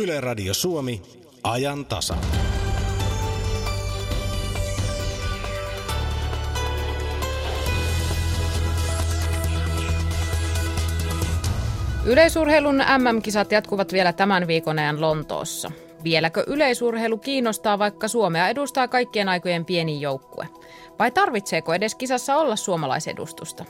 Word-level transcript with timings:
Yle 0.00 0.20
Radio 0.20 0.54
Suomi, 0.54 1.02
ajan 1.42 1.86
tasa. 1.86 2.14
Yleisurheilun 12.06 12.76
MM-kisat 12.76 13.52
jatkuvat 13.52 13.92
vielä 13.92 14.12
tämän 14.12 14.46
viikon 14.46 14.78
ajan 14.78 15.00
Lontoossa. 15.00 15.70
Vieläkö 16.04 16.44
yleisurheilu 16.46 17.18
kiinnostaa, 17.18 17.78
vaikka 17.78 18.08
Suomea 18.08 18.48
edustaa 18.48 18.88
kaikkien 18.88 19.28
aikojen 19.28 19.64
pieni 19.64 20.00
joukkue? 20.00 20.48
Vai 20.98 21.10
tarvitseeko 21.10 21.74
edes 21.74 21.94
kisassa 21.94 22.36
olla 22.36 22.56
suomalaisedustusta? 22.56 23.64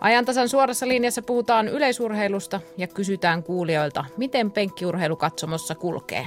Ajantasan 0.00 0.48
suorassa 0.48 0.88
linjassa 0.88 1.22
puhutaan 1.22 1.68
yleisurheilusta 1.68 2.60
ja 2.76 2.86
kysytään 2.86 3.42
kuulijoilta, 3.42 4.04
miten 4.16 4.50
penkkiurheilu 4.50 5.16
katsomossa 5.16 5.74
kulkee. 5.74 6.26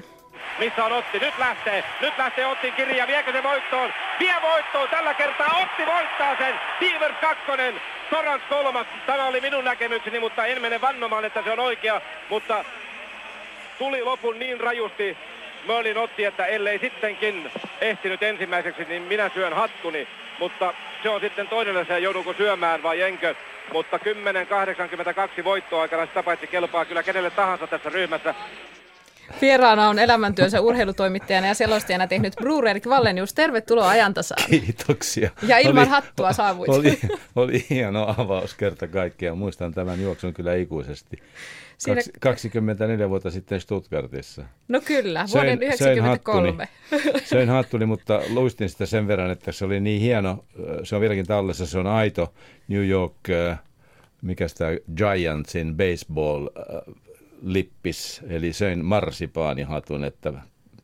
Missä 0.60 0.86
on 0.86 0.92
Otti? 0.92 1.20
Nyt 1.20 1.34
lähtee. 1.40 1.84
Nyt 2.02 2.14
lähtee 2.18 2.46
Ottin 2.46 2.74
kirja. 2.74 3.08
Viekö 3.08 3.32
se 3.32 3.44
voittoon? 3.44 3.94
Vie 4.20 4.36
voittoon. 4.42 4.90
Tällä 4.90 5.14
kertaa 5.14 5.58
Otti 5.62 5.86
voittaa 5.94 6.38
sen. 6.38 6.56
Beavers 6.80 7.16
kakkonen. 7.22 7.82
Sorans 8.10 8.44
kolmas. 8.50 8.88
Tämä 9.06 9.26
oli 9.26 9.42
minun 9.42 9.66
näkemykseni, 9.66 10.20
mutta 10.20 10.46
en 10.46 10.62
mene 10.62 10.82
vannomaan, 10.82 11.26
että 11.26 11.44
se 11.44 11.52
on 11.52 11.60
oikea. 11.60 12.02
Mutta 12.30 12.66
tuli 13.78 14.04
lopun 14.04 14.40
niin 14.40 14.60
rajusti 14.60 15.18
Merlin 15.68 15.98
Otti, 15.98 16.24
että 16.26 16.46
ellei 16.46 16.80
sittenkin 16.80 17.52
ehtinyt 17.82 18.24
ensimmäiseksi, 18.24 18.86
niin 18.86 19.02
minä 19.02 19.32
syön 19.34 19.54
hattuni. 19.54 20.08
Mutta 20.42 20.74
se 21.04 21.10
on 21.10 21.22
sitten 21.22 21.48
toinen 21.48 21.78
asia, 21.78 21.98
joudunko 21.98 22.34
syömään 22.34 22.84
vai 22.84 23.02
enkö. 23.02 23.36
Mutta 23.74 23.98
10-82 25.40 25.44
voittoaikana 25.44 26.06
sitä 26.06 26.24
paitsi 26.24 26.48
kelpaa 26.48 26.86
kyllä 26.86 27.04
kenelle 27.04 27.30
tahansa 27.30 27.68
tässä 27.68 27.90
ryhmässä. 27.90 28.36
Vieraana 29.42 29.90
on 29.90 30.00
elämäntyönsä 30.00 30.62
urheilutoimittajana 30.62 31.48
ja 31.48 31.54
selostajana 31.54 32.08
tehnyt 32.08 32.34
Bruurerik 32.36 32.86
Vallenius. 32.86 33.34
Tervetuloa 33.34 33.90
ajantasaan. 33.90 34.44
Kiitoksia. 34.50 35.30
Ja 35.48 35.58
ilman 35.58 35.84
oli, 35.84 35.90
hattua 35.90 36.34
saavuit. 36.34 36.70
Oli, 36.70 37.00
oli 37.36 37.66
hieno 37.70 38.16
avaus 38.18 38.54
kerta 38.54 38.88
kaikkiaan. 38.88 39.38
Muistan 39.38 39.74
tämän 39.74 40.02
juoksun 40.02 40.34
kyllä 40.34 40.56
ikuisesti. 40.56 41.18
Siinä... 41.82 42.02
24 42.20 43.10
vuotta 43.10 43.32
sitten 43.32 43.62
Stuttgartissa. 43.62 44.46
No 44.68 44.82
kyllä, 44.82 45.26
vuoden 45.34 45.60
1993. 45.60 46.68
Söin 47.30 47.50
hattuni, 47.50 47.86
mutta 47.86 48.22
luistin 48.30 48.70
sitä 48.70 48.86
sen 48.86 49.08
verran, 49.08 49.32
että 49.32 49.52
se 49.52 49.66
oli 49.66 49.80
niin 49.80 50.02
hieno. 50.02 50.46
Se 50.84 50.96
on 50.96 51.02
vieläkin 51.02 51.26
tallessa, 51.26 51.66
se 51.66 51.80
on 51.80 51.88
aito 51.88 52.34
New 52.68 52.88
York, 52.88 53.30
äh, 53.30 53.60
mikä 54.22 54.48
sitä 54.48 54.66
Giantsin 54.96 55.78
baseball 55.78 56.48
äh, 56.48 56.96
lippis, 57.42 58.22
eli 58.30 58.54
söin 58.54 58.86
marsipaanihatun, 58.86 60.04
että 60.04 60.34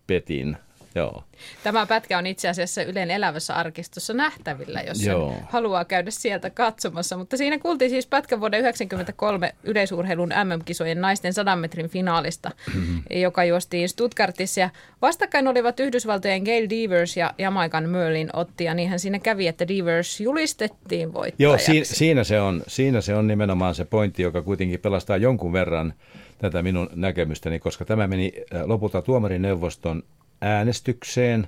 petin 0.08 0.58
Joo. 0.98 1.24
Tämä 1.64 1.86
pätkä 1.86 2.18
on 2.18 2.28
itse 2.28 2.50
asiassa 2.50 2.84
Ylen 2.84 3.12
elävässä 3.12 3.54
arkistossa 3.54 4.14
nähtävillä, 4.14 4.82
jos 4.82 5.04
Joo. 5.04 5.36
haluaa 5.50 5.86
käydä 5.86 6.12
sieltä 6.12 6.50
katsomassa. 6.50 7.18
Mutta 7.18 7.38
siinä 7.38 7.60
kuultiin 7.60 7.90
siis 7.90 8.08
pätkä 8.08 8.40
vuoden 8.40 8.60
1993 8.60 9.56
yleisurheilun 9.64 10.30
MM-kisojen 10.30 11.02
naisten 11.02 11.34
100 11.34 11.56
metrin 11.56 11.90
finaalista, 11.90 12.52
mm-hmm. 12.76 13.04
joka 13.10 13.44
juostiin 13.44 13.90
Stuttgartissa. 13.90 14.60
Ja 14.60 14.70
vastakkain 15.02 15.48
olivat 15.48 15.80
Yhdysvaltojen 15.80 16.44
Gail 16.44 16.70
Devers 16.70 17.18
ja 17.18 17.34
Jamaikan 17.38 17.90
Merlin 17.90 18.30
Otti, 18.34 18.64
ja 18.64 18.74
niinhän 18.74 19.00
siinä 19.00 19.20
kävi, 19.20 19.48
että 19.48 19.68
Devers 19.68 20.22
julistettiin 20.22 21.14
voittajaksi. 21.14 21.76
Joo, 21.76 21.86
si- 21.86 21.96
siinä, 21.96 22.24
se 22.24 22.42
on, 22.42 22.64
siinä 22.68 23.02
se 23.02 23.16
on 23.16 23.28
nimenomaan 23.28 23.76
se 23.76 23.86
pointti, 23.86 24.24
joka 24.24 24.42
kuitenkin 24.42 24.80
pelastaa 24.80 25.18
jonkun 25.18 25.54
verran 25.54 25.94
tätä 26.38 26.64
minun 26.64 26.90
näkemystäni, 26.96 27.60
koska 27.60 27.86
tämä 27.86 28.08
meni 28.08 28.34
äh, 28.56 28.62
lopulta 28.66 29.02
tuomarineuvoston 29.02 30.04
äänestykseen. 30.42 31.48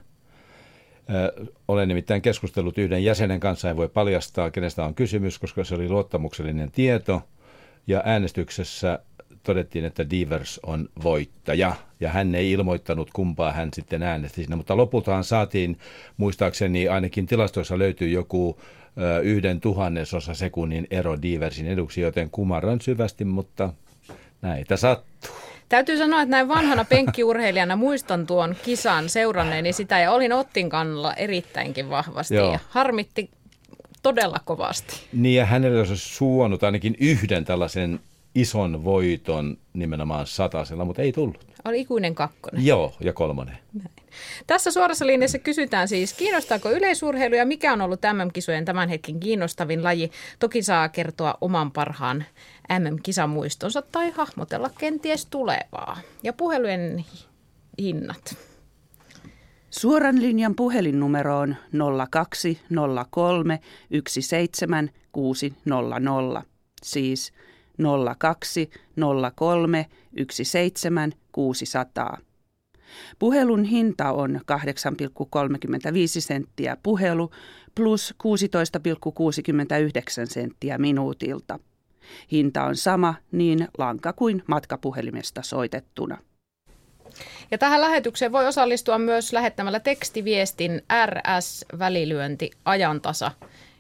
Olen 1.68 1.88
nimittäin 1.88 2.22
keskustellut 2.22 2.78
yhden 2.78 3.04
jäsenen 3.04 3.40
kanssa, 3.40 3.70
en 3.70 3.78
voi 3.78 3.90
paljastaa, 3.90 4.52
kenestä 4.52 4.86
on 4.86 4.96
kysymys, 4.96 5.40
koska 5.40 5.64
se 5.64 5.76
oli 5.76 5.90
luottamuksellinen 5.90 6.72
tieto. 6.72 7.22
Ja 7.88 8.02
äänestyksessä 8.06 9.00
todettiin, 9.44 9.86
että 9.86 10.10
Divers 10.10 10.60
on 10.64 10.90
voittaja, 11.04 11.76
ja 12.00 12.10
hän 12.10 12.36
ei 12.36 12.52
ilmoittanut, 12.52 13.10
kumpaa 13.14 13.52
hän 13.52 13.70
sitten 13.74 14.04
äänesti 14.04 14.36
siinä. 14.36 14.56
Mutta 14.56 14.78
lopultahan 14.78 15.24
saatiin, 15.24 15.78
muistaakseni 16.18 16.88
ainakin 16.88 17.26
tilastoissa 17.26 17.80
löytyy 17.80 18.10
joku 18.10 18.60
yhden 19.24 19.62
tuhannesosa 19.62 20.34
sekunnin 20.34 20.88
ero 20.92 21.22
Diversin 21.22 21.68
eduksi, 21.68 22.02
joten 22.02 22.30
kumarran 22.30 22.82
syvästi, 22.82 23.26
mutta 23.26 23.74
näitä 24.42 24.78
sattuu. 24.78 25.49
Täytyy 25.70 25.98
sanoa, 25.98 26.22
että 26.22 26.32
näin 26.32 26.48
vanhana 26.48 26.86
penkkiurheilijana 26.86 27.76
muistan 27.76 28.28
tuon 28.28 28.56
kisan 28.64 29.10
seuranneeni 29.10 29.74
sitä 29.74 30.00
ja 30.00 30.12
olin 30.12 30.34
Ottin 30.34 30.70
kannalla 30.70 31.14
erittäinkin 31.14 31.90
vahvasti 31.90 32.36
Joo. 32.36 32.54
ja 32.54 32.60
harmitti 32.70 33.30
todella 34.04 34.38
kovasti. 34.46 34.96
Niin 35.14 35.36
ja 35.36 35.46
hänelle 35.46 35.80
olisi 35.80 35.96
suonut 35.96 36.64
ainakin 36.64 36.96
yhden 37.00 37.46
tällaisen 37.46 38.00
ison 38.36 38.84
voiton 38.84 39.58
nimenomaan 39.74 40.28
satasella, 40.28 40.86
mutta 40.86 41.02
ei 41.02 41.12
tullut. 41.12 41.49
Oli 41.66 41.82
ikuinen 41.82 42.16
kakkonen. 42.16 42.66
Joo, 42.66 42.94
ja 43.00 43.14
kolmonen. 43.14 43.58
Näin. 43.74 43.90
Tässä 44.48 44.72
suorassa 44.72 45.08
linjassa 45.08 45.40
kysytään 45.40 45.88
siis, 45.88 46.14
kiinnostaako 46.14 46.72
yleisurheilu 46.72 47.36
ja 47.36 47.46
mikä 47.46 47.74
on 47.74 47.82
ollut 47.82 48.02
MM-kisojen 48.14 48.66
tämän 48.66 48.90
hetken 48.90 49.20
kiinnostavin 49.20 49.84
laji? 49.84 50.12
Toki 50.40 50.64
saa 50.64 50.90
kertoa 50.90 51.38
oman 51.42 51.72
parhaan 51.72 52.26
MM-kisamuistonsa 52.80 53.82
tai 53.82 54.12
hahmotella 54.12 54.70
kenties 54.78 55.26
tulevaa. 55.26 55.98
Ja 56.24 56.34
puhelujen 56.34 57.06
hinnat. 57.80 58.36
Suoran 59.70 60.22
linjan 60.22 60.56
puhelinnumero 60.56 61.38
on 61.38 61.56
0203 62.12 63.60
17600, 64.08 66.44
siis 66.84 67.34
0203 67.80 69.86
17600. 70.32 72.18
Puhelun 73.20 73.64
hinta 73.64 74.12
on 74.12 74.40
8,35 74.52 74.58
senttiä 76.20 76.78
puhelu 76.84 77.32
plus 77.76 78.16
16,69 78.24 78.30
senttiä 80.26 80.78
minuutilta. 80.78 81.60
Hinta 82.32 82.64
on 82.64 82.76
sama 82.76 83.16
niin 83.32 83.68
lanka 83.78 84.14
kuin 84.14 84.44
matkapuhelimesta 84.48 85.42
soitettuna. 85.42 86.18
Ja 87.52 87.58
tähän 87.58 87.82
lähetykseen 87.82 88.32
voi 88.32 88.48
osallistua 88.48 88.98
myös 88.98 89.34
lähettämällä 89.34 89.80
tekstiviestin 89.80 90.82
RS-välilyönti 91.06 92.52
ajantasa 92.66 93.32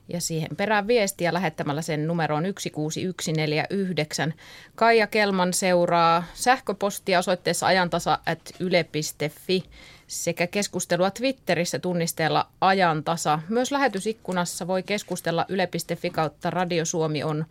ja 0.10 0.22
siihen 0.22 0.56
perään 0.58 0.88
viestiä 0.88 1.34
lähettämällä 1.34 1.82
sen 1.82 2.08
numeroon 2.08 2.44
16149. 2.44 4.34
Kaija 4.76 5.08
Kelman 5.08 5.54
seuraa 5.54 6.24
sähköpostia 6.34 7.20
osoitteessa 7.20 7.68
ajantasa.yle.fi 7.68 9.64
sekä 10.08 10.48
keskustelua 10.48 11.12
Twitterissä 11.12 11.80
tunnisteella 11.80 12.48
ajantasa. 12.62 13.40
Myös 13.50 13.72
lähetysikkunassa 13.72 14.68
voi 14.68 14.84
keskustella 14.84 15.46
yle.fi 15.50 16.10
kautta 16.10 16.50
Radio 16.50 16.86
Suomi 16.86 17.24
on 17.24 17.46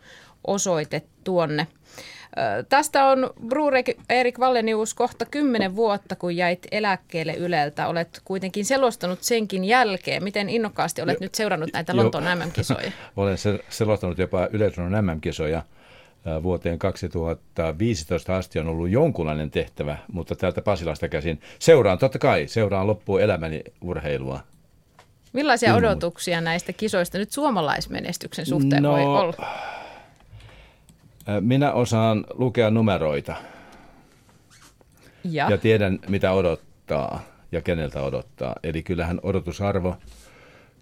osoite 0.47 1.01
tuonne. 1.23 1.67
Tästä 2.69 3.05
on 3.05 3.29
Bruurek 3.47 3.89
Erik 4.09 4.39
Vallenius 4.39 4.93
kohta 4.93 5.25
kymmenen 5.25 5.75
vuotta, 5.75 6.15
kun 6.15 6.35
jäit 6.35 6.67
eläkkeelle 6.71 7.33
Yleltä. 7.33 7.87
Olet 7.87 8.21
kuitenkin 8.25 8.65
selostanut 8.65 9.23
senkin 9.23 9.65
jälkeen. 9.65 10.23
Miten 10.23 10.49
innokkaasti 10.49 11.01
olet 11.01 11.13
jo, 11.13 11.25
nyt 11.25 11.35
seurannut 11.35 11.69
näitä 11.73 11.95
Lontoon 11.95 12.23
MM-kisoja? 12.23 12.91
Olen 13.17 13.37
selostanut 13.69 14.17
jopa 14.17 14.47
Yleisradion 14.51 15.05
MM-kisoja. 15.05 15.61
Vuoteen 16.43 16.79
2015 16.79 18.35
asti 18.35 18.59
on 18.59 18.67
ollut 18.67 18.89
jonkunlainen 18.89 19.51
tehtävä, 19.51 19.97
mutta 20.11 20.35
täältä 20.35 20.61
Pasilasta 20.61 21.09
käsin 21.09 21.41
seuraan, 21.59 21.97
totta 21.97 22.19
kai, 22.19 22.47
seuraan 22.47 22.87
loppuun 22.87 23.21
elämäni 23.21 23.63
urheilua. 23.81 24.39
Millaisia 25.33 25.69
Ilman. 25.69 25.85
odotuksia 25.85 26.41
näistä 26.41 26.73
kisoista 26.73 27.17
nyt 27.17 27.31
suomalaismenestyksen 27.31 28.45
suhteen 28.45 28.83
no, 28.83 28.91
voi 28.91 29.03
olla? 29.03 29.33
Minä 31.39 31.71
osaan 31.71 32.25
lukea 32.33 32.69
numeroita 32.69 33.35
ja. 35.23 35.49
ja 35.49 35.57
tiedän, 35.57 35.99
mitä 36.07 36.31
odottaa 36.31 37.21
ja 37.51 37.61
keneltä 37.61 38.01
odottaa. 38.01 38.55
Eli 38.63 38.83
kyllähän 38.83 39.19
odotusarvo 39.23 39.95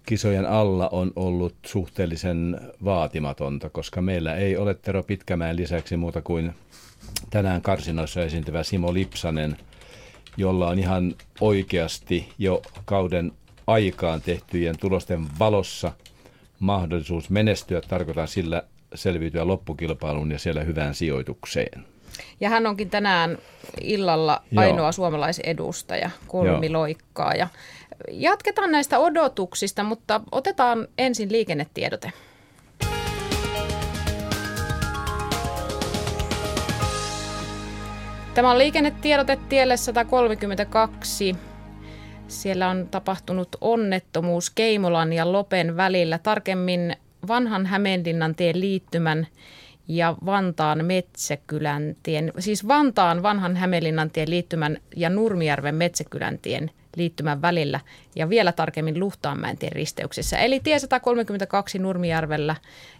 kisojen 0.06 0.46
alla 0.46 0.88
on 0.88 1.12
ollut 1.16 1.54
suhteellisen 1.66 2.60
vaatimatonta, 2.84 3.68
koska 3.68 4.02
meillä 4.02 4.34
ei 4.34 4.56
ole 4.56 4.74
Tero 4.74 5.02
Pitkämäen 5.02 5.56
lisäksi 5.56 5.96
muuta 5.96 6.22
kuin 6.22 6.54
tänään 7.30 7.62
karsinoissa 7.62 8.22
esiintyvä 8.22 8.62
Simo 8.62 8.94
Lipsanen, 8.94 9.56
jolla 10.36 10.68
on 10.68 10.78
ihan 10.78 11.14
oikeasti 11.40 12.28
jo 12.38 12.62
kauden 12.84 13.32
aikaan 13.66 14.20
tehtyjen 14.20 14.78
tulosten 14.78 15.26
valossa 15.38 15.92
mahdollisuus 16.58 17.30
menestyä. 17.30 17.80
Tarkoitan 17.80 18.28
sillä 18.28 18.62
selviytyä 18.94 19.46
loppukilpailuun 19.46 20.30
ja 20.30 20.38
siellä 20.38 20.64
hyvään 20.64 20.94
sijoitukseen. 20.94 21.84
Ja 22.40 22.50
hän 22.50 22.66
onkin 22.66 22.90
tänään 22.90 23.38
illalla 23.80 24.42
Joo. 24.50 24.64
ainoa 24.64 24.92
suomalaisedustaja, 24.92 26.10
kolmiloikkaa. 26.26 27.34
Ja 27.34 27.48
jatketaan 28.10 28.72
näistä 28.72 28.98
odotuksista, 28.98 29.84
mutta 29.84 30.20
otetaan 30.32 30.88
ensin 30.98 31.32
liikennetiedote. 31.32 32.12
Tämä 38.34 38.50
on 38.50 38.58
liikennetiedote 38.58 39.38
tielle 39.48 39.76
132. 39.76 41.36
Siellä 42.28 42.68
on 42.68 42.88
tapahtunut 42.90 43.48
onnettomuus 43.60 44.50
Keimolan 44.50 45.12
ja 45.12 45.32
Lopen 45.32 45.76
välillä, 45.76 46.18
tarkemmin 46.18 46.96
vanhan 47.28 47.66
Hämeenlinnan 47.66 48.34
tien 48.34 48.60
liittymän 48.60 49.26
ja 49.88 50.14
Vantaan 50.26 50.84
Metsäkylän 50.84 51.96
tien, 52.02 52.32
siis 52.38 52.68
Vantaan 52.68 53.22
vanhan 53.22 53.56
Hämeenlinnan 53.56 54.10
tien 54.10 54.30
liittymän 54.30 54.78
ja 54.96 55.10
Nurmijärven 55.10 55.74
Metsäkylän 55.74 56.38
tien 56.38 56.70
liittymän 56.96 57.42
välillä 57.42 57.80
ja 58.16 58.28
vielä 58.28 58.52
tarkemmin 58.52 59.00
Luhtaanmäen 59.00 59.58
tien 59.58 59.72
risteyksessä. 59.72 60.38
Eli 60.38 60.60
tie 60.60 60.78
132 60.78 61.78
Nurmijärvellä 61.78 62.56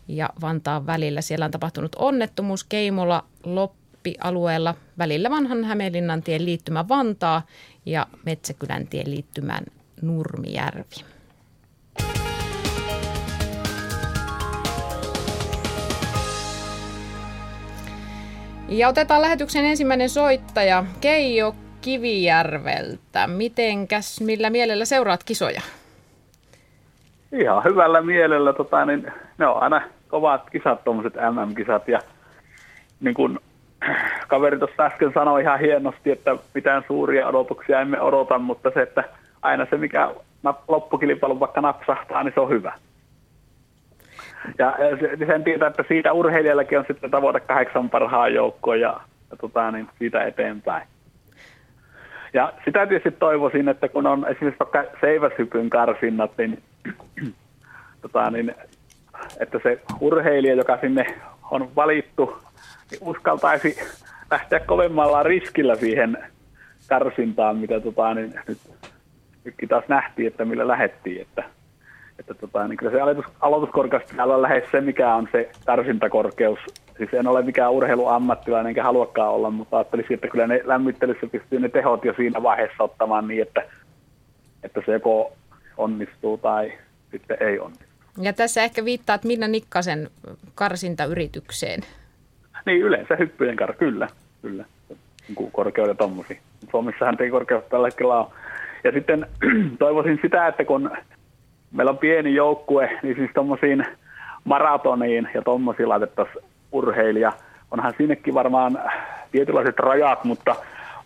ja 0.08 0.30
Vantaan 0.40 0.86
välillä. 0.86 1.20
Siellä 1.20 1.44
on 1.44 1.50
tapahtunut 1.50 1.96
onnettomuus 1.98 2.64
Keimola 2.64 3.24
Loppi 3.44 4.14
alueella 4.20 4.74
välillä 4.98 5.30
vanhan 5.30 5.64
Hämeenlinnan 5.64 6.22
tien 6.22 6.44
liittymä 6.44 6.88
Vantaa 6.88 7.46
ja 7.86 8.06
Metsäkylän 8.26 8.86
tien 8.86 9.10
liittymän 9.10 9.64
Nurmijärvi. 10.02 11.17
Ja 18.68 18.88
otetaan 18.88 19.22
lähetyksen 19.22 19.64
ensimmäinen 19.64 20.08
soittaja 20.08 20.84
Keijo 21.00 21.54
Kivijärveltä. 21.80 23.26
Mitenkäs, 23.26 24.20
millä 24.20 24.50
mielellä 24.50 24.84
seuraat 24.84 25.24
kisoja? 25.24 25.60
Ihan 27.32 27.64
hyvällä 27.64 28.02
mielellä. 28.02 28.52
Tota, 28.52 28.84
niin, 28.84 29.12
ne 29.38 29.46
on 29.46 29.62
aina 29.62 29.82
kovat 30.08 30.50
kisat, 30.50 30.84
tuommoiset 30.84 31.14
MM-kisat. 31.14 31.88
Ja 31.88 31.98
niin 33.00 33.14
kuin 33.14 33.38
kaveri 34.28 34.58
tuossa 34.58 34.82
äsken 34.82 35.12
sanoi 35.14 35.42
ihan 35.42 35.60
hienosti, 35.60 36.10
että 36.10 36.36
mitään 36.54 36.84
suuria 36.86 37.28
odotuksia 37.28 37.80
emme 37.80 38.00
odota, 38.00 38.38
mutta 38.38 38.70
se, 38.74 38.82
että 38.82 39.04
aina 39.42 39.66
se, 39.70 39.76
mikä 39.76 40.10
loppukilpailun 40.68 41.40
vaikka 41.40 41.60
napsahtaa, 41.60 42.22
niin 42.22 42.34
se 42.34 42.40
on 42.40 42.48
hyvä. 42.48 42.72
Ja 44.58 44.76
se- 45.00 45.26
sen 45.26 45.44
tietää, 45.44 45.68
että 45.68 45.84
siitä 45.88 46.12
urheilijallakin 46.12 46.78
on 46.78 46.84
sitten 46.88 47.10
tavoite 47.10 47.40
kahdeksan 47.40 47.90
parhaan 47.90 48.34
joukkoon 48.34 48.80
ja, 48.80 49.00
ja 49.30 49.36
tota, 49.36 49.70
niin 49.70 49.88
siitä 49.98 50.24
eteenpäin. 50.24 50.88
Ja 52.32 52.52
sitä 52.64 52.86
tietysti 52.86 53.18
toivoisin, 53.18 53.68
että 53.68 53.88
kun 53.88 54.06
on 54.06 54.26
esimerkiksi 54.28 54.58
vaikka 54.60 54.84
seiväshypyn 55.00 55.70
karsinnat, 55.70 56.30
niin, 56.38 56.62
tota, 58.02 58.30
niin 58.30 58.54
että 59.40 59.60
se 59.62 59.80
urheilija, 60.00 60.54
joka 60.54 60.78
sinne 60.80 61.06
on 61.50 61.68
valittu, 61.76 62.38
niin 62.90 62.98
uskaltaisi 63.00 63.78
lähteä 64.30 64.60
kovemmalla 64.60 65.22
riskillä 65.22 65.74
siihen 65.74 66.18
karsintaan, 66.88 67.56
mitä 67.56 67.80
tota, 67.80 68.14
niin 68.14 68.34
nyt, 68.48 68.58
nytkin 69.44 69.68
taas 69.68 69.84
nähtiin, 69.88 70.28
että 70.28 70.44
millä 70.44 70.68
lähettiin. 70.68 71.20
Että, 71.22 71.44
että 72.18 72.34
tota, 72.34 72.68
niin 72.68 72.76
kyllä 72.76 72.92
se 72.92 73.00
aloitus, 73.00 73.24
aloituskorkeus 73.40 74.02
pitää 74.10 74.24
olla 74.24 74.42
lähes 74.42 74.64
se, 74.72 74.80
mikä 74.80 75.14
on 75.14 75.28
se 75.32 75.50
karsintakorkeus. 75.66 76.58
Siis 76.98 77.14
en 77.14 77.26
ole 77.26 77.42
mikään 77.42 77.72
urheiluammattilainen 77.72 78.68
enkä 78.68 78.82
haluakaan 78.82 79.32
olla, 79.32 79.50
mutta 79.50 79.76
ajattelisin, 79.76 80.14
että 80.14 80.28
kyllä 80.28 80.46
ne 80.46 80.60
lämmittelyssä 80.64 81.26
pystyy 81.26 81.60
ne 81.60 81.68
tehot 81.68 82.04
jo 82.04 82.14
siinä 82.16 82.42
vaiheessa 82.42 82.84
ottamaan 82.84 83.28
niin, 83.28 83.42
että, 83.42 83.62
että 84.62 84.82
se 84.86 84.92
joko 84.92 85.32
onnistuu 85.76 86.38
tai 86.38 86.72
sitten 87.10 87.36
ei 87.40 87.58
onnistu. 87.58 87.84
Ja 88.20 88.32
tässä 88.32 88.62
ehkä 88.62 88.84
viittaat 88.84 89.24
Minna 89.24 89.48
Nikkasen 89.48 90.10
karsintayritykseen. 90.54 91.80
Niin 92.66 92.82
yleensä 92.82 93.16
hyppyjen 93.16 93.56
kar, 93.56 93.74
kyllä, 93.74 94.08
kyllä. 94.42 94.64
Niin 95.28 95.52
korkeuden 95.52 95.96
tommosia. 95.96 96.40
Suomessahan 96.70 97.16
ei 97.20 97.30
korkeus 97.30 97.64
tällä 97.64 97.86
hetkellä 97.86 98.18
on. 98.18 98.30
Ja 98.84 98.92
sitten 98.92 99.26
toivoisin 99.78 100.18
sitä, 100.22 100.46
että 100.46 100.64
kun 100.64 100.90
meillä 101.72 101.90
on 101.90 101.98
pieni 101.98 102.34
joukkue, 102.34 102.98
niin 103.02 103.16
siis 103.16 103.30
tommosiin 103.34 103.86
maratoniin 104.44 105.28
ja 105.34 105.42
tommosiin 105.42 105.88
laitettaisiin 105.88 106.44
urheilija. 106.72 107.32
Onhan 107.70 107.94
sinnekin 107.98 108.34
varmaan 108.34 108.78
tietynlaiset 109.32 109.78
rajat, 109.78 110.24
mutta 110.24 110.56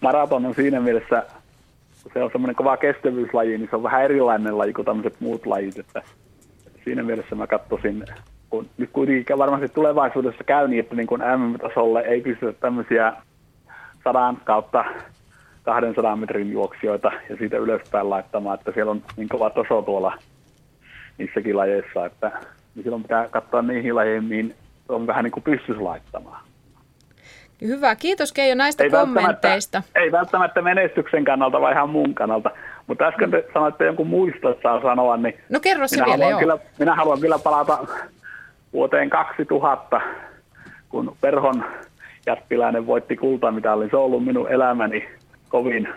maraton 0.00 0.47
on 0.47 0.55
siinä 0.55 0.81
mielessä, 0.81 1.23
kun 2.03 2.12
se 2.14 2.23
on 2.23 2.31
semmoinen 2.32 2.56
kova 2.56 2.76
kestävyyslaji, 2.76 3.59
niin 3.59 3.69
se 3.70 3.76
on 3.76 3.82
vähän 3.82 4.05
erilainen 4.05 4.59
laji 4.59 4.73
kuin 4.73 4.85
tämmöiset 4.85 5.20
muut 5.20 5.47
lajit. 5.47 5.79
Että 5.79 6.03
siinä 6.85 7.03
mielessä 7.03 7.35
mä 7.35 7.47
katsoisin, 7.47 8.05
kun 8.50 8.67
nyt 8.79 8.91
kuitenkin 8.93 9.38
varmasti 9.38 9.69
tulevaisuudessa 9.69 10.44
käy 10.44 10.69
niin, 10.69 10.81
että 10.81 10.94
niin 10.94 11.06
kuin 11.06 11.20
MM-tasolle 11.20 12.00
ei 12.00 12.20
pystytä 12.20 12.53
tämmöisiä 12.53 13.12
sadan 14.05 14.38
kautta 14.44 14.85
200 15.62 16.17
metrin 16.17 16.53
juoksijoita 16.53 17.12
ja 17.31 17.37
siitä 17.37 17.56
ylöspäin 17.56 18.11
laittamaan, 18.11 18.59
että 18.59 18.73
siellä 18.73 18.91
on 18.91 19.03
niin 19.17 19.29
kova 19.29 19.50
taso 19.50 19.82
tuolla 19.82 20.12
niissäkin 21.19 21.56
lajeissa, 21.56 22.06
että 22.06 22.32
niin 22.75 22.82
silloin 22.82 23.03
pitää 23.03 23.29
katsoa 23.29 23.62
niihin 23.62 23.97
lajeihin, 23.97 24.25
mihin 24.25 24.55
on 24.88 25.06
vähän 25.06 25.25
niin 25.25 25.32
kuin 25.32 25.44
pystyisi 25.44 25.81
laittamaan. 25.81 26.43
Hyvä, 27.62 27.97
kiitos 27.97 28.32
Keijo 28.32 28.55
näistä 28.55 28.85
kommenteista. 28.91 29.82
ei 29.94 30.12
välttämättä 30.12 30.62
menestyksen 30.62 31.25
kannalta, 31.25 31.61
vaan 31.61 31.73
ihan 31.73 31.91
muun 31.91 32.14
kannalta. 32.14 32.50
Mutta 32.87 33.05
äsken 33.05 33.31
te 33.31 33.44
sanoitte 33.55 33.85
jonkun 33.85 34.06
muisto, 34.06 34.50
että 34.50 34.62
saa 34.62 34.82
sanoa, 34.82 35.17
niin 35.17 35.35
No 35.49 35.61
kerro 35.61 35.88
se 35.88 35.97
minä, 35.97 36.06
vielä, 36.06 36.25
haluan 36.25 36.41
kyllä, 36.41 36.59
minä 36.79 36.94
haluan 36.94 37.20
kyllä 37.20 37.38
palata 37.38 37.79
vuoteen 38.73 39.11
2000, 39.11 40.00
kun 40.88 41.17
Perhon 41.20 41.64
jättiläinen 42.26 42.87
voitti 42.87 43.17
kultamitalin. 43.17 43.91
Se 43.91 43.97
on 43.97 44.05
ollut 44.05 44.25
minun 44.25 44.49
elämäni 44.49 45.09
kovin 45.49 45.88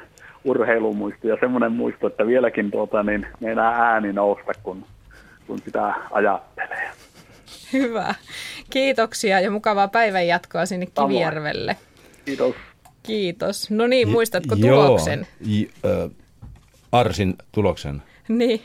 urheilumuisto 0.44 1.27
ja 1.27 1.38
semmoinen 1.39 1.71
muisto, 1.71 2.07
että 2.07 2.27
vieläkin 2.27 2.71
tuota, 2.71 3.03
niin 3.03 3.27
meinaa 3.39 3.73
ääni 3.73 4.13
nousta, 4.13 4.51
kun, 4.63 4.85
kun 5.47 5.59
sitä 5.65 5.94
ajattelee. 6.12 6.89
Hyvä. 7.74 8.15
Kiitoksia 8.69 9.39
ja 9.39 9.51
mukavaa 9.51 9.88
päivänjatkoa 9.88 10.65
sinne. 10.65 10.86
Kivijärvelle. 10.86 11.75
Kiitos. 12.25 12.55
Kiitos. 13.03 13.72
No 13.72 13.88
niin, 13.88 14.10
muistatko 14.10 14.55
Joo, 14.55 14.86
tuloksen? 14.86 15.27
j- 15.46 15.63
ö, 15.86 16.10
Arsin 16.91 17.36
tuloksen. 17.51 18.01
Niin. 18.27 18.62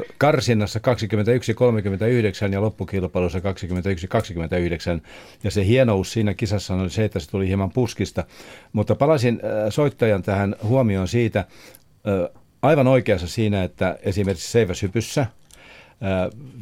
Ö, 0.00 0.02
Karsinnassa 0.18 0.80
21-39 2.48 2.52
ja 2.52 2.60
loppukilpailussa 2.60 3.38
21-29. 3.38 3.42
Ja 5.44 5.50
se 5.50 5.66
hienous 5.66 6.12
siinä 6.12 6.34
kisassa 6.34 6.74
oli 6.74 6.90
se, 6.90 7.04
että 7.04 7.20
se 7.20 7.30
tuli 7.30 7.48
hieman 7.48 7.70
puskista. 7.70 8.24
Mutta 8.72 8.94
palasin 8.94 9.40
ö, 9.44 9.70
soittajan 9.70 10.22
tähän 10.22 10.56
huomioon 10.62 11.08
siitä, 11.08 11.44
aivan 12.62 12.86
oikeassa 12.86 13.28
siinä, 13.28 13.64
että 13.64 13.98
esimerkiksi 14.02 14.52
seiväshypyssä, 14.52 15.26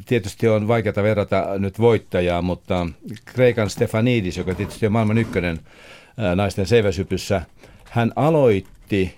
Tietysti 0.06 0.48
on 0.48 0.68
vaikeaa 0.68 1.02
verrata 1.02 1.46
nyt 1.58 1.78
voittajaa, 1.78 2.42
mutta 2.42 2.86
Kreikan 3.24 3.70
Stefanidis, 3.70 4.36
joka 4.36 4.54
tietysti 4.54 4.86
on 4.86 4.92
maailman 4.92 5.18
ykkönen 5.18 5.58
ö, 6.18 6.36
naisten 6.36 6.66
seiväshypyssä, 6.66 7.42
hän 7.90 8.12
aloitti 8.16 9.14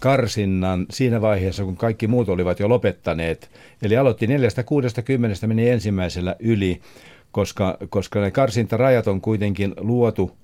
karsinnan 0.00 0.86
siinä 0.90 1.20
vaiheessa, 1.20 1.64
kun 1.64 1.76
kaikki 1.76 2.06
muut 2.06 2.28
olivat 2.28 2.60
jo 2.60 2.68
lopettaneet. 2.68 3.50
Eli 3.82 3.96
aloitti 3.96 4.26
460, 4.26 5.46
meni 5.46 5.68
ensimmäisellä 5.68 6.36
yli, 6.38 6.80
koska, 7.32 7.78
koska 7.88 8.20
ne 8.20 8.30
karsintarajat 8.30 9.08
on 9.08 9.20
kuitenkin 9.20 9.74
luotu 9.76 10.36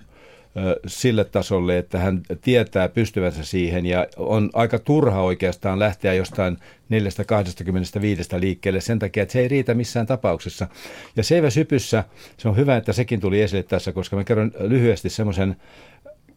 sille 0.87 1.25
tasolle, 1.25 1.77
että 1.77 1.99
hän 1.99 2.21
tietää 2.41 2.89
pystyvänsä 2.89 3.43
siihen 3.43 3.85
ja 3.85 4.07
on 4.17 4.49
aika 4.53 4.79
turha 4.79 5.21
oikeastaan 5.21 5.79
lähteä 5.79 6.13
jostain 6.13 6.57
425 6.89 8.29
liikkeelle 8.39 8.81
sen 8.81 8.99
takia, 8.99 9.23
että 9.23 9.33
se 9.33 9.39
ei 9.39 9.47
riitä 9.47 9.73
missään 9.73 10.07
tapauksessa. 10.07 10.67
Ja 11.15 11.23
seiväsypyssä, 11.23 12.03
se 12.37 12.47
on 12.47 12.57
hyvä, 12.57 12.77
että 12.77 12.93
sekin 12.93 13.19
tuli 13.19 13.41
esille 13.41 13.63
tässä, 13.63 13.91
koska 13.91 14.15
mä 14.15 14.23
kerron 14.23 14.51
lyhyesti 14.59 15.09
semmoisen 15.09 15.55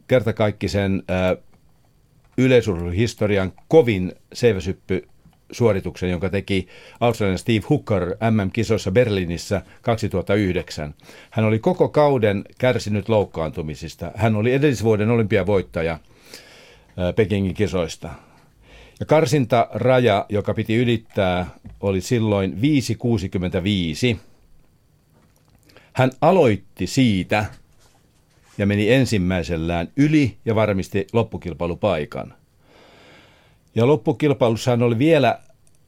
kertakaikkisen 0.09 1.03
yleisurheiluhistorian 2.39 3.53
kovin 3.69 4.13
seiväsyppy 4.33 5.09
suorituksen, 5.53 6.11
jonka 6.11 6.31
teki 6.31 6.69
australian 7.01 7.39
Steve 7.39 7.67
Hooker 7.71 8.17
MM-kisoissa 8.31 8.91
Berliinissä 8.91 9.63
2009. 9.83 10.95
Hän 11.31 11.45
oli 11.45 11.59
koko 11.59 11.89
kauden 11.89 12.45
kärsinyt 12.59 13.09
loukkaantumisista. 13.09 14.13
Hän 14.15 14.37
oli 14.37 14.53
edellisvuoden 14.53 15.11
olympiavoittaja 15.11 15.99
Pekingin 17.17 17.55
kisoista. 17.55 18.11
Ja 19.01 19.07
karsintaraja, 19.07 20.27
joka 20.29 20.55
piti 20.55 20.77
ylittää, 20.77 21.47
oli 21.81 22.01
silloin 22.01 22.59
5,65. 24.13 24.19
Hän 25.93 26.11
aloitti 26.21 26.87
siitä 26.87 27.45
ja 28.59 28.67
meni 28.67 28.93
ensimmäisellään 28.93 29.89
yli 29.97 30.37
ja 30.45 30.55
varmisti 30.55 31.07
loppukilpailupaikan. 31.13 32.35
Ja 33.75 33.87
loppukilpailussahan 33.87 34.83
oli 34.83 34.99
vielä 34.99 35.39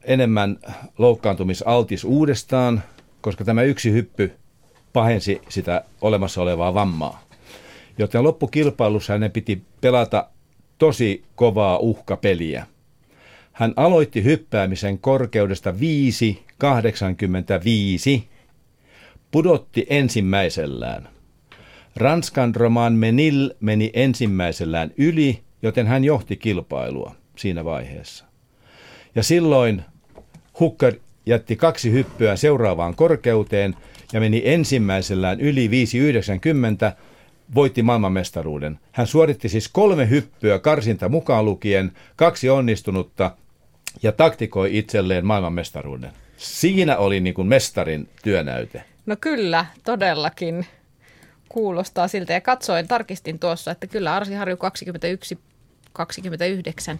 enemmän 0.04 0.58
loukkaantumisaltis 0.98 2.04
uudestaan, 2.04 2.82
koska 3.20 3.44
tämä 3.44 3.62
yksi 3.62 3.92
hyppy 3.92 4.32
pahensi 4.92 5.40
sitä 5.48 5.84
olemassa 6.00 6.42
olevaa 6.42 6.74
vammaa. 6.74 7.24
Joten 7.98 8.22
loppukilpailussa 8.22 9.12
hänen 9.12 9.30
piti 9.30 9.62
pelata 9.80 10.28
tosi 10.78 11.24
kovaa 11.34 11.78
uhkapeliä. 11.78 12.66
Hän 13.52 13.72
aloitti 13.76 14.24
hyppäämisen 14.24 14.98
korkeudesta 14.98 15.70
5,85, 15.70 15.76
pudotti 19.30 19.86
ensimmäisellään. 19.90 21.08
Ranskan 21.96 22.54
Roman 22.54 22.92
Menil 22.92 23.50
meni 23.60 23.90
ensimmäisellään 23.94 24.90
yli, 24.96 25.40
joten 25.62 25.86
hän 25.86 26.04
johti 26.04 26.36
kilpailua 26.36 27.23
siinä 27.36 27.64
vaiheessa. 27.64 28.24
Ja 29.14 29.22
silloin 29.22 29.82
Hooker 30.60 30.94
jätti 31.26 31.56
kaksi 31.56 31.92
hyppyä 31.92 32.36
seuraavaan 32.36 32.94
korkeuteen 32.94 33.76
ja 34.12 34.20
meni 34.20 34.42
ensimmäisellään 34.44 35.40
yli 35.40 35.68
5,90, 35.68 36.96
voitti 37.54 37.82
maailmanmestaruuden. 37.82 38.78
Hän 38.92 39.06
suoritti 39.06 39.48
siis 39.48 39.68
kolme 39.68 40.10
hyppyä 40.10 40.58
karsinta 40.58 41.08
mukaan 41.08 41.44
lukien, 41.44 41.92
kaksi 42.16 42.50
onnistunutta 42.50 43.30
ja 44.02 44.12
taktikoi 44.12 44.78
itselleen 44.78 45.26
maailmanmestaruuden. 45.26 46.10
Siinä 46.36 46.96
oli 46.96 47.20
niin 47.20 47.34
kuin 47.34 47.48
mestarin 47.48 48.08
työnäyte. 48.22 48.84
No 49.06 49.16
kyllä, 49.20 49.66
todellakin 49.84 50.66
kuulostaa 51.48 52.08
siltä. 52.08 52.32
Ja 52.32 52.40
katsoin, 52.40 52.88
tarkistin 52.88 53.38
tuossa, 53.38 53.70
että 53.70 53.86
kyllä 53.86 54.14
Arsi 54.14 54.34
Harju 54.34 54.56
21 54.56 55.38
29 55.94 56.98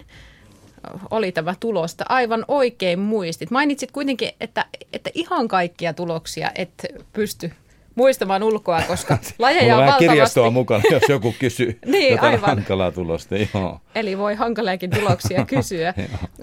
oli 1.11 1.31
tämä 1.31 1.55
tulosta. 1.59 2.05
Aivan 2.09 2.45
oikein 2.47 2.99
muistit. 2.99 3.51
Mainitsit 3.51 3.91
kuitenkin, 3.91 4.29
että, 4.41 4.65
että 4.93 5.09
ihan 5.13 5.47
kaikkia 5.47 5.93
tuloksia 5.93 6.51
et 6.55 6.85
pysty 7.13 7.51
muistamaan 7.95 8.43
ulkoa, 8.43 8.81
koska 8.87 9.17
lajeja 9.39 9.75
on 9.75 9.79
valtavasti. 9.79 10.07
kirjastoa 10.07 10.51
mukana, 10.51 10.83
jos 10.91 11.03
joku 11.09 11.35
kysyy 11.39 11.79
niin, 11.85 12.11
jotain 12.11 12.33
aivan. 12.33 12.49
hankalaa 12.49 12.91
tulosta. 12.91 13.35
Joo. 13.53 13.79
Eli 13.95 14.17
voi 14.17 14.35
hankaliakin 14.35 14.89
tuloksia 14.89 15.45
kysyä. 15.55 15.93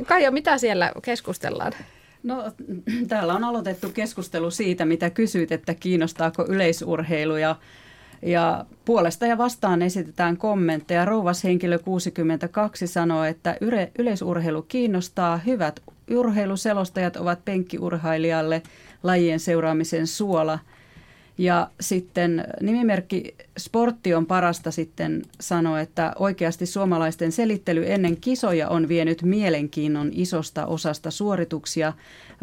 Kaija, 0.06 0.30
mitä 0.30 0.58
siellä 0.58 0.92
keskustellaan? 1.02 1.72
No, 2.22 2.52
täällä 3.08 3.34
on 3.34 3.44
aloitettu 3.44 3.90
keskustelu 3.90 4.50
siitä, 4.50 4.84
mitä 4.84 5.10
kysyit, 5.10 5.52
että 5.52 5.74
kiinnostaako 5.74 6.46
yleisurheilu 6.48 7.36
ja 7.36 7.56
ja 8.22 8.64
puolesta 8.84 9.26
ja 9.26 9.38
vastaan 9.38 9.82
esitetään 9.82 10.36
kommentteja. 10.36 11.04
Rouvashenkilö 11.04 11.78
62 11.78 12.86
sanoo, 12.86 13.24
että 13.24 13.56
yle, 13.60 13.92
yleisurheilu 13.98 14.62
kiinnostaa. 14.62 15.36
Hyvät 15.36 15.82
urheiluselostajat 16.10 17.16
ovat 17.16 17.44
penkkiurhailijalle 17.44 18.62
lajien 19.02 19.40
seuraamisen 19.40 20.06
suola. 20.06 20.58
Ja 21.38 21.70
sitten 21.80 22.44
nimimerkki 22.60 23.34
Sportti 23.58 24.14
on 24.14 24.26
parasta 24.26 24.70
sitten 24.70 25.22
sanoa, 25.40 25.80
että 25.80 26.12
oikeasti 26.18 26.66
suomalaisten 26.66 27.32
selittely 27.32 27.92
ennen 27.92 28.16
kisoja 28.16 28.68
on 28.68 28.88
vienyt 28.88 29.22
mielenkiinnon 29.22 30.10
isosta 30.12 30.66
osasta 30.66 31.10
suorituksia. 31.10 31.92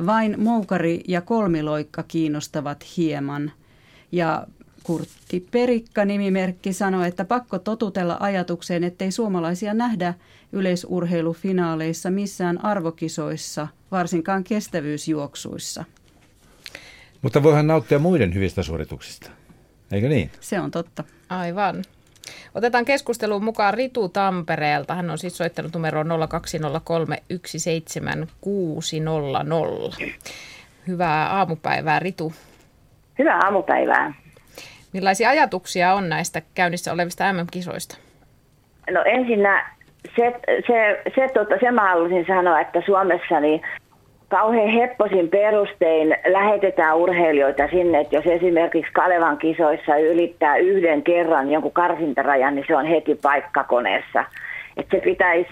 Vain 0.05 0.35
moukari 0.39 1.03
ja 1.07 1.21
kolmiloikka 1.21 2.03
kiinnostavat 2.03 2.85
hieman. 2.97 3.51
Ja 4.11 4.47
Kurtti 4.89 5.47
Perikka 5.51 6.05
nimimerkki 6.05 6.73
sanoi, 6.73 7.07
että 7.07 7.25
pakko 7.25 7.59
totutella 7.59 8.17
ajatukseen, 8.19 8.83
ettei 8.83 9.11
suomalaisia 9.11 9.73
nähdä 9.73 10.13
yleisurheilufinaaleissa 10.51 12.11
missään 12.11 12.65
arvokisoissa, 12.65 13.67
varsinkaan 13.91 14.43
kestävyysjuoksuissa. 14.43 15.85
Mutta 17.21 17.43
voihan 17.43 17.67
nauttia 17.67 17.99
muiden 17.99 18.33
hyvistä 18.33 18.63
suorituksista, 18.63 19.31
eikö 19.91 20.09
niin? 20.09 20.31
Se 20.39 20.59
on 20.59 20.71
totta. 20.71 21.03
Aivan. 21.29 21.83
Otetaan 22.55 22.85
keskusteluun 22.85 23.43
mukaan 23.43 23.73
Ritu 23.73 24.09
Tampereelta. 24.09 24.95
Hän 24.95 25.09
on 25.09 25.17
siis 25.17 25.37
soittanut 25.37 25.73
numeroon 25.73 26.07
020317600. 26.07 26.13
Hyvää 30.87 31.29
aamupäivää, 31.29 31.99
Ritu. 31.99 32.33
Hyvää 33.19 33.39
aamupäivää. 33.43 34.13
Millaisia 34.93 35.29
ajatuksia 35.29 35.93
on 35.93 36.09
näistä 36.09 36.41
käynnissä 36.55 36.93
olevista 36.93 37.33
MM-kisoista? 37.33 37.97
No 38.91 39.03
ensinnä 39.05 39.65
se, 40.15 40.33
se, 40.67 41.01
se, 41.15 41.27
tota, 41.33 41.55
se 41.59 41.71
mä 41.71 41.89
haluaisin 41.89 42.25
sanoa, 42.27 42.59
että 42.59 42.81
Suomessa 42.85 43.39
niin 43.39 43.61
kauhean 44.29 44.69
hepposin 44.69 45.29
perustein 45.29 46.17
lähetetään 46.27 46.97
urheilijoita 46.97 47.67
sinne, 47.67 47.99
että 47.99 48.15
jos 48.15 48.25
esimerkiksi 48.25 48.91
Kalevan 48.91 49.37
kisoissa 49.37 49.97
ylittää 49.97 50.57
yhden 50.57 51.03
kerran 51.03 51.51
jonkun 51.51 51.71
karsintarajan, 51.71 52.55
niin 52.55 52.65
se 52.67 52.75
on 52.75 52.85
heti 52.85 53.15
paikkakoneessa. 53.15 54.25
Että 54.77 54.97
se 54.97 55.03
pitäisi 55.03 55.49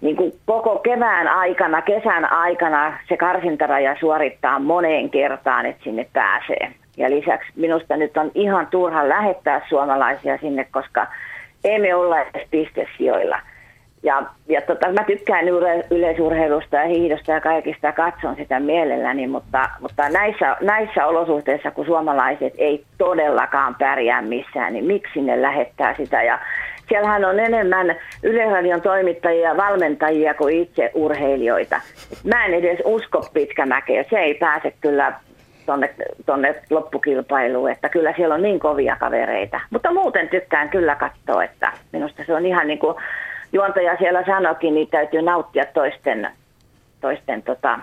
niin 0.00 0.16
kuin 0.16 0.32
koko 0.46 0.78
kevään 0.78 1.28
aikana, 1.28 1.82
kesän 1.82 2.32
aikana 2.32 2.98
se 3.08 3.16
karsintaraja 3.16 3.96
suorittaa 4.00 4.58
moneen 4.58 5.10
kertaan, 5.10 5.66
että 5.66 5.84
sinne 5.84 6.06
pääsee. 6.12 6.83
Ja 6.96 7.10
lisäksi 7.10 7.52
minusta 7.56 7.96
nyt 7.96 8.16
on 8.16 8.30
ihan 8.34 8.66
turha 8.66 9.08
lähettää 9.08 9.60
suomalaisia 9.68 10.38
sinne, 10.38 10.66
koska 10.70 11.06
emme 11.64 11.94
olla 11.94 12.20
edes 12.20 12.48
pistesijoilla. 12.50 13.40
Ja, 14.02 14.22
ja 14.48 14.60
tota, 14.60 14.92
mä 14.92 15.04
tykkään 15.04 15.48
yle, 15.48 15.84
yleisurheilusta 15.90 16.76
ja 16.76 16.84
hiihdosta 16.84 17.32
ja 17.32 17.40
kaikista 17.40 17.92
katson 17.92 18.36
sitä 18.36 18.60
mielelläni, 18.60 19.26
mutta, 19.26 19.68
mutta 19.80 20.08
näissä, 20.08 20.56
näissä 20.60 21.06
olosuhteissa, 21.06 21.70
kun 21.70 21.86
suomalaiset 21.86 22.52
ei 22.58 22.84
todellakaan 22.98 23.74
pärjää 23.74 24.22
missään, 24.22 24.72
niin 24.72 24.84
miksi 24.84 25.20
ne 25.20 25.42
lähettää 25.42 25.94
sitä? 25.94 26.22
Ja 26.22 26.38
siellähän 26.88 27.24
on 27.24 27.40
enemmän 27.40 27.96
Yleisradion 28.22 28.82
toimittajia 28.82 29.48
ja 29.48 29.56
valmentajia 29.56 30.34
kuin 30.34 30.62
itse 30.62 30.90
urheilijoita. 30.94 31.80
Mä 32.24 32.44
en 32.44 32.54
edes 32.54 32.78
usko 32.84 33.26
pitkämäkeä, 33.34 34.04
se 34.10 34.18
ei 34.18 34.34
pääse 34.34 34.72
kyllä 34.80 35.12
tonne, 35.66 35.94
tonne 36.26 36.62
loppukilpailuun, 36.70 37.70
että 37.70 37.88
kyllä 37.88 38.12
siellä 38.16 38.34
on 38.34 38.42
niin 38.42 38.60
kovia 38.60 38.96
kavereita. 38.96 39.60
Mutta 39.70 39.92
muuten 39.92 40.28
tykkään 40.28 40.70
kyllä 40.70 40.94
katsoa, 40.94 41.44
että 41.44 41.72
minusta 41.92 42.24
se 42.26 42.34
on 42.34 42.46
ihan 42.46 42.66
niin 42.66 42.78
kuin 42.78 42.96
juontaja 43.52 43.96
siellä 43.96 44.24
sanokin, 44.26 44.74
niin 44.74 44.88
täytyy 44.88 45.22
nauttia 45.22 45.64
toisten, 45.74 46.30
toisten 47.00 47.42
tota, 47.42 47.78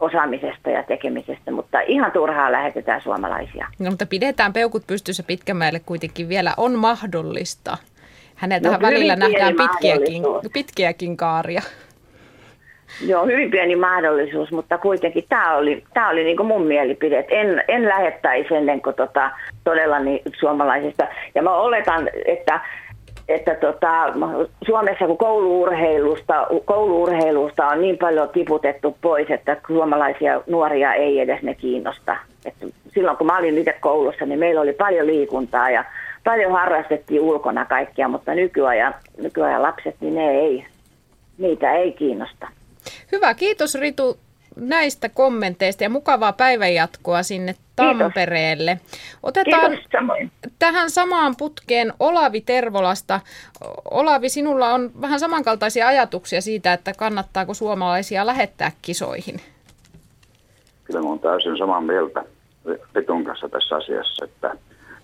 osaamisesta 0.00 0.70
ja 0.70 0.82
tekemisestä, 0.82 1.50
mutta 1.50 1.80
ihan 1.80 2.12
turhaa 2.12 2.52
lähetetään 2.52 3.00
suomalaisia. 3.00 3.66
No, 3.78 3.90
mutta 3.90 4.06
pidetään 4.06 4.52
peukut 4.52 4.86
pystyssä 4.86 5.22
pitkämäelle 5.22 5.80
kuitenkin 5.86 6.28
vielä 6.28 6.54
on 6.56 6.78
mahdollista. 6.78 7.78
Häneltä 8.34 8.70
no, 8.70 8.80
välillä 8.80 9.16
nähdään 9.16 9.54
pitkiäkin, 9.54 10.22
pitkiäkin 10.52 11.16
kaaria. 11.16 11.62
Joo, 13.00 13.26
hyvin 13.26 13.50
pieni 13.50 13.76
mahdollisuus, 13.76 14.52
mutta 14.52 14.78
kuitenkin 14.78 15.24
tämä 15.28 15.56
oli, 15.56 15.84
tämä 15.94 16.08
oli 16.08 16.24
niin 16.24 16.36
kuin 16.36 16.46
mun 16.46 16.66
mielipide. 16.66 17.24
En, 17.28 17.64
en 17.68 17.88
lähettäisi 17.88 18.54
ennen 18.54 18.82
kuin 18.82 18.96
tota, 18.96 19.30
todella 19.64 19.98
niin 19.98 20.20
suomalaisista. 20.40 21.06
Ja 21.34 21.42
mä 21.42 21.54
oletan, 21.54 22.08
että 22.24 22.60
että 23.28 23.54
tota, 23.54 24.12
Suomessa 24.66 25.06
kun 25.06 25.18
kouluurheilusta, 25.18 26.46
kouluurheilusta 26.64 27.66
on 27.66 27.80
niin 27.80 27.98
paljon 27.98 28.28
tiputettu 28.28 28.96
pois, 29.00 29.30
että 29.30 29.56
suomalaisia 29.66 30.42
nuoria 30.46 30.94
ei 30.94 31.20
edes 31.20 31.42
ne 31.42 31.54
kiinnosta. 31.54 32.16
Et 32.44 32.54
silloin 32.94 33.16
kun 33.16 33.26
mä 33.26 33.38
olin 33.38 33.58
itse 33.58 33.72
koulussa, 33.80 34.26
niin 34.26 34.38
meillä 34.38 34.60
oli 34.60 34.72
paljon 34.72 35.06
liikuntaa 35.06 35.70
ja 35.70 35.84
paljon 36.24 36.52
harrastettiin 36.52 37.20
ulkona 37.20 37.64
kaikkia, 37.64 38.08
mutta 38.08 38.34
nykyajan, 38.34 38.94
nykyajan 39.22 39.62
lapset, 39.62 39.96
niin 40.00 40.14
ne 40.14 40.30
ei, 40.30 40.66
niitä 41.38 41.72
ei 41.72 41.92
kiinnosta. 41.92 42.48
Hyvä, 43.12 43.34
kiitos 43.34 43.74
Ritu 43.74 44.18
näistä 44.56 45.08
kommenteista 45.08 45.82
ja 45.84 45.90
mukavaa 45.90 46.32
päivänjatkoa 46.32 47.22
sinne 47.22 47.54
Tampereelle. 47.76 48.80
Kiitos. 48.80 49.18
Otetaan 49.22 49.70
Kiitos, 49.70 49.90
samoin. 49.92 50.30
tähän 50.58 50.90
samaan 50.90 51.36
putkeen 51.36 51.92
Olavi 52.00 52.40
Tervolasta. 52.40 53.20
Olavi, 53.90 54.28
sinulla 54.28 54.74
on 54.74 54.90
vähän 55.00 55.20
samankaltaisia 55.20 55.86
ajatuksia 55.88 56.40
siitä, 56.40 56.72
että 56.72 56.92
kannattaako 56.92 57.54
suomalaisia 57.54 58.26
lähettää 58.26 58.72
kisoihin. 58.82 59.40
Kyllä 60.84 61.00
mä 61.00 61.08
olen 61.08 61.18
täysin 61.18 61.58
samaa 61.58 61.80
mieltä 61.80 62.24
Ritun 62.94 63.24
kanssa 63.24 63.48
tässä 63.48 63.76
asiassa, 63.76 64.24
että 64.24 64.56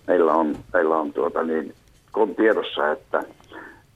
meillä 0.06 0.32
on, 0.32 0.56
meillä 0.72 0.96
on, 0.96 1.12
tuota 1.12 1.42
niin, 1.42 1.74
on 2.14 2.34
tiedossa, 2.34 2.92
että 2.92 3.22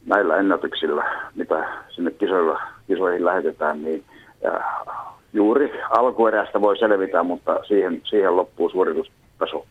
näillä 0.06 0.36
ennätyksillä, 0.36 1.04
mitä 1.34 1.68
sinne 1.90 2.10
kisoilla, 2.10 2.60
kisoihin 2.86 3.24
lähetetään, 3.24 3.82
niin 3.82 4.04
juuri 5.32 5.72
alkuerästä 5.90 6.60
voi 6.60 6.78
selvitä, 6.78 7.22
mutta 7.22 7.60
siihen, 7.64 8.00
siihen 8.04 8.36
loppuu 8.36 8.70
suoritustaso. 8.70 9.66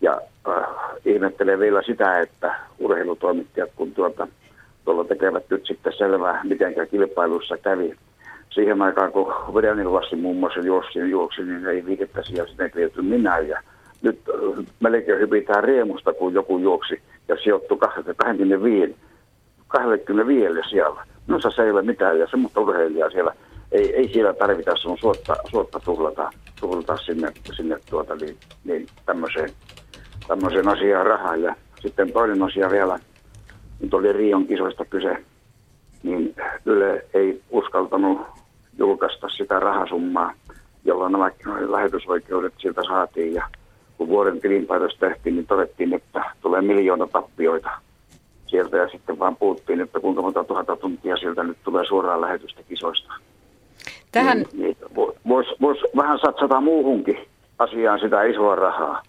Ja 0.00 0.20
äh, 0.48 0.66
ihmettelee 1.04 1.58
vielä 1.58 1.82
sitä, 1.82 2.20
että 2.20 2.54
urheilutoimittajat, 2.78 3.70
kun 3.76 3.94
tuota, 3.94 4.28
tuolla 4.84 5.04
tekevät 5.04 5.44
nyt 5.50 5.66
sitten 5.66 5.92
selvää, 5.98 6.40
miten 6.44 6.74
kilpailussa 6.90 7.58
kävi. 7.58 7.94
Siihen 8.50 8.82
aikaan, 8.82 9.12
kun 9.12 9.54
Vedanin 9.54 9.94
Lassi 9.94 10.16
muun 10.16 10.36
muassa 10.36 10.60
juoksi, 10.60 10.98
juoksi 10.98 11.42
niin 11.42 11.66
ei 11.66 11.86
viitettäisi 11.86 12.36
ja 12.36 12.46
sitten 12.46 12.70
ei 12.76 13.02
minä. 13.02 13.38
Ja 13.38 13.62
nyt 14.02 14.20
äh, 14.28 14.64
melkein 14.80 15.20
hypitään 15.20 15.64
riemusta, 15.64 16.12
kun 16.12 16.34
joku 16.34 16.58
juoksi 16.58 17.02
ja 17.28 17.36
sijoittui 17.42 17.78
25, 17.78 18.96
25 19.68 20.68
siellä. 20.70 21.04
No 21.26 21.40
se 21.40 21.62
ei 21.62 21.70
ole 21.70 21.82
mitään 21.82 22.18
ja 22.18 22.26
semmoista 22.30 22.60
urheilijaa 22.60 23.10
siellä. 23.10 23.34
Ei, 23.72 23.94
ei 23.94 24.08
siellä 24.12 24.32
tarvita 24.32 24.76
sun 24.76 24.98
suotta, 24.98 25.36
suotta 25.50 25.80
tuhlata, 25.80 26.30
tuhlata 26.60 26.96
sinne, 26.96 27.32
sinne 27.56 27.78
tuota, 27.90 28.16
niin, 28.16 28.36
niin 28.64 28.86
tämmöiseen, 29.06 29.50
tämmöiseen 30.28 30.68
asiaan 30.68 31.06
rahaa. 31.06 31.36
Ja 31.36 31.54
sitten 31.80 32.12
toinen 32.12 32.42
asia 32.42 32.70
vielä, 32.70 32.98
nyt 33.80 33.94
oli 33.94 34.12
Rion 34.12 34.46
kisoista 34.46 34.84
kyse, 34.84 35.16
niin 36.02 36.34
Yle 36.64 37.04
ei 37.14 37.42
uskaltanut 37.50 38.26
julkaista 38.78 39.28
sitä 39.28 39.60
rahasummaa, 39.60 40.32
jolla 40.84 41.08
nämä 41.08 41.30
lähetysoikeudet 41.68 42.54
sieltä 42.58 42.82
saatiin. 42.88 43.34
Ja 43.34 43.48
kun 43.98 44.08
vuoden 44.08 44.40
tilinpäätös 44.40 44.96
tehtiin, 45.00 45.34
niin 45.34 45.46
todettiin, 45.46 45.94
että 45.94 46.24
tulee 46.40 46.60
miljoona 46.60 47.06
tappioita 47.06 47.70
sieltä 48.48 48.76
ja 48.76 48.88
sitten 48.88 49.18
vaan 49.18 49.36
puhuttiin, 49.36 49.80
että 49.80 50.00
kuinka 50.00 50.22
monta 50.22 50.44
tuhatta 50.44 50.76
tuntia 50.76 51.16
sieltä 51.16 51.42
nyt 51.42 51.58
tulee 51.64 51.84
suoraan 51.86 52.20
lähetystä 52.20 52.62
kisoista. 52.62 53.12
Tähän... 54.12 54.38
Niin, 54.38 54.48
niin, 54.62 54.76
Voisi 55.28 55.50
vois 55.60 55.78
vähän 55.96 56.18
satsata 56.18 56.60
muuhunkin 56.60 57.18
asiaan 57.58 58.00
sitä 58.00 58.22
isoa 58.22 58.54
rahaa. 58.54 59.02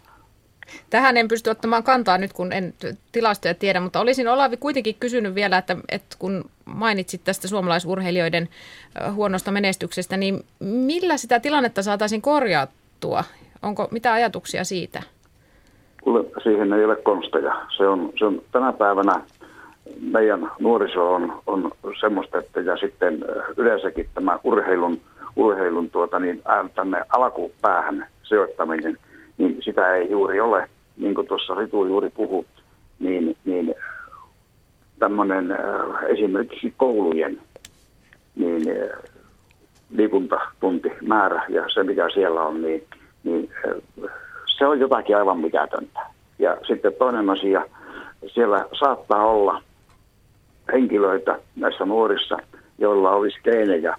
Tähän 0.89 1.17
en 1.17 1.27
pysty 1.27 1.49
ottamaan 1.49 1.83
kantaa 1.83 2.17
nyt, 2.17 2.33
kun 2.33 2.53
en 2.53 2.73
tilastoja 3.11 3.53
tiedä, 3.53 3.79
mutta 3.79 3.99
olisin 3.99 4.27
Olavi 4.27 4.57
kuitenkin 4.57 4.95
kysynyt 4.99 5.35
vielä, 5.35 5.57
että, 5.57 5.77
että 5.89 6.15
kun 6.19 6.49
mainitsit 6.65 7.23
tästä 7.23 7.47
suomalaisurheilijoiden 7.47 8.49
huonosta 9.13 9.51
menestyksestä, 9.51 10.17
niin 10.17 10.43
millä 10.59 11.17
sitä 11.17 11.39
tilannetta 11.39 11.83
saataisiin 11.83 12.21
korjattua? 12.21 13.23
Onko 13.61 13.87
mitä 13.91 14.13
ajatuksia 14.13 14.63
siitä? 14.63 15.03
Siihen 16.43 16.73
ei 16.73 16.85
ole 16.85 16.95
konsteja. 16.95 17.55
Se 17.77 17.87
on, 17.87 18.11
se 18.19 18.25
on 18.25 18.41
tänä 18.51 18.73
päivänä 18.73 19.21
meidän 20.01 20.51
nuoriso 20.59 21.13
on, 21.13 21.41
on 21.47 21.71
semmoista, 21.99 22.37
että 22.37 22.61
ja 22.61 22.77
sitten 22.77 23.25
yleensäkin 23.57 24.09
tämä 24.13 24.39
urheilun, 24.43 25.01
urheilun 25.35 25.89
tuota, 25.89 26.19
niin, 26.19 26.41
tänne 26.75 27.03
alkupäähän 27.09 28.07
sijoittaminen, 28.23 28.97
niin 29.37 29.57
sitä 29.61 29.95
ei 29.95 30.11
juuri 30.11 30.39
ole. 30.39 30.69
Niin 30.97 31.15
kuin 31.15 31.27
tuossa 31.27 31.55
Ritu 31.55 31.85
juuri 31.85 32.09
puhui, 32.09 32.45
niin, 32.99 33.35
niin 33.45 33.75
tämmöinen 34.99 35.57
esimerkiksi 36.07 36.73
koulujen 36.77 37.41
niin 38.35 38.63
liikuntatuntimäärä 39.89 41.43
ja 41.49 41.63
se 41.73 41.83
mikä 41.83 42.09
siellä 42.13 42.41
on, 42.41 42.61
niin 42.61 42.83
niin 43.23 43.49
se 44.59 44.65
on 44.65 44.79
jotakin 44.79 45.17
aivan 45.17 45.39
mitätöntä. 45.39 45.99
Ja 46.39 46.57
sitten 46.67 46.93
toinen 46.99 47.29
asia, 47.29 47.65
siellä 48.27 48.65
saattaa 48.79 49.25
olla 49.25 49.61
henkilöitä 50.73 51.39
näissä 51.55 51.85
nuorissa, 51.85 52.37
joilla 52.77 53.11
olisi 53.11 53.39
keinejä 53.43 53.95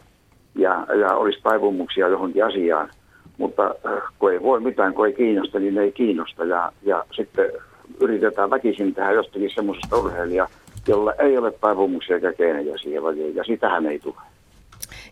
ja, 0.54 0.86
ja 1.00 1.14
olisi 1.14 1.40
taipumuksia 1.42 2.08
johonkin 2.08 2.44
asiaan, 2.44 2.90
mutta 3.38 3.74
kun 4.18 4.32
ei 4.32 4.42
voi 4.42 4.60
mitään, 4.60 4.94
kun 4.94 5.06
ei 5.06 5.12
kiinnosta, 5.12 5.58
niin 5.58 5.78
ei 5.78 5.92
kiinnosta. 5.92 6.44
Ja, 6.44 6.72
ja 6.82 7.04
sitten 7.12 7.52
yritetään 8.00 8.50
väkisin 8.50 8.94
tehdä 8.94 9.12
jostakin 9.12 9.50
semmoisesta 9.54 9.96
urheilijaa, 9.96 10.48
jolla 10.88 11.12
ei 11.12 11.38
ole 11.38 11.52
taipumuksia 11.52 12.16
eikä 12.16 12.32
keinejä 12.32 12.78
siihen 12.78 13.04
lajiin, 13.04 13.36
ja 13.36 13.44
sitähän 13.44 13.86
ei 13.86 13.98
tule. 13.98 14.14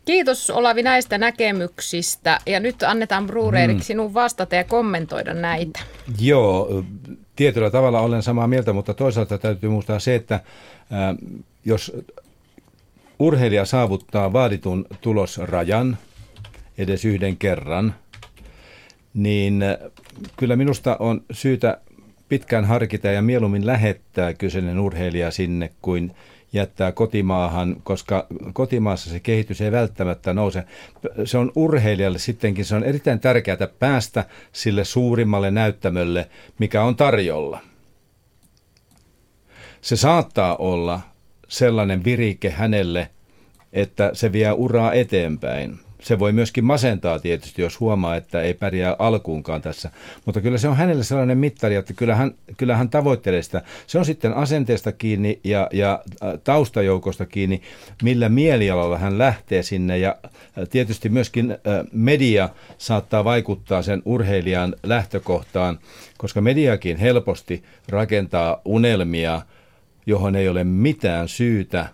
Kiitos 0.09 0.51
Olavi 0.51 0.83
näistä 0.83 1.19
näkemyksistä 1.19 2.39
ja 2.47 2.61
nyt 2.61 2.83
annetaan 2.83 3.27
Bruureerik 3.27 3.77
hmm. 3.77 3.83
sinun 3.83 4.15
vastata 4.15 4.55
ja 4.55 4.65
kommentoida 4.65 5.35
näitä. 5.35 5.81
Joo, 6.21 6.85
tietyllä 7.37 7.71
tavalla 7.71 8.01
olen 8.01 8.23
samaa 8.23 8.47
mieltä, 8.47 8.73
mutta 8.73 8.95
toisaalta 8.95 9.39
täytyy 9.39 9.71
muistaa 9.71 9.99
se, 9.99 10.15
että 10.15 10.41
jos 11.65 11.93
urheilija 13.19 13.65
saavuttaa 13.65 14.33
vaaditun 14.33 14.87
tulosrajan 15.01 15.99
edes 16.79 17.05
yhden 17.05 17.37
kerran, 17.37 17.95
niin 19.15 19.65
kyllä 20.37 20.57
minusta 20.57 20.97
on 21.01 21.25
syytä 21.31 21.81
pitkään 22.29 22.65
harkita 22.65 23.09
ja 23.09 23.23
mieluummin 23.23 23.67
lähettää 23.67 24.35
kyseinen 24.35 24.79
urheilija 24.79 25.31
sinne 25.31 25.71
kuin 25.83 26.15
jättää 26.53 26.93
kotimaahan, 26.93 27.77
koska 27.85 28.27
kotimaassa 28.53 29.11
se 29.11 29.21
kehitys 29.21 29.61
ei 29.61 29.73
välttämättä 29.73 30.35
nouse. 30.35 30.65
Se 31.25 31.39
on 31.39 31.53
urheilijalle 31.55 32.19
sittenkin, 32.19 32.65
se 32.65 32.75
on 32.75 32.85
erittäin 32.85 33.21
tärkeää 33.21 33.69
päästä 33.79 34.25
sille 34.53 34.85
suurimmalle 34.85 35.51
näyttämölle, 35.51 36.29
mikä 36.59 36.83
on 36.83 36.97
tarjolla. 36.97 37.61
Se 39.81 39.97
saattaa 39.97 40.57
olla 40.57 41.01
sellainen 41.49 42.05
virike 42.05 42.51
hänelle, 42.51 43.11
että 43.73 44.11
se 44.13 44.33
vie 44.33 44.53
uraa 44.53 44.93
eteenpäin 44.93 45.79
se 46.03 46.19
voi 46.19 46.33
myöskin 46.33 46.65
masentaa 46.65 47.19
tietysti, 47.19 47.63
jos 47.63 47.81
huomaa, 47.81 48.17
että 48.17 48.43
ei 48.43 48.55
pärjää 48.55 48.97
alkuunkaan 48.99 49.63
tässä. 49.63 49.91
Mutta 50.25 50.41
kyllä 50.41 50.59
se 50.59 50.69
on 50.69 50.77
hänelle 50.77 51.05
sellainen 51.05 51.39
mittari, 51.39 51.75
että 51.75 51.93
kyllä 51.93 52.15
hän, 52.15 52.35
kyllä 52.57 52.77
hän 52.77 52.91
tavoittelee 52.91 53.43
sitä. 53.43 53.63
Se 53.87 53.99
on 53.99 54.05
sitten 54.05 54.35
asenteesta 54.35 54.93
kiinni 54.93 55.41
ja, 55.45 55.69
ja 55.73 56.03
taustajoukosta 56.45 57.27
kiinni, 57.27 57.63
millä 58.03 58.29
mielialalla 58.29 58.99
hän 58.99 59.19
lähtee 59.19 59.63
sinne. 59.63 59.99
Ja 59.99 60.17
tietysti 60.71 61.09
myöskin 61.09 61.57
media 61.93 62.49
saattaa 62.79 63.25
vaikuttaa 63.25 63.83
sen 63.83 64.03
urheilijan 64.05 64.75
lähtökohtaan, 64.83 65.79
koska 66.19 66.41
mediakin 66.41 66.97
helposti 66.97 67.63
rakentaa 67.89 68.61
unelmia, 68.65 69.43
johon 70.07 70.37
ei 70.37 70.49
ole 70.49 70.65
mitään 70.65 71.29
syytä 71.29 71.89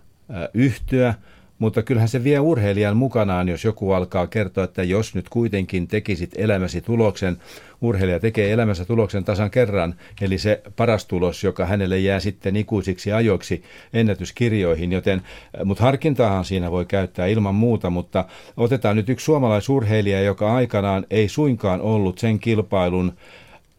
yhtyä– 0.53 1.13
mutta 1.59 1.83
kyllähän 1.83 2.09
se 2.09 2.23
vie 2.23 2.39
urheilijan 2.39 2.97
mukanaan, 2.97 3.49
jos 3.49 3.63
joku 3.63 3.91
alkaa 3.91 4.27
kertoa, 4.27 4.63
että 4.63 4.83
jos 4.83 5.15
nyt 5.15 5.29
kuitenkin 5.29 5.87
tekisit 5.87 6.31
elämäsi 6.35 6.81
tuloksen, 6.81 7.37
urheilija 7.81 8.19
tekee 8.19 8.51
elämänsä 8.51 8.85
tuloksen 8.85 9.23
tasan 9.23 9.51
kerran, 9.51 9.95
eli 10.21 10.37
se 10.37 10.61
paras 10.75 11.05
tulos, 11.05 11.43
joka 11.43 11.65
hänelle 11.65 11.99
jää 11.99 12.19
sitten 12.19 12.55
ikuisiksi 12.55 13.11
ajoiksi 13.11 13.63
ennätyskirjoihin, 13.93 14.91
joten, 14.91 15.21
äh, 15.59 15.65
mutta 15.65 15.83
harkintaahan 15.83 16.45
siinä 16.45 16.71
voi 16.71 16.85
käyttää 16.85 17.25
ilman 17.27 17.55
muuta, 17.55 17.89
mutta 17.89 18.25
otetaan 18.57 18.95
nyt 18.95 19.09
yksi 19.09 19.23
suomalaisurheilija, 19.23 20.21
joka 20.21 20.55
aikanaan 20.55 21.05
ei 21.09 21.29
suinkaan 21.29 21.81
ollut 21.81 22.17
sen 22.17 22.39
kilpailun 22.39 23.13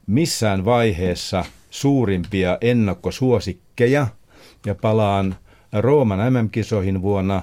missään 0.06 0.64
vaiheessa 0.64 1.44
suurimpia 1.70 2.58
ennakkosuosikkeja, 2.60 4.06
ja 4.66 4.74
palaan 4.74 5.36
Rooman 5.72 6.32
MM-kisoihin 6.32 7.02
vuonna 7.02 7.42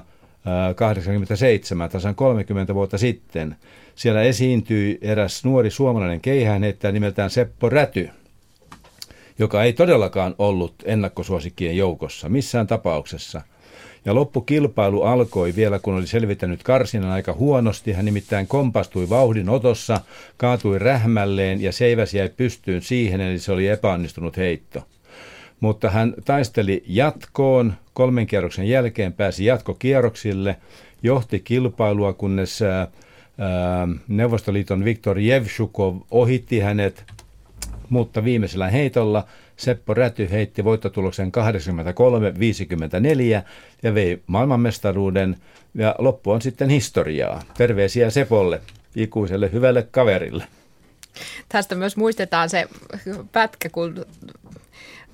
87, 0.76 1.90
tasan 1.90 2.14
30 2.14 2.74
vuotta 2.74 2.98
sitten. 2.98 3.56
Siellä 3.94 4.22
esiintyi 4.22 4.98
eräs 5.02 5.44
nuori 5.44 5.70
suomalainen 5.70 6.20
keihäänheittäjä 6.20 6.92
nimeltään 6.92 7.30
Seppo 7.30 7.68
Räty, 7.68 8.10
joka 9.38 9.62
ei 9.62 9.72
todellakaan 9.72 10.34
ollut 10.38 10.74
ennakkosuosikkien 10.84 11.76
joukossa 11.76 12.28
missään 12.28 12.66
tapauksessa. 12.66 13.42
Ja 14.04 14.14
loppukilpailu 14.14 15.02
alkoi 15.02 15.56
vielä, 15.56 15.78
kun 15.78 15.94
oli 15.94 16.06
selvittänyt 16.06 16.62
karsinan 16.62 17.10
aika 17.10 17.32
huonosti. 17.32 17.92
Hän 17.92 18.04
nimittäin 18.04 18.46
kompastui 18.46 19.08
vauhdin 19.08 19.48
otossa, 19.48 20.00
kaatui 20.36 20.78
rähmälleen 20.78 21.60
ja 21.60 21.72
seiväs 21.72 22.14
jäi 22.14 22.28
pystyyn 22.28 22.82
siihen, 22.82 23.20
eli 23.20 23.38
se 23.38 23.52
oli 23.52 23.68
epäonnistunut 23.68 24.36
heitto 24.36 24.82
mutta 25.60 25.90
hän 25.90 26.14
taisteli 26.24 26.84
jatkoon. 26.86 27.74
Kolmen 27.94 28.26
kierroksen 28.26 28.68
jälkeen 28.68 29.12
pääsi 29.12 29.44
jatkokierroksille, 29.44 30.56
johti 31.02 31.40
kilpailua, 31.40 32.12
kunnes 32.12 32.62
ää, 32.62 32.88
Neuvostoliiton 34.08 34.84
Viktor 34.84 35.18
Jevshukov 35.18 35.96
ohitti 36.10 36.60
hänet, 36.60 37.04
mutta 37.88 38.24
viimeisellä 38.24 38.70
heitolla 38.70 39.26
Seppo 39.56 39.94
Räty 39.94 40.30
heitti 40.30 40.64
voittotuloksen 40.64 41.32
83-54 43.40 43.42
ja 43.82 43.94
vei 43.94 44.22
maailmanmestaruuden 44.26 45.36
ja 45.74 45.94
loppu 45.98 46.30
on 46.30 46.42
sitten 46.42 46.70
historiaa. 46.70 47.42
Terveisiä 47.56 48.10
Sepolle, 48.10 48.60
ikuiselle 48.96 49.52
hyvälle 49.52 49.88
kaverille. 49.90 50.44
Tästä 51.48 51.74
myös 51.74 51.96
muistetaan 51.96 52.50
se 52.50 52.68
pätkä, 53.32 53.68
kun 53.68 54.04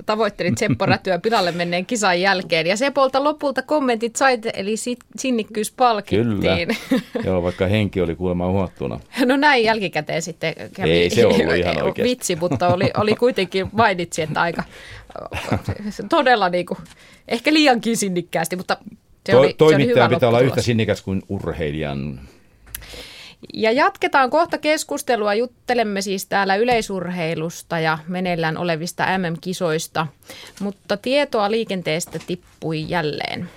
tavoittelin 0.07 0.59
Seppo 0.59 0.87
Rätyä 0.91 1.19
pilalle 1.19 1.53
menneen 1.53 1.87
kisan 1.87 2.21
jälkeen. 2.21 2.67
Ja 2.67 2.77
Sepolta 2.77 3.25
lopulta 3.25 3.63
kommentit 3.63 4.17
sait, 4.17 4.47
eli 4.55 4.75
sinnikkyys 5.17 5.73
palkittiin. 5.73 6.29
Kyllä, 6.29 6.67
joo, 7.25 7.43
vaikka 7.43 7.67
henki 7.67 8.01
oli 8.01 8.15
kuulemma 8.15 8.51
uhattuna. 8.51 9.01
No 9.31 9.37
näin 9.37 9.65
jälkikäteen 9.65 10.23
sitten 10.23 10.55
kävi 10.75 10.91
Ei 10.91 11.11
se 11.11 11.27
ollut 11.27 11.57
ihan 11.57 11.83
oikein. 11.87 12.09
vitsi, 12.09 12.37
mutta 12.37 12.75
oli, 12.75 12.91
oli 12.97 13.15
kuitenkin 13.15 13.69
mainitsi, 13.73 14.23
että 14.23 14.41
aika 14.41 14.63
todella 16.09 16.49
niin 16.49 16.67
kuin, 16.67 16.79
ehkä 17.29 17.53
liiankin 17.53 17.97
sinnikkäästi, 17.97 18.57
mutta 18.57 18.77
se 19.27 19.33
to, 19.33 19.39
oli, 19.41 19.55
Toimittaja 19.55 19.69
se 19.69 19.75
oli 19.75 19.87
hyvä 19.87 20.09
pitää 20.09 20.29
olla 20.29 20.41
yhtä 20.41 20.63
sinnikäs 20.63 21.03
kuin 21.03 21.23
urheilijan. 21.29 22.21
Ja 23.55 23.72
jatketaan 23.72 24.31
kohta 24.31 24.59
keskustelua. 24.59 25.35
Juttelemme 25.35 26.00
siis 26.00 26.26
täällä 26.26 26.57
yleisurheilusta 26.57 27.79
ja 27.79 27.98
meneillään 28.09 28.57
olevista 28.57 29.18
MM-kisoista, 29.18 30.07
mutta 30.61 30.96
tietoa 30.96 31.50
liikenteestä 31.50 32.18
tippui 32.26 32.85
jälleen. 32.88 33.48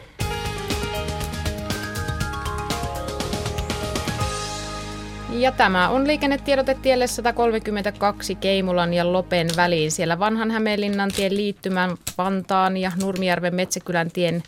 Ja 5.33 5.51
tämä 5.51 5.89
on 5.89 6.07
liikennetiedote 6.07 6.77
tielle 6.81 7.07
132 7.07 8.35
Keimulan 8.35 8.93
ja 8.93 9.13
Lopen 9.13 9.47
väliin. 9.55 9.91
Siellä 9.91 10.19
vanhan 10.19 10.51
Hämeenlinnan 10.51 11.11
tien 11.15 11.37
liittymän 11.37 11.97
Vantaan 12.17 12.77
ja 12.77 12.91
Nurmijärven 13.01 13.55
Metsäkylän 13.55 14.11
tien 14.11 14.43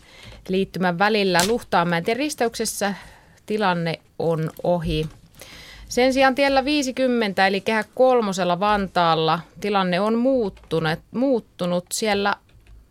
liittymän 0.48 0.98
välillä 0.98 1.38
Luhtaamäen 1.46 2.04
tien 2.04 2.16
risteyksessä 2.16 2.94
tilanne 3.46 4.00
on 4.18 4.50
ohi. 4.62 5.06
Sen 5.88 6.12
sijaan 6.12 6.34
tiellä 6.34 6.64
50 6.64 7.46
eli 7.46 7.60
kehä 7.60 7.84
kolmosella 7.94 8.60
Vantaalla 8.60 9.40
tilanne 9.60 10.00
on 10.00 10.18
muuttunut. 10.18 10.98
muuttunut. 11.10 11.84
Siellä 11.92 12.34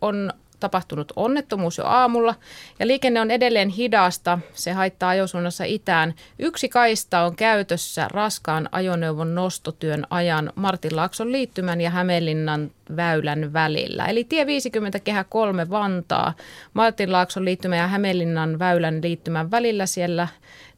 on 0.00 0.32
tapahtunut 0.60 1.12
onnettomuus 1.16 1.78
jo 1.78 1.84
aamulla 1.84 2.34
ja 2.78 2.86
liikenne 2.86 3.20
on 3.20 3.30
edelleen 3.30 3.68
hidasta. 3.68 4.38
Se 4.52 4.72
haittaa 4.72 5.08
ajosuunnassa 5.08 5.64
itään. 5.64 6.14
Yksi 6.38 6.68
kaista 6.68 7.20
on 7.20 7.36
käytössä 7.36 8.08
raskaan 8.08 8.68
ajoneuvon 8.72 9.34
nostotyön 9.34 10.06
ajan 10.10 10.52
Martinlaakson 10.54 11.32
liittymän 11.32 11.80
ja 11.80 11.90
Hämeenlinnan 11.90 12.70
väylän 12.96 13.52
välillä. 13.52 14.06
Eli 14.06 14.24
tie 14.24 14.46
50 14.46 15.00
kehä 15.00 15.24
3 15.24 15.70
Vantaa, 15.70 16.34
Martinlaakson 16.74 17.44
liittymän 17.44 17.78
ja 17.78 17.86
Hämeenlinnan 17.86 18.58
väylän 18.58 19.02
liittymän 19.02 19.50
välillä 19.50 19.86
siellä 19.86 20.28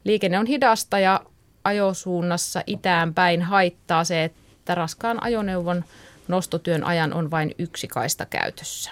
liikenne 0.03 0.39
on 0.39 0.45
hidasta 0.45 0.99
ja 0.99 1.21
ajosuunnassa 1.63 2.63
itään 2.67 3.13
päin 3.13 3.41
haittaa 3.41 4.03
se, 4.03 4.23
että 4.23 4.75
raskaan 4.75 5.23
ajoneuvon 5.23 5.83
nostotyön 6.27 6.83
ajan 6.83 7.13
on 7.13 7.31
vain 7.31 7.55
yksi 7.59 7.87
kaista 7.87 8.25
käytössä. 8.25 8.91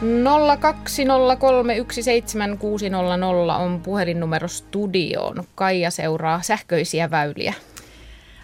Nolla 0.00 0.56
on 3.56 3.80
puhelinnumero 3.80 4.48
studioon. 4.48 5.44
Kaija 5.54 5.90
seuraa 5.90 6.42
sähköisiä 6.42 7.10
väyliä. 7.10 7.54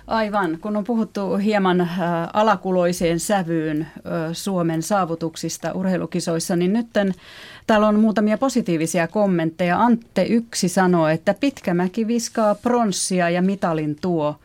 Aivan, 0.06 0.58
kun 0.60 0.76
on 0.76 0.84
puhuttu 0.84 1.36
hieman 1.36 1.80
äh, 1.80 1.88
alakuloiseen 2.32 3.20
sävyyn 3.20 3.80
äh, 3.82 3.90
Suomen 4.32 4.82
saavutuksista 4.82 5.72
urheilukisoissa, 5.72 6.56
niin 6.56 6.72
nyt 6.72 6.86
täällä 7.66 7.88
on 7.88 8.00
muutamia 8.00 8.38
positiivisia 8.38 9.08
kommentteja. 9.08 9.82
Antte 9.82 10.22
yksi 10.22 10.68
sanoo, 10.68 11.08
että 11.08 11.34
Pitkämäki 11.34 12.06
viskaa 12.06 12.54
pronssia 12.54 13.30
ja 13.30 13.42
mitalin 13.42 13.96
tuo. 14.00 14.36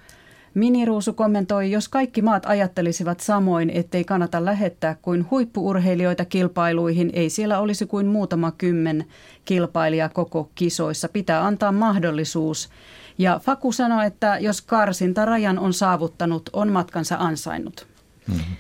Miniruusu 0.54 1.14
kommentoi, 1.14 1.72
jos 1.72 1.90
kaikki 1.90 2.22
maat 2.22 2.46
ajattelisivat 2.46 3.20
samoin, 3.20 3.70
ettei 3.70 4.04
kannata 4.04 4.46
lähettää 4.46 4.96
kuin 5.02 5.26
huippuurheilijoita 5.32 6.26
kilpailuihin, 6.26 7.10
ei 7.14 7.30
siellä 7.30 7.60
olisi 7.60 7.86
kuin 7.86 8.08
muutama 8.08 8.52
kymmen 8.52 9.06
kilpailijaa 9.46 10.10
koko 10.10 10.50
kisoissa. 10.56 11.10
Pitää 11.10 11.46
antaa 11.46 11.72
mahdollisuus. 11.72 12.70
Ja 13.22 13.40
Faku 13.44 13.72
sanoi, 13.72 14.06
että 14.06 14.38
jos 14.40 14.62
karsinta 14.62 15.26
rajan 15.26 15.60
on 15.60 15.74
saavuttanut, 15.74 16.50
on 16.54 16.72
matkansa 16.72 17.16
ansainnut. 17.20 17.88
Mm-hmm. 18.28 18.56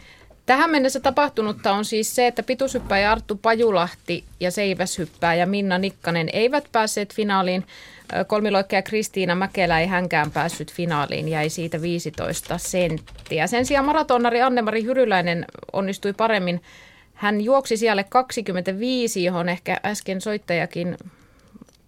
Tähän 0.45 0.69
mennessä 0.69 0.99
tapahtunutta 0.99 1.71
on 1.71 1.85
siis 1.85 2.15
se, 2.15 2.27
että 2.27 2.43
pituushyppäjä 2.43 3.11
Arttu 3.11 3.35
Pajulahti 3.35 4.23
ja 4.39 4.51
seiväshyppääjä 4.51 5.45
Minna 5.45 5.77
Nikkanen 5.77 6.29
eivät 6.33 6.63
päässeet 6.71 7.13
finaaliin. 7.13 7.65
Kolmiloikkeja 8.27 8.81
Kristiina 8.81 9.35
Mäkelä 9.35 9.79
ei 9.79 9.87
hänkään 9.87 10.31
päässyt 10.31 10.73
finaaliin, 10.73 11.27
jäi 11.27 11.49
siitä 11.49 11.81
15 11.81 12.57
senttiä. 12.57 13.47
Sen 13.47 13.65
sijaan 13.65 13.85
maratonari 13.85 14.41
Anne-Mari 14.41 14.83
Hyryläinen 14.83 15.45
onnistui 15.73 16.13
paremmin. 16.13 16.61
Hän 17.13 17.41
juoksi 17.41 17.77
siellä 17.77 18.03
25, 18.03 19.23
johon 19.23 19.49
ehkä 19.49 19.79
äsken 19.85 20.21
soittajakin 20.21 20.97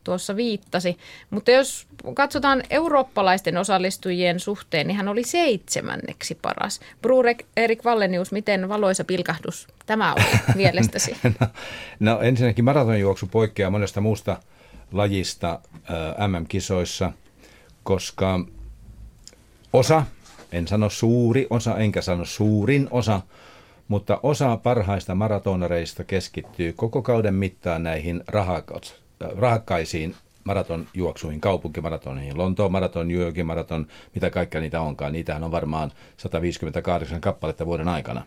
tuossa 0.04 0.36
viittasi. 0.36 0.98
Mutta 1.30 1.52
jos 1.52 1.88
katsotaan 2.14 2.64
eurooppalaisten 2.70 3.58
osallistujien 3.58 4.40
suhteen, 4.40 4.88
niin 4.88 4.98
hän 4.98 5.08
oli 5.08 5.24
seitsemänneksi 5.24 6.36
paras. 6.42 6.80
Brur 7.02 7.26
Erik 7.58 7.86
Vallenius, 7.86 8.32
miten 8.32 8.70
valoisa 8.70 9.04
pilkahdus 9.04 9.68
tämä 9.86 10.14
oli 10.14 10.24
mielestäsi? 10.56 11.18
no, 11.40 11.48
no 12.00 12.22
ensinnäkin 12.22 12.66
maratonjuoksu 12.66 13.28
poikkeaa 13.28 13.72
monesta 13.72 14.02
muusta 14.02 14.38
lajista 14.92 15.60
äh, 15.76 16.28
MM-kisoissa, 16.28 17.12
koska 17.84 18.40
osa, 19.74 20.04
en 20.52 20.68
sano 20.68 20.90
suuri 20.90 21.48
osa, 21.50 21.78
enkä 21.78 22.02
sano 22.02 22.26
suurin 22.26 22.88
osa, 22.92 23.22
mutta 23.88 24.20
osa 24.24 24.58
parhaista 24.58 25.16
maratonareista 25.16 26.04
keskittyy 26.04 26.74
koko 26.74 27.02
kauden 27.02 27.34
mittaan 27.34 27.84
näihin 27.84 28.24
rahakot, 28.28 29.02
rahakkaisiin 29.20 30.16
maratonjuoksuihin, 30.44 31.42
kaupunkimaratoniin, 31.42 32.38
Lontoon 32.38 32.72
maraton, 32.72 33.08
New 33.08 33.18
Yorkin 33.18 33.46
maraton, 33.46 33.88
mitä 34.16 34.30
kaikkea 34.30 34.62
niitä 34.62 34.82
onkaan. 34.82 35.14
Niitähän 35.14 35.44
on 35.44 35.52
varmaan 35.52 35.92
158 36.18 37.22
kappaletta 37.22 37.66
vuoden 37.66 37.88
aikana, 37.88 38.26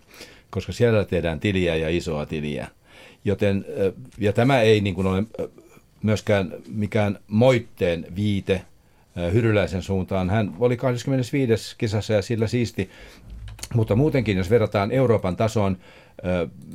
koska 0.51 0.73
siellä 0.73 1.05
tehdään 1.05 1.41
tiliä 1.41 1.77
ja 1.77 1.89
isoa 1.89 2.27
tiliä. 2.27 2.69
Joten, 3.25 3.65
ja 4.19 4.33
tämä 4.33 4.61
ei 4.61 4.81
niin 4.81 4.95
kuin 4.95 5.07
ole 5.07 5.25
myöskään 6.03 6.53
mikään 6.69 7.19
moitteen 7.29 8.07
viite 8.17 8.63
Hyryläisen 9.33 9.83
suuntaan. 9.83 10.31
Hän 10.31 10.55
oli 10.59 10.77
25. 10.77 11.77
kisassa 11.79 12.13
ja 12.13 12.23
sillä 12.23 12.47
siisti, 12.47 12.91
mutta 13.75 13.97
muutenkin, 13.97 14.37
jos 14.37 14.51
verrataan 14.51 14.91
Euroopan 14.91 15.37
tasoon, 15.37 15.77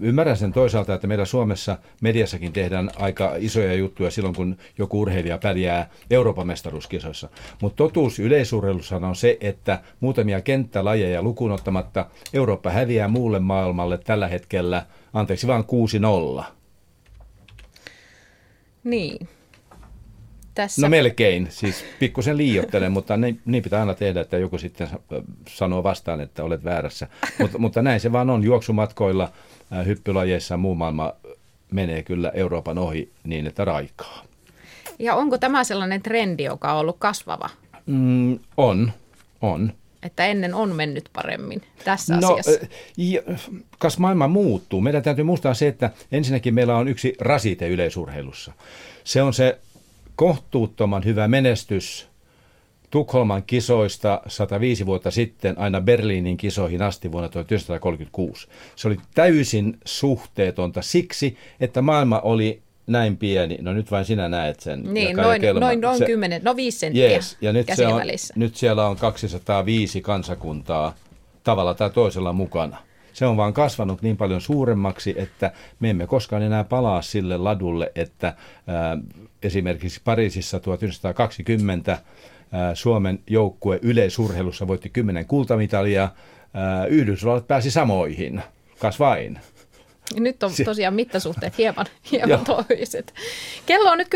Ymmärrän 0.01 0.37
sen 0.37 0.53
toisaalta, 0.53 0.93
että 0.93 1.07
meillä 1.07 1.25
Suomessa 1.25 1.77
mediassakin 2.01 2.53
tehdään 2.53 2.89
aika 2.99 3.35
isoja 3.37 3.73
juttuja 3.73 4.11
silloin, 4.11 4.35
kun 4.35 4.57
joku 4.77 5.01
urheilija 5.01 5.37
pärjää 5.37 5.89
Euroopan 6.11 6.47
mestaruuskisoissa. 6.47 7.29
Mutta 7.61 7.77
totuus 7.77 8.19
yleisurheilussa 8.19 8.95
on 8.95 9.15
se, 9.15 9.37
että 9.41 9.81
muutamia 9.99 10.41
kenttälajeja 10.41 11.23
lukuun 11.23 11.51
ottamatta 11.51 12.05
Eurooppa 12.33 12.69
häviää 12.69 13.07
muulle 13.07 13.39
maailmalle 13.39 13.97
tällä 13.97 14.27
hetkellä, 14.27 14.85
anteeksi 15.13 15.47
vaan 15.47 15.65
6-0. 16.41 16.43
Niin. 18.83 19.27
Tässä. 20.53 20.81
No 20.81 20.89
melkein, 20.89 21.47
siis 21.49 21.85
pikkusen 21.99 22.37
liiottelen, 22.37 22.91
mutta 22.91 23.17
niin, 23.17 23.41
niin 23.45 23.63
pitää 23.63 23.79
aina 23.79 23.93
tehdä, 23.93 24.21
että 24.21 24.37
joku 24.37 24.57
sitten 24.57 24.87
sanoo 25.49 25.83
vastaan, 25.83 26.21
että 26.21 26.43
olet 26.43 26.63
väärässä. 26.63 27.07
Mutta, 27.39 27.57
mutta 27.57 27.81
näin 27.81 27.99
se 27.99 28.11
vaan 28.11 28.29
on 28.29 28.43
juoksumatkoilla, 28.43 29.31
hyppylajeissa 29.85 30.57
muu 30.57 30.75
maailma 30.75 31.13
menee 31.71 32.03
kyllä 32.03 32.31
Euroopan 32.33 32.77
ohi 32.77 33.11
niin, 33.23 33.47
että 33.47 33.65
raikaa. 33.65 34.23
Ja 34.99 35.15
onko 35.15 35.37
tämä 35.37 35.63
sellainen 35.63 36.01
trendi, 36.01 36.43
joka 36.43 36.73
on 36.73 36.79
ollut 36.79 36.95
kasvava? 36.99 37.49
Mm, 37.85 38.39
on, 38.57 38.91
on. 39.41 39.73
Että 40.03 40.25
ennen 40.25 40.53
on 40.53 40.75
mennyt 40.75 41.09
paremmin 41.13 41.61
tässä 41.85 42.17
no, 42.17 42.33
asiassa. 42.33 42.67
Kas 43.79 43.97
maailma 43.97 44.27
muuttuu. 44.27 44.81
Meidän 44.81 45.03
täytyy 45.03 45.23
muistaa 45.23 45.53
se, 45.53 45.67
että 45.67 45.89
ensinnäkin 46.11 46.53
meillä 46.53 46.77
on 46.77 46.87
yksi 46.87 47.15
rasite 47.19 47.67
yleisurheilussa. 47.67 48.53
Se 49.03 49.21
on 49.21 49.33
se 49.33 49.59
kohtuuttoman 50.15 51.05
hyvä 51.05 51.27
menestys 51.27 52.11
Tukholman 52.91 53.43
kisoista 53.43 54.21
105 54.27 54.85
vuotta 54.85 55.11
sitten 55.11 55.59
aina 55.59 55.81
Berliinin 55.81 56.37
kisoihin 56.37 56.81
asti 56.81 57.11
vuonna 57.11 57.29
1936. 57.29 58.47
Se 58.75 58.87
oli 58.87 58.97
täysin 59.13 59.77
suhteetonta 59.85 60.81
siksi, 60.81 61.37
että 61.59 61.81
maailma 61.81 62.19
oli 62.19 62.61
näin 62.87 63.17
pieni. 63.17 63.57
No 63.61 63.73
nyt 63.73 63.91
vain 63.91 64.05
sinä 64.05 64.29
näet 64.29 64.59
sen. 64.59 64.93
Niin, 64.93 65.17
noin, 65.17 65.41
noin, 65.59 65.81
noin 65.81 65.97
se, 65.97 66.05
10, 66.05 66.41
no 66.43 66.55
5 66.55 66.79
senttiä 66.79 67.09
yes, 67.09 67.37
ja 67.41 67.53
nyt, 67.53 67.67
se 67.75 67.87
on, 67.87 68.01
nyt 68.35 68.55
siellä 68.55 68.87
on 68.87 68.97
205 68.97 70.01
kansakuntaa 70.01 70.95
tavalla 71.43 71.73
tai 71.73 71.89
toisella 71.89 72.33
mukana. 72.33 72.77
Se 73.13 73.25
on 73.25 73.37
vaan 73.37 73.53
kasvanut 73.53 74.01
niin 74.01 74.17
paljon 74.17 74.41
suuremmaksi, 74.41 75.13
että 75.17 75.51
me 75.79 75.89
emme 75.89 76.07
koskaan 76.07 76.43
enää 76.43 76.63
palaa 76.63 77.01
sille 77.01 77.37
ladulle, 77.37 77.91
että 77.95 78.33
ää, 78.67 78.97
esimerkiksi 79.43 80.01
Pariisissa 80.03 80.59
1920 80.59 81.97
Suomen 82.73 83.19
joukkue 83.27 83.79
yleisurheilussa 83.81 84.67
voitti 84.67 84.89
kymmenen 84.89 85.25
kultamitalia. 85.25 86.09
Yhdysvallat 86.89 87.47
pääsi 87.47 87.71
samoihin, 87.71 88.41
kas 88.79 88.99
vain. 88.99 89.39
Nyt 90.19 90.43
on 90.43 90.51
tosiaan 90.65 90.93
mittasuhteet 90.93 91.57
hieman, 91.57 91.85
hieman 92.11 92.45
toiset. 92.45 93.13
Kello 93.65 93.91
on 93.91 93.97
nyt 93.97 94.07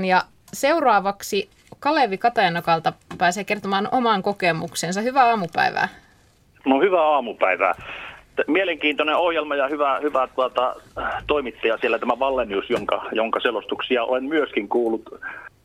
10.28 0.00 0.04
ja 0.04 0.22
seuraavaksi 0.52 1.50
Kalevi 1.80 2.18
Katajanokalta 2.18 2.92
pääsee 3.18 3.44
kertomaan 3.44 3.88
oman 3.92 4.22
kokemuksensa. 4.22 5.00
Hyvää 5.00 5.24
aamupäivää. 5.24 5.88
No 6.66 6.80
hyvää 6.80 7.02
aamupäivää. 7.02 7.72
Mielenkiintoinen 8.46 9.16
ohjelma 9.16 9.56
ja 9.56 9.68
hyvä, 9.68 9.98
hyvä 10.02 10.28
tuota, 10.34 10.74
toimittaja 11.26 11.78
siellä 11.80 11.98
tämä 11.98 12.18
Vallenius, 12.18 12.70
jonka, 12.70 13.04
jonka 13.12 13.40
selostuksia 13.40 14.04
olen 14.04 14.24
myöskin 14.24 14.68
kuullut 14.68 15.02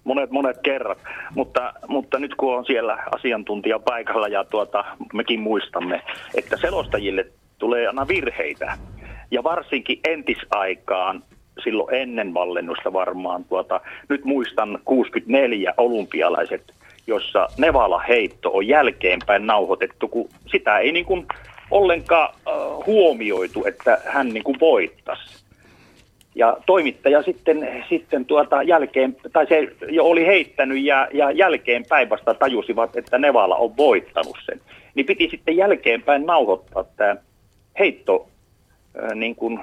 monet 0.03 0.31
monet 0.31 0.57
kerrat, 0.63 0.97
mutta, 1.35 1.73
mutta 1.87 2.19
nyt 2.19 2.35
kun 2.35 2.57
on 2.57 2.65
siellä 2.65 3.03
asiantuntija 3.15 3.79
paikalla 3.79 4.27
ja 4.27 4.43
tuota, 4.43 4.85
mekin 5.13 5.39
muistamme, 5.39 6.01
että 6.35 6.57
selostajille 6.57 7.25
tulee 7.57 7.87
aina 7.87 8.07
virheitä. 8.07 8.77
Ja 9.31 9.43
varsinkin 9.43 9.99
entisaikaan, 10.07 11.23
silloin 11.63 11.95
ennen 11.95 12.33
vallennusta 12.33 12.93
varmaan, 12.93 13.45
tuota, 13.45 13.81
nyt 14.09 14.25
muistan 14.25 14.79
64 14.85 15.73
olympialaiset, 15.77 16.73
jossa 17.07 17.47
Nevala 17.57 17.99
heitto 17.99 18.51
on 18.53 18.67
jälkeenpäin 18.67 19.47
nauhoitettu, 19.47 20.07
kun 20.07 20.29
sitä 20.51 20.79
ei 20.79 20.91
niin 20.91 21.05
kuin 21.05 21.27
ollenkaan 21.73 22.33
äh, 22.33 22.53
huomioitu, 22.85 23.65
että 23.65 24.01
hän 24.05 24.29
niin 24.29 24.43
kuin 24.43 24.59
voittaisi. 24.59 25.43
Ja 26.35 26.57
toimittaja 26.65 27.23
sitten, 27.23 27.83
sitten 27.89 28.25
tuota 28.25 28.63
jälkeen, 28.63 29.15
tai 29.33 29.47
se 29.47 29.67
jo 29.89 30.05
oli 30.05 30.25
heittänyt 30.25 30.83
ja, 30.83 31.07
ja 31.13 31.31
jälkeenpäin 31.31 32.09
vasta 32.09 32.33
tajusivat, 32.33 32.95
että 32.95 33.17
Nevala 33.17 33.55
on 33.55 33.77
voittanut 33.77 34.37
sen. 34.45 34.61
Niin 34.95 35.05
piti 35.05 35.27
sitten 35.31 35.57
jälkeenpäin 35.57 36.25
nauhoittaa 36.25 36.83
tämä 36.83 37.15
heitto 37.79 38.27
äh, 39.03 39.15
niin 39.15 39.35
kuin 39.35 39.59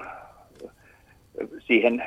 siihen 1.58 2.04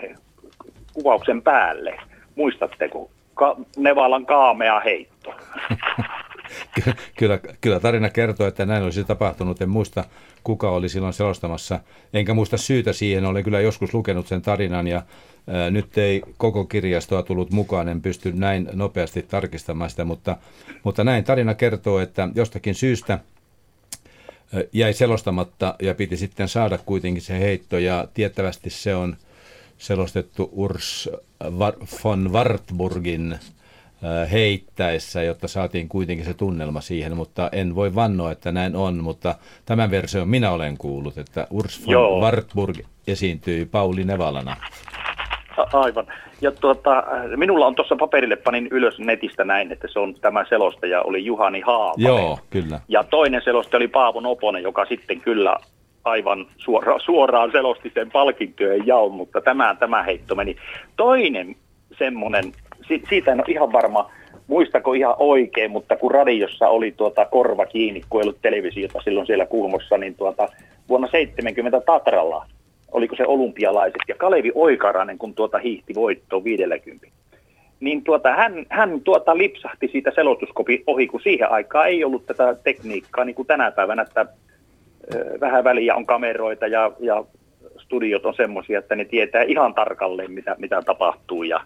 kuvauksen 0.93 1.41
päälle. 1.41 1.97
Muistatteko? 2.35 3.11
Ka- 3.33 3.55
Nevalan 3.77 4.25
kaamea 4.25 4.79
heitto. 4.79 5.33
kyllä, 7.19 7.39
kyllä 7.61 7.79
tarina 7.79 8.09
kertoo, 8.09 8.47
että 8.47 8.65
näin 8.65 8.83
olisi 8.83 9.03
tapahtunut. 9.03 9.61
En 9.61 9.69
muista, 9.69 10.05
kuka 10.43 10.71
oli 10.71 10.89
silloin 10.89 11.13
selostamassa. 11.13 11.79
Enkä 12.13 12.33
muista 12.33 12.57
syytä 12.57 12.93
siihen. 12.93 13.25
Olen 13.25 13.43
kyllä 13.43 13.61
joskus 13.61 13.93
lukenut 13.93 14.27
sen 14.27 14.41
tarinan 14.41 14.87
ja 14.87 15.01
ää, 15.47 15.69
nyt 15.69 15.97
ei 15.97 16.21
koko 16.37 16.65
kirjastoa 16.65 17.23
tullut 17.23 17.51
mukaan. 17.51 17.89
En 17.89 18.01
pysty 18.01 18.31
näin 18.31 18.69
nopeasti 18.73 19.21
tarkistamaan 19.21 19.89
sitä, 19.89 20.05
mutta, 20.05 20.37
mutta 20.83 21.03
näin 21.03 21.23
tarina 21.23 21.53
kertoo, 21.53 21.99
että 21.99 22.29
jostakin 22.35 22.75
syystä– 22.75 23.19
jäi 24.73 24.93
selostamatta 24.93 25.75
ja 25.81 25.95
piti 25.95 26.17
sitten 26.17 26.47
saada 26.47 26.77
kuitenkin 26.77 27.21
se 27.21 27.39
heitto 27.39 27.77
ja 27.77 28.07
tiettävästi 28.13 28.69
se 28.69 28.95
on 28.95 29.17
selostettu 29.77 30.49
Urs 30.51 31.09
von 32.03 32.33
Wartburgin 32.33 33.39
heittäessä, 34.31 35.23
jotta 35.23 35.47
saatiin 35.47 35.89
kuitenkin 35.89 36.25
se 36.25 36.33
tunnelma 36.33 36.81
siihen, 36.81 37.17
mutta 37.17 37.49
en 37.51 37.75
voi 37.75 37.95
vannoa, 37.95 38.31
että 38.31 38.51
näin 38.51 38.75
on, 38.75 39.03
mutta 39.03 39.35
tämän 39.65 39.91
version 39.91 40.29
minä 40.29 40.51
olen 40.51 40.77
kuullut, 40.77 41.17
että 41.17 41.47
Urs 41.51 41.85
von 41.85 41.91
Joo. 41.91 42.21
Wartburg 42.21 42.77
esiintyi 43.07 43.65
Pauli 43.65 44.03
Nevalana. 44.03 44.55
Aivan. 45.73 46.07
Ja 46.41 46.51
tuota, 46.51 47.03
minulla 47.35 47.67
on 47.67 47.75
tuossa 47.75 47.95
paperille, 47.95 48.35
panin 48.35 48.67
ylös 48.71 48.99
netistä 48.99 49.43
näin, 49.43 49.71
että 49.71 49.87
se 49.87 49.99
on 49.99 50.15
tämä 50.21 50.45
selostaja 50.49 51.01
oli 51.01 51.25
Juhani 51.25 51.61
Haapanen. 51.61 52.07
Joo, 52.07 52.39
kyllä. 52.49 52.79
Ja 52.87 53.03
toinen 53.03 53.41
selostaja 53.43 53.77
oli 53.77 53.87
Paavo 53.87 54.19
Noponen, 54.19 54.63
joka 54.63 54.85
sitten 54.85 55.21
kyllä 55.21 55.55
aivan 56.03 56.45
suora, 56.57 56.99
suoraan 56.99 57.51
selosti 57.51 57.91
sen 57.93 58.11
palkintojen 58.11 58.87
jaon, 58.87 59.11
mutta 59.11 59.41
tämä, 59.41 59.75
tämä 59.79 60.03
heitto 60.03 60.35
meni. 60.35 60.55
Toinen 60.95 61.55
semmoinen, 61.97 62.51
siitä 63.09 63.31
en 63.31 63.39
ole 63.39 63.45
ihan 63.47 63.71
varma, 63.71 64.11
muistako 64.47 64.93
ihan 64.93 65.15
oikein, 65.19 65.71
mutta 65.71 65.95
kun 65.95 66.11
radiossa 66.11 66.67
oli 66.67 66.91
tuota 66.91 67.25
korva 67.25 67.65
kiinni, 67.65 68.01
kun 68.09 68.21
ei 68.21 68.23
ollut 68.23 68.41
televisiota 68.41 69.01
silloin 69.03 69.27
siellä 69.27 69.45
kulmossa, 69.45 69.97
niin 69.97 70.15
tuota, 70.15 70.47
vuonna 70.89 71.07
70 71.07 71.81
Tatralla 71.81 72.45
oliko 72.93 73.15
se 73.15 73.25
olympialaiset, 73.27 74.01
ja 74.07 74.15
Kalevi 74.15 74.51
Oikarainen, 74.55 75.17
kun 75.17 75.33
tuota 75.33 75.57
hiihti 75.57 75.95
voittoon 75.95 76.43
50. 76.43 77.07
Niin 77.79 78.03
tuota, 78.03 78.33
hän, 78.33 78.65
hän 78.69 79.01
tuota 79.01 79.37
lipsahti 79.37 79.87
siitä 79.87 80.11
selostuskopin 80.15 80.83
ohi, 80.87 81.07
kun 81.07 81.21
siihen 81.21 81.51
aikaan 81.51 81.87
ei 81.87 82.03
ollut 82.03 82.25
tätä 82.25 82.55
tekniikkaa, 82.63 83.25
niin 83.25 83.35
kuin 83.35 83.47
tänä 83.47 83.71
päivänä, 83.71 84.01
että 84.01 84.25
vähän 85.39 85.63
väliä 85.63 85.95
on 85.95 86.05
kameroita 86.05 86.67
ja, 86.67 86.91
ja 86.99 87.23
studiot 87.77 88.25
on 88.25 88.33
semmoisia, 88.33 88.79
että 88.79 88.95
ne 88.95 89.05
tietää 89.05 89.41
ihan 89.41 89.73
tarkalleen, 89.73 90.31
mitä, 90.31 90.55
mitä 90.59 90.81
tapahtuu 90.81 91.43
ja 91.43 91.61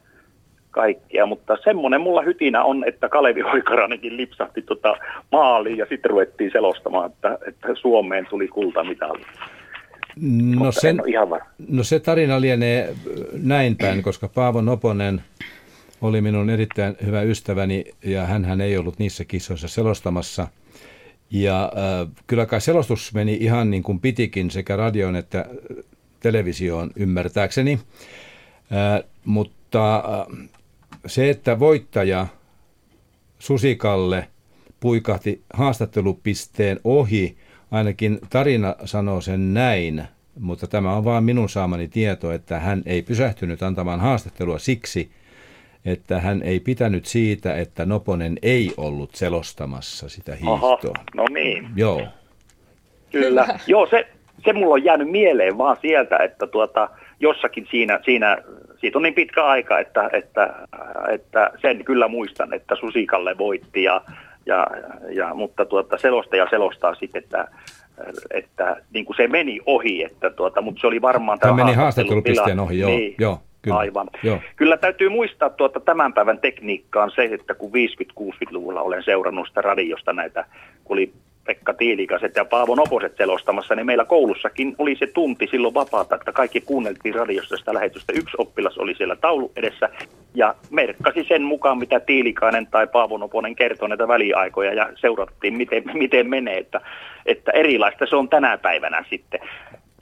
kaikkea. 0.72 1.26
Mutta 1.26 1.58
semmoinen 1.64 2.02
mulla 2.02 2.22
hytinä 2.22 2.64
on, 2.64 2.84
että 2.88 3.10
Kalevi 3.10 3.44
Oikaranenkin 3.44 4.18
lipsahti 4.18 4.62
tota 4.62 4.98
maaliin 5.32 5.78
ja 5.78 5.86
sitten 5.90 6.12
ruvettiin 6.12 6.52
selostamaan, 6.52 7.12
että, 7.12 7.38
että 7.48 7.68
Suomeen 7.76 8.28
tuli 8.30 8.48
kultamitali. 8.48 9.22
No, 10.60 10.72
sen, 10.72 11.02
ihan 11.08 11.28
no 11.70 11.84
se 11.84 12.00
tarina 12.00 12.42
lienee 12.42 12.96
näin 13.44 13.78
päin, 13.78 14.04
koska 14.04 14.28
Paavo 14.28 14.62
Noponen 14.62 15.22
oli 16.02 16.22
minun 16.22 16.50
erittäin 16.50 16.96
hyvä 17.06 17.22
ystäväni 17.22 17.86
ja 18.04 18.26
hän 18.26 18.62
ei 18.62 18.78
ollut 18.78 19.00
niissä 19.00 19.26
kisoissa 19.26 19.68
selostamassa. 19.68 20.48
Ja 21.32 21.64
äh, 21.64 22.10
kyllä 22.28 22.46
kai 22.46 22.62
selostus 22.62 23.14
meni 23.14 23.34
ihan 23.34 23.72
niin 23.72 23.84
kuin 23.84 24.00
pitikin 24.00 24.52
sekä 24.52 24.76
radioon 24.76 25.16
että 25.16 25.46
televisioon 26.20 26.92
ymmärtääkseni. 26.96 27.80
Äh, 28.72 29.10
mutta 29.26 29.96
äh, 29.96 30.50
se, 31.06 31.30
että 31.30 31.60
voittaja 31.60 32.28
Susikalle 33.40 34.28
puikahti 34.80 35.42
haastattelupisteen 35.54 36.80
ohi– 36.84 37.38
Ainakin 37.72 38.20
tarina 38.30 38.76
sanoo 38.86 39.22
sen 39.22 39.54
näin, 39.54 40.04
mutta 40.40 40.68
tämä 40.68 40.94
on 40.94 41.06
vain 41.06 41.24
minun 41.24 41.50
saamani 41.50 41.88
tieto, 41.88 42.32
että 42.32 42.60
hän 42.60 42.82
ei 42.86 43.02
pysähtynyt 43.02 43.64
antamaan 43.64 44.00
haastattelua 44.00 44.60
siksi, 44.60 45.12
että 45.86 46.20
hän 46.20 46.42
ei 46.42 46.60
pitänyt 46.60 47.06
siitä, 47.06 47.56
että 47.56 47.86
Noponen 47.86 48.38
ei 48.42 48.72
ollut 48.78 49.16
selostamassa 49.16 50.10
sitä 50.10 50.32
hiihtoa. 50.32 50.74
Aha, 50.74 51.04
no 51.16 51.26
niin. 51.34 51.70
Joo. 51.76 52.02
Kyllä. 53.12 53.60
Joo, 53.68 53.88
se, 53.90 54.08
se 54.46 54.54
mulla 54.54 54.74
on 54.74 54.84
jäänyt 54.84 55.12
mieleen 55.12 55.58
vaan 55.58 55.78
sieltä, 55.82 56.18
että 56.18 56.48
tuota, 56.48 56.90
jossakin 57.20 57.68
siinä, 57.72 58.00
siinä, 58.06 58.38
siitä 58.78 58.98
on 58.98 59.04
niin 59.04 59.14
pitkä 59.14 59.46
aika, 59.46 59.80
että, 59.80 60.10
että, 60.14 60.54
että 61.10 61.52
sen 61.62 61.84
kyllä 61.84 62.08
muistan, 62.08 62.54
että 62.54 62.76
Susikalle 62.76 63.38
voitti 63.38 63.84
ja 63.84 64.02
ja, 64.46 64.68
ja, 65.10 65.34
mutta 65.34 65.66
tuota, 65.66 65.98
selostaja 65.98 66.48
selostaa 66.50 66.96
sitten, 66.96 67.24
että, 67.24 67.48
että 68.32 68.82
niin 68.94 69.06
kuin 69.06 69.18
se 69.18 69.28
meni 69.28 69.60
ohi, 69.66 70.04
että 70.04 70.30
tuota, 70.30 70.62
mutta 70.62 70.82
se 70.82 70.88
oli 70.88 71.02
varmaan 71.02 71.40
tämä 71.40 71.54
meni 71.54 71.74
haastattelupisteen 71.74 72.60
ohi, 72.60 72.80
joo. 72.80 72.90
Niin, 72.90 73.16
joo 73.20 73.40
kyllä. 73.62 73.78
Aivan. 73.78 74.10
Joo. 74.24 74.40
Kyllä 74.56 74.78
täytyy 74.78 75.10
muistaa 75.10 75.50
tuota 75.50 75.80
tämän 75.80 76.14
päivän 76.14 76.40
tekniikkaan 76.40 77.12
se, 77.16 77.24
että 77.24 77.54
kun 77.54 77.72
50-60-luvulla 77.72 78.82
olen 78.82 79.04
seurannut 79.04 79.48
sitä 79.48 79.62
radiosta 79.62 80.14
näitä, 80.14 80.46
kun 80.84 80.98
oli 80.98 81.14
Pekka 81.48 81.74
Tiilikaset 81.74 82.36
ja 82.36 82.46
Paavo 82.46 82.76
Noposet 82.76 83.18
selostamassa, 83.18 83.76
niin 83.76 83.86
meillä 83.86 84.06
koulussakin 84.06 84.76
oli 84.78 84.96
se 84.96 85.08
tunti 85.08 85.48
silloin 85.52 85.74
vapaata, 85.74 86.16
että 86.16 86.32
kaikki 86.32 86.62
kuunneltiin 86.62 87.16
radiosta 87.16 87.58
sitä 87.58 87.74
lähetystä. 87.74 88.14
Yksi 88.14 88.36
oppilas 88.38 88.78
oli 88.78 88.96
siellä 88.96 89.16
taulu 89.16 89.52
edessä 89.56 89.90
ja 90.36 90.56
merkkasi 90.70 91.26
sen 91.28 91.44
mukaan, 91.44 91.78
mitä 91.78 92.00
Tiilikainen 92.00 92.68
tai 92.68 92.88
Paavo 92.88 93.18
Noponen 93.18 93.56
kertoi 93.56 93.90
näitä 93.90 94.08
väliaikoja 94.08 94.74
ja 94.74 94.90
seurattiin, 94.96 95.58
miten, 95.58 95.84
miten 95.94 96.30
menee. 96.30 96.58
Että, 96.58 96.82
että 97.26 97.52
erilaista 97.52 98.06
se 98.06 98.16
on 98.16 98.30
tänä 98.30 98.58
päivänä 98.58 99.06
sitten, 99.10 99.40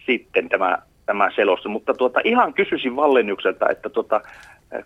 sitten 0.06 0.50
tämä, 0.50 0.78
tämä 1.06 1.32
selossa. 1.36 1.70
Mutta 1.70 1.94
tuota, 1.94 2.20
ihan 2.24 2.54
kysyisin 2.54 2.96
Vallennykselta, 2.96 3.70
että 3.70 3.90
tuota, 3.90 4.22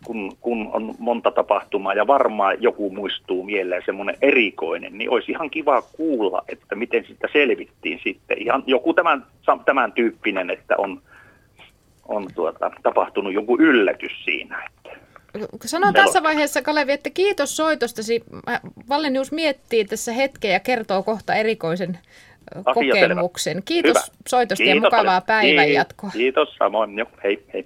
kun, 0.05 0.37
kun 0.41 0.69
on 0.73 0.95
monta 0.99 1.31
tapahtumaa 1.31 1.93
ja 1.93 2.07
varmaan 2.07 2.57
joku 2.59 2.89
muistuu 2.89 3.43
mieleen 3.43 3.83
semmoinen 3.85 4.17
erikoinen, 4.21 4.97
niin 4.97 5.09
olisi 5.09 5.31
ihan 5.31 5.49
kiva 5.49 5.81
kuulla, 5.81 6.43
että 6.47 6.75
miten 6.75 7.05
sitä 7.07 7.27
selvittiin 7.33 7.99
sitten. 8.03 8.37
Ihan 8.41 8.63
joku 8.67 8.93
tämän, 8.93 9.25
tämän 9.65 9.91
tyyppinen, 9.91 10.49
että 10.49 10.75
on, 10.77 11.01
on 12.07 12.27
tuota, 12.35 12.71
tapahtunut 12.83 13.33
joku 13.33 13.57
yllätys 13.59 14.25
siinä. 14.25 14.63
Että 14.65 14.89
Sanon 15.65 15.93
tässä 15.93 16.23
vaiheessa, 16.23 16.61
Kalevi, 16.61 16.91
että 16.91 17.09
kiitos 17.09 17.57
soitostasi. 17.57 18.23
Vallenius 18.89 19.31
miettii 19.31 19.85
tässä 19.85 20.13
hetkeä 20.13 20.51
ja 20.51 20.59
kertoo 20.59 21.03
kohta 21.03 21.33
erikoisen 21.33 21.99
kokemuksen. 22.73 23.63
Kiitos 23.65 23.97
Hyvä. 23.97 24.17
soitosta 24.27 24.63
Kiitos 24.63 24.75
ja 24.75 24.81
mukavaa 24.81 25.21
päivänjatkoa. 25.21 26.09
Kiitos, 26.09 26.55
samoin. 26.55 26.97
Jo, 26.97 27.05
hei, 27.23 27.43
hei. 27.53 27.65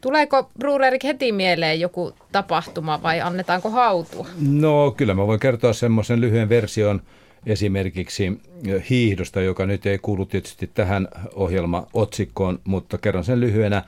Tuleeko 0.00 0.50
Brurerik 0.58 1.04
heti 1.04 1.32
mieleen 1.32 1.80
joku 1.80 2.12
tapahtuma 2.32 3.02
vai 3.02 3.20
annetaanko 3.20 3.70
hautua? 3.70 4.26
No 4.50 4.94
kyllä 4.96 5.14
mä 5.14 5.26
voin 5.26 5.40
kertoa 5.40 5.72
semmoisen 5.72 6.20
lyhyen 6.20 6.48
version 6.48 7.00
esimerkiksi 7.46 8.40
hiihdosta, 8.90 9.40
joka 9.40 9.66
nyt 9.66 9.86
ei 9.86 9.98
kuulu 9.98 10.26
tietysti 10.26 10.70
tähän 10.74 11.08
ohjelmaotsikkoon, 11.34 12.58
mutta 12.64 12.98
kerron 12.98 13.24
sen 13.24 13.40
lyhyenä. 13.40 13.82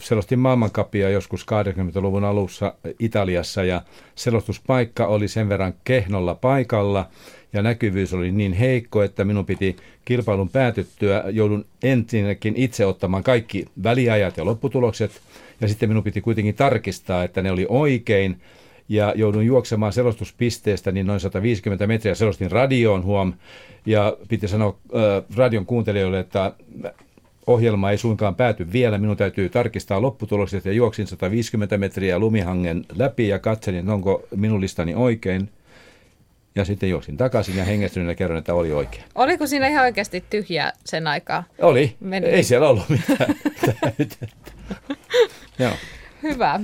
Selostin 0.00 0.38
maailmankapia 0.38 1.10
joskus 1.10 1.42
80-luvun 1.42 2.24
alussa 2.24 2.74
Italiassa 2.98 3.64
ja 3.64 3.82
selostuspaikka 4.14 5.06
oli 5.06 5.28
sen 5.28 5.48
verran 5.48 5.74
kehnolla 5.84 6.34
paikalla 6.34 7.08
ja 7.54 7.62
näkyvyys 7.62 8.14
oli 8.14 8.32
niin 8.32 8.52
heikko, 8.52 9.02
että 9.02 9.24
minun 9.24 9.46
piti 9.46 9.76
kilpailun 10.04 10.48
päätyttyä, 10.48 11.24
joudun 11.30 11.64
ensinnäkin 11.82 12.54
itse 12.56 12.86
ottamaan 12.86 13.22
kaikki 13.22 13.66
väliajat 13.82 14.36
ja 14.36 14.44
lopputulokset 14.44 15.20
ja 15.60 15.68
sitten 15.68 15.88
minun 15.88 16.04
piti 16.04 16.20
kuitenkin 16.20 16.54
tarkistaa, 16.54 17.24
että 17.24 17.42
ne 17.42 17.50
oli 17.50 17.66
oikein 17.68 18.40
ja 18.88 19.12
joudun 19.16 19.46
juoksemaan 19.46 19.92
selostuspisteestä 19.92 20.92
niin 20.92 21.06
noin 21.06 21.20
150 21.20 21.86
metriä. 21.86 22.14
Selostin 22.14 22.50
radioon 22.50 23.04
huom 23.04 23.32
ja 23.86 24.16
piti 24.28 24.48
sanoa 24.48 24.76
äh, 24.94 25.24
radion 25.36 25.66
kuuntelijoille, 25.66 26.20
että 26.20 26.52
ohjelma 27.46 27.90
ei 27.90 27.98
suinkaan 27.98 28.34
pääty 28.34 28.72
vielä. 28.72 28.98
Minun 28.98 29.16
täytyy 29.16 29.48
tarkistaa 29.48 30.02
lopputulokset 30.02 30.64
ja 30.64 30.72
juoksin 30.72 31.06
150 31.06 31.78
metriä 31.78 32.18
lumihangen 32.18 32.84
läpi 32.96 33.28
ja 33.28 33.38
katselin, 33.38 33.90
onko 33.90 34.26
minun 34.36 34.60
listani 34.60 34.94
oikein. 34.94 35.48
Ja 36.56 36.64
sitten 36.64 36.90
juoksin 36.90 37.16
takaisin 37.16 37.56
ja 37.56 37.64
hengästyneenä 37.64 38.14
kerron, 38.14 38.38
että 38.38 38.54
oli 38.54 38.72
oikein. 38.72 39.04
Oliko 39.14 39.46
siinä 39.46 39.68
ihan 39.68 39.84
oikeasti 39.84 40.24
tyhjää 40.30 40.72
sen 40.84 41.06
aikaa? 41.06 41.44
Oli. 41.58 41.96
Meni. 42.00 42.26
Ei 42.26 42.42
siellä 42.42 42.68
ollut 42.68 42.88
mitään. 42.88 43.34
Joo. 45.58 45.72
Hyvä. 46.22 46.60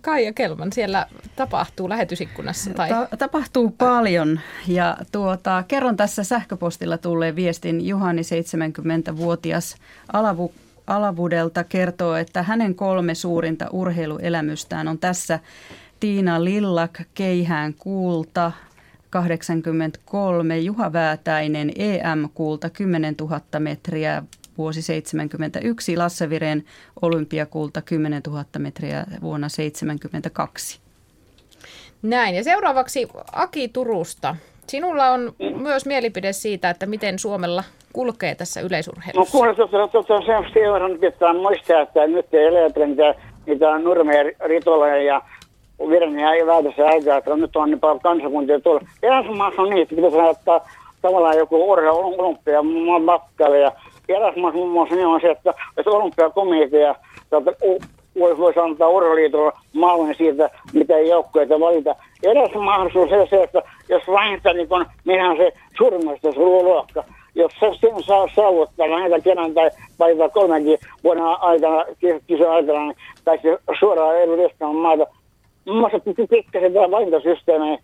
Kaija 0.00 0.32
Kelman, 0.32 0.72
siellä 0.72 1.06
tapahtuu 1.36 1.88
lähetysikkunassa? 1.88 2.70
Tai? 2.74 2.88
Ta- 2.88 3.08
tapahtuu 3.18 3.70
paljon 3.78 4.40
ja 4.68 4.96
tuota, 5.12 5.64
kerron 5.68 5.96
tässä 5.96 6.24
sähköpostilla 6.24 6.98
tulleen 6.98 7.36
viestin. 7.36 7.86
Juhani 7.86 8.22
70-vuotias 8.22 9.76
Alavu, 10.12 10.52
Alavudelta 10.86 11.64
kertoo, 11.64 12.16
että 12.16 12.42
hänen 12.42 12.74
kolme 12.74 13.14
suurinta 13.14 13.66
urheiluelämystään 13.72 14.88
on 14.88 14.98
tässä 14.98 15.38
Tiina 16.00 16.44
Lillak, 16.44 17.00
Keihään 17.14 17.74
Kulta, 17.74 18.52
83, 19.10 20.58
Juha 20.58 20.92
Väätäinen, 20.92 21.72
EM-kulta 21.78 22.70
10 22.70 23.14
000 23.20 23.40
metriä, 23.58 24.22
vuosi 24.58 24.80
1971, 24.80 25.96
Lasse 25.96 26.30
Viren 26.30 26.64
olympiakulta 27.02 27.82
10 27.82 28.22
000 28.26 28.44
metriä 28.58 29.04
vuonna 29.22 29.48
1972. 29.48 30.80
Näin, 32.02 32.34
ja 32.34 32.44
seuraavaksi 32.44 33.08
Aki 33.32 33.68
Turusta. 33.68 34.36
Sinulla 34.66 35.10
on 35.10 35.32
myös 35.56 35.86
mielipide 35.86 36.32
siitä, 36.32 36.70
että 36.70 36.86
miten 36.86 37.18
Suomella 37.18 37.64
kulkee 37.92 38.34
tässä 38.34 38.60
yleisurheilussa. 38.60 39.36
No 39.36 39.38
kuule, 39.38 39.54
tuota, 39.54 39.88
tuota, 39.88 40.26
sen 40.54 40.72
verran 40.72 40.98
pitää 40.98 41.32
muistaa, 41.32 41.80
että 41.80 42.06
nyt 42.06 42.34
ei 42.34 42.46
eletä 42.46 42.86
niitä, 42.86 43.14
niitä 43.46 43.78
nurmeja, 43.78 44.32
ritoleja 44.44 45.02
ja 45.02 45.22
virniä 45.88 46.32
ei 46.32 46.46
väätässä 46.46 46.86
aikaa, 46.86 47.16
että 47.16 47.36
nyt 47.36 47.56
on 47.56 47.70
niin 47.70 47.80
paljon 47.80 48.00
kansakuntia 48.00 48.60
tuolla. 48.60 48.80
Eräs 49.02 49.26
maassa 49.36 49.62
on 49.62 49.70
niin, 49.70 49.82
että 49.82 49.94
pitäisi 49.94 50.16
laittaa 50.16 50.60
tavallaan 51.02 51.38
joku 51.38 51.70
urheilu, 51.70 52.14
olympia, 52.18 52.62
matkalle 53.04 53.58
ja 53.58 53.72
Erasmus 54.08 54.54
muun 54.54 54.70
muassa 54.70 54.94
niin 54.94 55.06
on 55.06 55.20
se, 55.20 55.30
että, 55.30 55.54
että 55.76 55.90
olympiakomitea 55.90 56.94
voisi, 58.18 58.38
voisi 58.38 58.60
antaa 58.60 58.88
urheiluliitolle 58.88 59.52
mallin 59.72 60.14
siitä, 60.14 60.50
mitä 60.72 60.98
joukkoja 60.98 61.60
valita. 61.60 61.94
Eräs 62.22 62.54
mahdollisuus 62.54 63.12
on 63.12 63.28
se, 63.30 63.42
että 63.42 63.62
jos 63.88 64.02
vähintään 64.12 64.56
niin 64.56 64.68
kun, 64.68 64.86
mihän 65.04 65.36
se 65.36 65.52
suurimmaista 65.78 66.28
luokka, 66.36 67.04
jos 67.34 67.52
se 67.60 67.70
sen 67.80 68.02
saa 68.02 68.28
saavuttaa 68.34 68.88
vähintään 68.88 69.22
kerran 69.22 69.54
tai, 69.54 69.70
tai 69.98 70.14
kolmenkin 70.32 70.78
vuoden 71.04 71.24
aikana, 71.24 71.84
kisojen 72.26 72.52
aikana, 72.52 72.84
niin, 72.84 72.96
se 73.42 73.58
suoraan 73.78 74.16
ole 74.60 74.72
maata. 74.72 75.06
Mielestä 75.68 76.26
pikkasen 76.30 76.72
tämä 76.72 76.90
valintasysteemi 76.90 77.78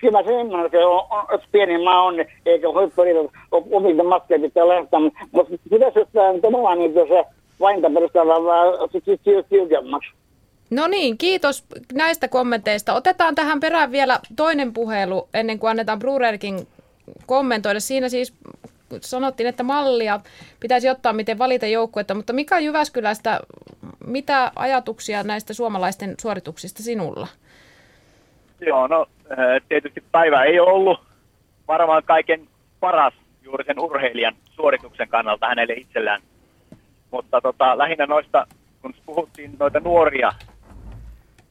kyllä 0.00 0.22
se 0.22 0.30
ymmärrän, 0.30 0.66
että, 0.66 0.78
on, 0.78 1.24
että 1.34 1.46
pieni 1.52 1.84
maa 1.84 2.02
on, 2.02 2.14
eikä 2.46 2.68
huippuriitot 2.68 3.30
omilta 3.50 4.04
matkeja 4.04 4.40
pitää 4.40 4.68
lähteä, 4.68 4.98
mutta 5.32 5.54
pitäisi 5.70 5.98
ottaa 5.98 6.40
tavallaan 6.42 6.78
niin 6.78 6.92
se 6.92 7.24
vainta 7.60 7.90
perustavaa 7.90 8.44
vähän 8.44 9.44
tiukemmaksi. 9.48 10.10
No 10.70 10.86
niin, 10.86 11.18
kiitos 11.18 11.64
näistä 11.92 12.28
kommenteista. 12.28 12.94
Otetaan 12.94 13.34
tähän 13.34 13.60
perään 13.60 13.92
vielä 13.92 14.20
toinen 14.36 14.72
puhelu 14.72 15.28
ennen 15.34 15.58
kuin 15.58 15.70
annetaan 15.70 15.98
Brurerkin 15.98 16.66
kommentoida. 17.26 17.80
Siinä 17.80 18.08
siis 18.08 18.34
sanottiin, 19.00 19.46
että 19.46 19.62
mallia 19.62 20.20
pitäisi 20.60 20.88
ottaa, 20.88 21.12
miten 21.12 21.38
valita 21.38 21.66
joukkuetta, 21.66 22.14
mutta 22.14 22.32
Mika 22.32 22.60
Jyväskylästä, 22.60 23.40
mitä 24.08 24.52
ajatuksia 24.56 25.22
näistä 25.22 25.54
suomalaisten 25.54 26.14
suorituksista 26.20 26.82
sinulla? 26.82 27.28
Joo, 28.60 28.86
no 28.86 29.06
tietysti 29.68 30.04
päivä 30.12 30.44
ei 30.44 30.60
ollut 30.60 31.00
varmaan 31.68 32.02
kaiken 32.02 32.48
paras 32.80 33.14
juuri 33.42 33.64
sen 33.64 33.80
urheilijan 33.80 34.34
suorituksen 34.50 35.08
kannalta 35.08 35.46
hänelle 35.46 35.72
itsellään. 35.72 36.22
Mutta 37.10 37.40
tota, 37.40 37.78
lähinnä 37.78 38.06
noista, 38.06 38.46
kun 38.82 38.94
puhuttiin 39.06 39.56
noita 39.58 39.80
nuoria, 39.80 40.32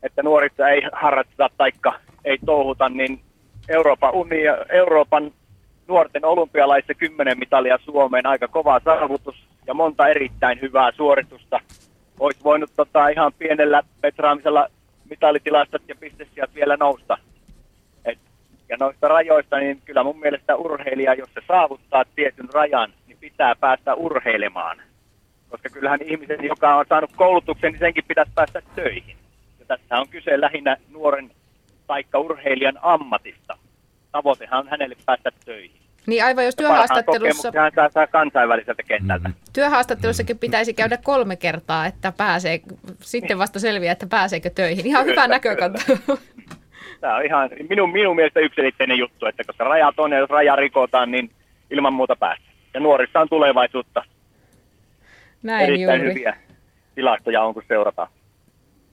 että 0.04 0.24
nuorissa 0.24 0.70
ei 0.70 0.82
harrasteta 0.94 1.50
taikka 1.58 2.00
ei 2.26 2.38
touhuta, 2.46 2.90
niin 2.90 3.22
Euroopan, 3.70 4.14
unia, 4.14 4.58
Euroopan 4.70 5.32
nuorten 5.88 6.26
olympialaissa 6.26 6.94
10 6.94 7.40
mitalia 7.40 7.78
Suomeen, 7.86 8.26
aika 8.26 8.48
kova 8.48 8.82
saavutus 8.86 9.36
ja 9.68 9.74
monta 9.74 10.08
erittäin 10.08 10.62
hyvää 10.62 10.92
suoritusta. 10.92 11.60
Olisi 12.20 12.44
voinut 12.44 12.72
tota, 12.76 13.08
ihan 13.08 13.34
pienellä 13.34 13.84
petraamisella 14.02 14.68
mitalitilastot 15.10 15.82
ja 15.88 15.96
pistesijat 15.96 16.56
vielä 16.56 16.78
nousta. 16.78 17.18
Et, 18.06 18.20
ja 18.70 18.78
noista 18.80 19.08
rajoista, 19.08 19.58
niin 19.58 19.82
kyllä 19.86 20.04
mun 20.04 20.20
mielestä 20.20 20.56
urheilija, 20.56 21.14
jos 21.14 21.30
se 21.34 21.42
saavuttaa 21.48 22.04
tietyn 22.16 22.50
rajan, 22.54 22.94
niin 23.08 23.18
pitää 23.18 23.56
päästä 23.56 23.96
urheilemaan. 23.96 24.82
Koska 25.50 25.70
kyllähän 25.70 26.02
ihmisen, 26.02 26.44
joka 26.44 26.76
on 26.76 26.86
saanut 26.90 27.12
koulutuksen, 27.16 27.72
niin 27.72 27.80
senkin 27.80 28.04
pitäisi 28.08 28.32
päästä 28.36 28.62
töihin. 28.76 29.18
Ja 29.60 29.66
tässä 29.66 30.00
on 30.00 30.08
kyse 30.10 30.42
lähinnä 30.42 30.78
nuoren 30.92 31.32
taikka 31.88 32.20
urheilijan 32.20 32.80
ammatista. 32.82 33.58
Tavoitehan 34.12 34.60
on 34.60 34.70
hänelle 34.70 34.96
päästä 35.06 35.32
töihin. 35.46 35.87
Niin 36.08 36.26
aivan 36.26 36.46
jos 36.46 36.56
työhaastattelussa... 36.56 37.52
Saa 37.94 38.08
kansainväliseltä 38.08 38.84
kentältä. 38.84 39.28
Mm-hmm. 39.28 39.44
Työhaastattelussakin 39.54 40.40
pitäisi 40.40 40.74
käydä 40.74 40.98
kolme 41.04 41.36
kertaa, 41.36 41.86
että 41.86 42.14
pääsee, 42.18 42.60
sitten 43.02 43.38
vasta 43.38 43.60
selviää, 43.60 43.92
että 43.92 44.08
pääseekö 44.08 44.50
töihin. 44.50 44.88
Ihan 44.88 45.06
hyvä 45.06 45.28
näkökanta. 45.28 45.80
Tämä 47.02 47.16
on 47.16 47.26
ihan 47.26 47.50
minun, 47.70 47.92
minun 47.92 48.16
mielestä 48.16 48.40
yksilitteinen 48.40 48.98
juttu, 48.98 49.26
että 49.26 49.44
koska 49.44 49.64
rajat 49.64 50.00
on 50.00 50.12
ja 50.12 50.18
jos 50.18 50.30
raja 50.30 50.56
rikotaan, 50.56 51.12
niin 51.12 51.32
ilman 51.72 51.94
muuta 51.94 52.16
päästä. 52.16 52.46
Ja 52.74 52.80
nuorissa 52.80 53.20
on 53.20 53.30
tulevaisuutta. 53.30 54.04
Näin 55.44 55.66
Erittäin 55.66 56.02
juuri. 56.02 56.14
hyviä 56.14 56.38
tilastoja 56.96 57.42
on, 57.42 57.54
kun 57.54 57.64
seurataan. 57.68 58.08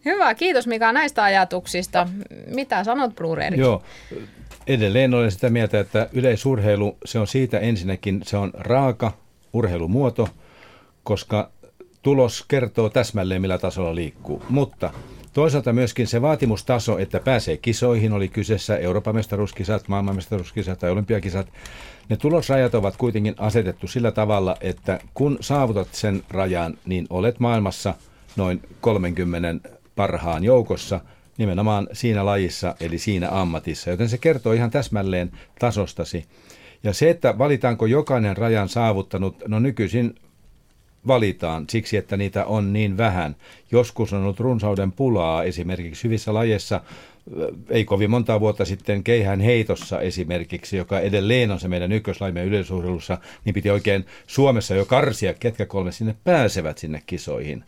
Hyvä, 0.04 0.34
kiitos 0.34 0.66
Mika 0.66 0.92
näistä 0.92 1.22
ajatuksista. 1.22 2.08
Mitä 2.54 2.84
sanot, 2.84 3.14
Brureeri? 3.14 3.58
Joo, 3.58 3.82
Edelleen 4.66 5.14
olen 5.14 5.30
sitä 5.30 5.50
mieltä, 5.50 5.80
että 5.80 6.08
yleisurheilu, 6.12 6.96
se 7.04 7.18
on 7.18 7.26
siitä 7.26 7.58
ensinnäkin, 7.58 8.20
se 8.24 8.36
on 8.36 8.50
raaka 8.54 9.12
urheilumuoto, 9.52 10.28
koska 11.02 11.50
tulos 12.02 12.44
kertoo 12.48 12.88
täsmälleen, 12.88 13.40
millä 13.40 13.58
tasolla 13.58 13.94
liikkuu. 13.94 14.42
Mutta 14.48 14.92
toisaalta 15.32 15.72
myöskin 15.72 16.06
se 16.06 16.22
vaatimustaso, 16.22 16.98
että 16.98 17.20
pääsee 17.20 17.56
kisoihin, 17.56 18.12
oli 18.12 18.28
kyseessä 18.28 18.76
Euroopan 18.76 19.14
mestaruuskisat, 19.14 19.88
maailmanmestaruuskisat 19.88 20.78
tai 20.78 20.90
olympiakisat, 20.90 21.46
ne 22.08 22.16
tulosrajat 22.16 22.74
ovat 22.74 22.96
kuitenkin 22.96 23.34
asetettu 23.38 23.86
sillä 23.86 24.12
tavalla, 24.12 24.56
että 24.60 25.00
kun 25.14 25.38
saavutat 25.40 25.88
sen 25.92 26.22
rajan, 26.30 26.78
niin 26.86 27.06
olet 27.10 27.40
maailmassa 27.40 27.94
noin 28.36 28.60
30 28.80 29.68
parhaan 29.96 30.44
joukossa– 30.44 31.00
nimenomaan 31.38 31.88
siinä 31.92 32.24
lajissa, 32.24 32.74
eli 32.80 32.98
siinä 32.98 33.28
ammatissa. 33.30 33.90
Joten 33.90 34.08
se 34.08 34.18
kertoo 34.18 34.52
ihan 34.52 34.70
täsmälleen 34.70 35.32
tasostasi. 35.58 36.24
Ja 36.82 36.92
se, 36.92 37.10
että 37.10 37.38
valitaanko 37.38 37.86
jokainen 37.86 38.36
rajan 38.36 38.68
saavuttanut, 38.68 39.42
no 39.48 39.58
nykyisin 39.58 40.14
valitaan 41.06 41.64
siksi, 41.70 41.96
että 41.96 42.16
niitä 42.16 42.44
on 42.44 42.72
niin 42.72 42.96
vähän. 42.96 43.36
Joskus 43.72 44.12
on 44.12 44.22
ollut 44.22 44.40
runsauden 44.40 44.92
pulaa 44.92 45.42
esimerkiksi 45.42 46.04
hyvissä 46.04 46.34
lajeissa, 46.34 46.80
ei 47.70 47.84
kovin 47.84 48.10
monta 48.10 48.40
vuotta 48.40 48.64
sitten 48.64 49.04
keihän 49.04 49.40
heitossa 49.40 50.00
esimerkiksi, 50.00 50.76
joka 50.76 51.00
edelleen 51.00 51.50
on 51.50 51.60
se 51.60 51.68
meidän 51.68 51.92
ykköslaimme 51.92 52.44
yleisurheilussa, 52.44 53.18
niin 53.44 53.54
piti 53.54 53.70
oikein 53.70 54.06
Suomessa 54.26 54.74
jo 54.74 54.84
karsia, 54.84 55.34
ketkä 55.34 55.66
kolme 55.66 55.92
sinne 55.92 56.14
pääsevät 56.24 56.78
sinne 56.78 57.02
kisoihin. 57.06 57.64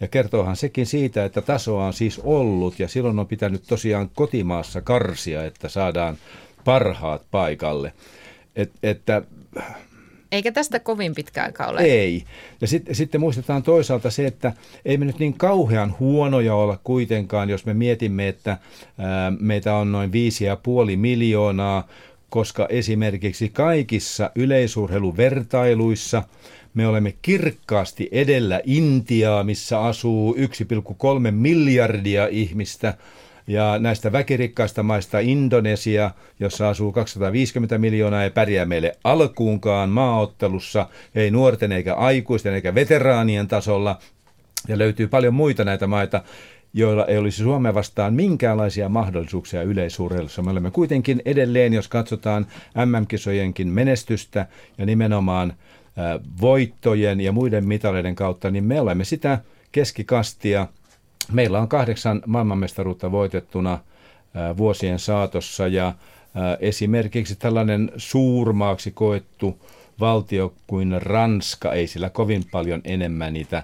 Ja 0.00 0.08
kertoohan 0.08 0.56
sekin 0.56 0.86
siitä, 0.86 1.24
että 1.24 1.40
tasoa 1.40 1.86
on 1.86 1.92
siis 1.92 2.20
ollut 2.24 2.78
ja 2.78 2.88
silloin 2.88 3.18
on 3.18 3.26
pitänyt 3.26 3.62
tosiaan 3.66 4.10
kotimaassa 4.14 4.80
karsia, 4.80 5.44
että 5.44 5.68
saadaan 5.68 6.16
parhaat 6.64 7.22
paikalle. 7.30 7.92
Et, 8.56 8.72
että 8.82 9.22
eikä 10.32 10.52
tästä 10.52 10.80
kovin 10.80 11.14
pitkä 11.14 11.42
aika 11.44 11.66
ole. 11.66 11.80
Ei. 11.80 12.24
Ja 12.60 12.66
sitten, 12.66 12.94
sitten 12.94 13.20
muistetaan 13.20 13.62
toisaalta 13.62 14.10
se, 14.10 14.26
että 14.26 14.52
ei 14.84 14.96
me 14.96 15.04
nyt 15.04 15.18
niin 15.18 15.34
kauhean 15.34 15.94
huonoja 16.00 16.54
olla 16.54 16.78
kuitenkaan, 16.84 17.50
jos 17.50 17.66
me 17.66 17.74
mietimme, 17.74 18.28
että 18.28 18.58
ää, 18.98 19.32
meitä 19.40 19.74
on 19.74 19.92
noin 19.92 20.12
viisi 20.12 20.44
ja 20.44 20.56
puoli 20.56 20.96
miljoonaa, 20.96 21.88
koska 22.30 22.66
esimerkiksi 22.68 23.48
kaikissa 23.48 24.30
yleisurheiluvertailuissa 24.34 26.22
me 26.74 26.86
olemme 26.86 27.14
kirkkaasti 27.22 28.08
edellä 28.12 28.60
Intiaa, 28.64 29.44
missä 29.44 29.80
asuu 29.80 30.34
1,3 30.34 31.30
miljardia 31.30 32.26
ihmistä– 32.26 32.94
ja 33.50 33.78
näistä 33.78 34.12
väkirikkaista 34.12 34.82
maista 34.82 35.18
Indonesia, 35.18 36.10
jossa 36.40 36.68
asuu 36.68 36.92
250 36.92 37.78
miljoonaa, 37.78 38.24
ei 38.24 38.30
pärjää 38.30 38.64
meille 38.64 38.92
alkuunkaan 39.04 39.90
maaottelussa, 39.90 40.88
ei 41.14 41.30
nuorten 41.30 41.72
eikä 41.72 41.94
aikuisten 41.94 42.54
eikä 42.54 42.74
veteraanien 42.74 43.48
tasolla. 43.48 43.98
Ja 44.68 44.78
löytyy 44.78 45.08
paljon 45.08 45.34
muita 45.34 45.64
näitä 45.64 45.86
maita, 45.86 46.22
joilla 46.74 47.06
ei 47.06 47.18
olisi 47.18 47.42
Suomea 47.42 47.74
vastaan 47.74 48.14
minkäänlaisia 48.14 48.88
mahdollisuuksia 48.88 49.62
yleisurheilussa. 49.62 50.42
Me 50.42 50.50
olemme 50.50 50.70
kuitenkin 50.70 51.22
edelleen, 51.24 51.72
jos 51.72 51.88
katsotaan 51.88 52.46
MM-kisojenkin 52.74 53.68
menestystä 53.68 54.46
ja 54.78 54.86
nimenomaan 54.86 55.52
voittojen 56.40 57.20
ja 57.20 57.32
muiden 57.32 57.68
mitaleiden 57.68 58.14
kautta, 58.14 58.50
niin 58.50 58.64
me 58.64 58.80
olemme 58.80 59.04
sitä 59.04 59.38
keskikastia– 59.72 60.66
Meillä 61.32 61.60
on 61.60 61.68
kahdeksan 61.68 62.22
maailmanmestaruutta 62.26 63.12
voitettuna 63.12 63.78
vuosien 64.56 64.98
saatossa 64.98 65.66
ja 65.66 65.92
esimerkiksi 66.60 67.36
tällainen 67.36 67.92
suurmaaksi 67.96 68.90
koettu 68.90 69.58
valtio 70.00 70.54
kuin 70.66 71.02
Ranska, 71.02 71.72
ei 71.72 71.86
sillä 71.86 72.10
kovin 72.10 72.42
paljon 72.50 72.80
enemmän 72.84 73.32
niitä 73.32 73.62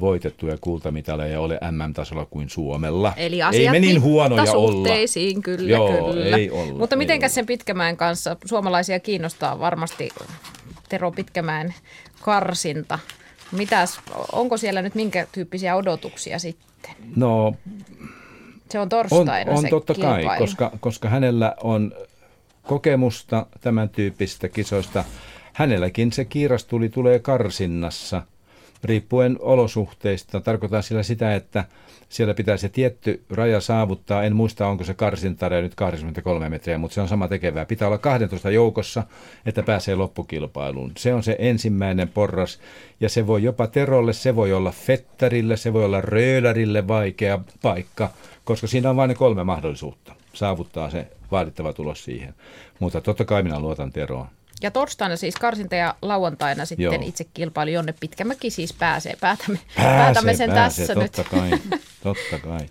voitettuja 0.00 0.58
kultamitaleja 0.60 1.40
ole 1.40 1.58
MM-tasolla 1.70 2.24
kuin 2.24 2.50
Suomella. 2.50 3.12
Eli 3.16 3.42
asiat 3.42 3.64
ei 3.64 3.70
me 3.70 3.80
niin 3.80 4.02
huonoja 4.02 4.52
olla. 4.52 4.88
kyllä, 5.42 5.70
Joo, 5.70 6.12
kyllä. 6.12 6.36
Ei 6.36 6.50
olla, 6.50 6.78
Mutta 6.78 6.96
mitenkäs 6.96 7.34
sen 7.34 7.46
Pitkämäen 7.46 7.96
kanssa, 7.96 8.36
suomalaisia 8.44 9.00
kiinnostaa 9.00 9.58
varmasti 9.58 10.08
Tero 10.88 11.10
Pitkämäen 11.10 11.74
karsinta. 12.22 12.98
Mitäs, 13.52 14.00
onko 14.32 14.56
siellä 14.56 14.82
nyt 14.82 14.94
minkä 14.94 15.26
tyyppisiä 15.32 15.76
odotuksia 15.76 16.38
sitten? 16.38 16.90
No, 17.16 17.54
se 18.70 18.78
on 18.78 18.88
torstaina 18.88 19.50
on, 19.50 19.56
on 19.56 19.62
se 19.62 19.68
totta 19.68 19.94
kilpailu. 19.94 20.28
kai, 20.28 20.38
koska, 20.38 20.72
koska 20.80 21.08
hänellä 21.08 21.54
on 21.62 21.92
kokemusta 22.62 23.46
tämän 23.60 23.88
tyyppisistä 23.88 24.48
kisoista. 24.48 25.04
Hänelläkin 25.52 26.12
se 26.12 26.24
kiirastuli 26.24 26.88
tulee 26.88 27.18
karsinnassa, 27.18 28.22
riippuen 28.84 29.36
olosuhteista. 29.40 30.40
Tarkoitan 30.40 30.82
sillä 30.82 31.02
sitä, 31.02 31.34
että 31.34 31.64
siellä 32.08 32.34
pitää 32.34 32.56
se 32.56 32.68
tietty 32.68 33.24
raja 33.30 33.60
saavuttaa. 33.60 34.22
En 34.22 34.36
muista, 34.36 34.66
onko 34.66 34.84
se 34.84 34.94
karsintareja 34.94 35.62
nyt 35.62 35.74
83 35.74 36.48
metriä, 36.48 36.78
mutta 36.78 36.94
se 36.94 37.00
on 37.00 37.08
sama 37.08 37.28
tekevää. 37.28 37.64
Pitää 37.64 37.88
olla 37.88 37.98
12 37.98 38.50
joukossa, 38.50 39.02
että 39.46 39.62
pääsee 39.62 39.94
loppukilpailuun. 39.94 40.92
Se 40.96 41.14
on 41.14 41.22
se 41.22 41.36
ensimmäinen 41.38 42.08
porras. 42.08 42.60
Ja 43.00 43.08
se 43.08 43.26
voi 43.26 43.42
jopa 43.42 43.66
Terolle, 43.66 44.12
se 44.12 44.36
voi 44.36 44.52
olla 44.52 44.70
Fettarille, 44.70 45.56
se 45.56 45.72
voi 45.72 45.84
olla 45.84 46.00
Röölarille 46.00 46.88
vaikea 46.88 47.38
paikka, 47.62 48.10
koska 48.44 48.66
siinä 48.66 48.90
on 48.90 48.96
vain 48.96 49.08
ne 49.08 49.14
kolme 49.14 49.44
mahdollisuutta 49.44 50.14
saavuttaa 50.38 50.90
se 50.90 51.06
vaadittava 51.30 51.72
tulos 51.72 52.04
siihen. 52.04 52.34
Mutta 52.78 53.00
totta 53.00 53.24
kai 53.24 53.42
minä 53.42 53.60
luotan 53.60 53.92
Teroon. 53.92 54.26
Ja 54.62 54.70
torstaina 54.70 55.16
siis 55.16 55.36
karsinta 55.36 55.74
ja 55.74 55.94
lauantaina 56.02 56.64
sitten 56.64 56.84
Joo. 56.84 57.08
itse 57.08 57.24
kilpailu, 57.24 57.70
jonne 57.70 57.94
Pitkämäki 58.00 58.50
siis 58.50 58.72
pääsee. 58.72 59.16
Päätämme, 59.20 59.58
pääsee, 59.76 59.98
päätämme 59.98 60.34
sen 60.34 60.50
pääsee, 60.50 60.86
tässä 60.86 61.00
totta 61.00 61.22
nyt. 61.22 61.60
Kai, 61.60 61.78
totta 62.02 62.38
kai. 62.48 62.66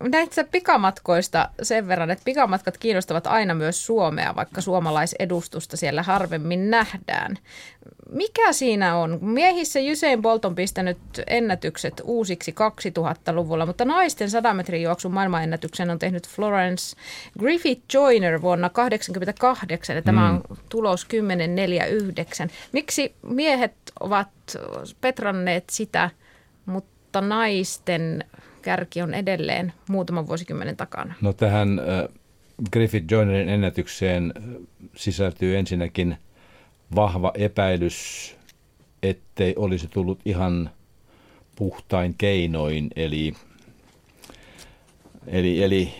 Näistä 0.00 0.44
pikamatkoista 0.44 1.48
sen 1.62 1.88
verran, 1.88 2.10
että 2.10 2.24
pikamatkat 2.24 2.78
kiinnostavat 2.78 3.26
aina 3.26 3.54
myös 3.54 3.86
Suomea, 3.86 4.36
vaikka 4.36 4.60
suomalaisedustusta 4.60 5.76
siellä 5.76 6.02
harvemmin 6.02 6.70
nähdään. 6.70 7.38
Mikä 8.10 8.52
siinä 8.52 8.96
on? 8.96 9.18
Miehissä 9.22 9.80
Usain 9.92 10.22
Bolt 10.22 10.44
on 10.44 10.54
pistänyt 10.54 10.98
ennätykset 11.26 12.02
uusiksi 12.04 12.54
2000-luvulla, 12.98 13.66
mutta 13.66 13.84
naisten 13.84 14.30
100 14.30 14.54
metrin 14.54 14.82
juoksun 14.82 15.12
maailmanennätyksen 15.12 15.90
on 15.90 15.98
tehnyt 15.98 16.28
Florence 16.28 16.96
Griffith 17.38 17.82
Joyner 17.94 18.42
vuonna 18.42 18.68
1988, 18.68 19.96
ja 19.96 20.02
tämä 20.02 20.28
on 20.28 20.34
mm. 20.50 20.56
tulos 20.68 21.06
10.49. 22.46 22.50
Miksi 22.72 23.14
miehet 23.22 23.74
ovat 24.00 24.28
petranneet 25.00 25.64
sitä, 25.70 26.10
mutta 26.66 27.20
naisten 27.20 28.24
kärki 28.64 29.02
on 29.02 29.14
edelleen 29.14 29.72
muutaman 29.88 30.26
vuosikymmenen 30.26 30.76
takana? 30.76 31.14
No 31.20 31.32
tähän 31.32 31.78
äh, 31.78 32.08
Griffith 32.72 33.12
Joynerin 33.12 33.48
ennätykseen 33.48 34.32
äh, 34.36 34.42
sisältyy 34.96 35.56
ensinnäkin 35.56 36.16
vahva 36.94 37.32
epäilys, 37.34 38.36
ettei 39.02 39.54
olisi 39.56 39.88
tullut 39.88 40.20
ihan 40.24 40.70
puhtain 41.56 42.14
keinoin, 42.18 42.90
eli, 42.96 43.34
eli, 45.26 45.62
eli 45.62 45.94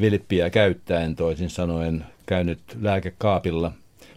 vilppiä 0.00 0.50
käyttäen 0.50 1.16
toisin 1.16 1.50
sanoen 1.50 2.04
käynyt 2.26 2.60
lääkekaapilla. 2.80 3.72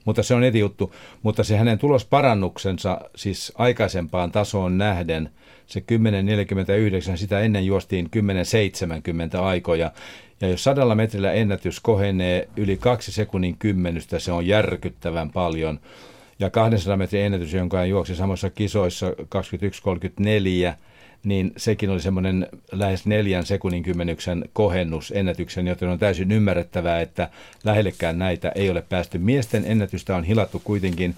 Mutta 0.06 0.24
se 0.24 0.34
on 0.36 0.44
eri 0.44 0.60
juttu. 0.60 0.94
Mutta 1.24 1.44
se 1.44 1.58
hänen 1.58 1.80
tulosparannuksensa, 1.80 3.02
siis 3.16 3.54
aikaisempaan 3.56 4.32
tasoon 4.32 4.78
nähden– 4.78 5.30
se 5.68 5.84
10.49, 7.12 7.18
sitä 7.18 7.40
ennen 7.40 7.66
juostiin 7.66 8.10
10.70 9.36 9.40
aikoja. 9.40 9.92
Ja 10.42 10.48
jos 10.48 10.64
sadalla 10.64 10.96
metrillä 10.96 11.32
ennätys 11.32 11.80
kohenee 11.80 12.50
yli 12.58 12.78
kaksi 12.78 13.12
sekunnin 13.12 13.58
kymmenystä, 13.58 14.20
se 14.20 14.32
on 14.32 14.48
järkyttävän 14.48 15.30
paljon. 15.30 15.80
Ja 16.40 16.50
200 16.50 16.98
metrin 16.98 17.22
ennätys, 17.22 17.54
jonka 17.54 17.78
hän 17.78 17.90
juoksi 17.90 18.16
samassa 18.16 18.50
kisoissa 18.50 19.10
21.34, 19.10 20.74
niin 21.24 21.54
sekin 21.58 21.90
oli 21.90 22.02
semmoinen 22.02 22.48
lähes 22.72 23.06
neljän 23.06 23.46
sekunnin 23.46 23.84
kymmenyksen 23.84 24.46
kohennus 24.54 25.14
ennätyksen, 25.16 25.68
joten 25.68 25.90
on 25.90 26.00
täysin 26.00 26.32
ymmärrettävää, 26.32 27.02
että 27.02 27.30
lähellekään 27.64 28.20
näitä 28.20 28.52
ei 28.56 28.70
ole 28.70 28.82
päästy. 28.82 29.18
Miesten 29.18 29.64
ennätystä 29.68 30.16
on 30.16 30.24
hilattu 30.24 30.62
kuitenkin 30.64 31.16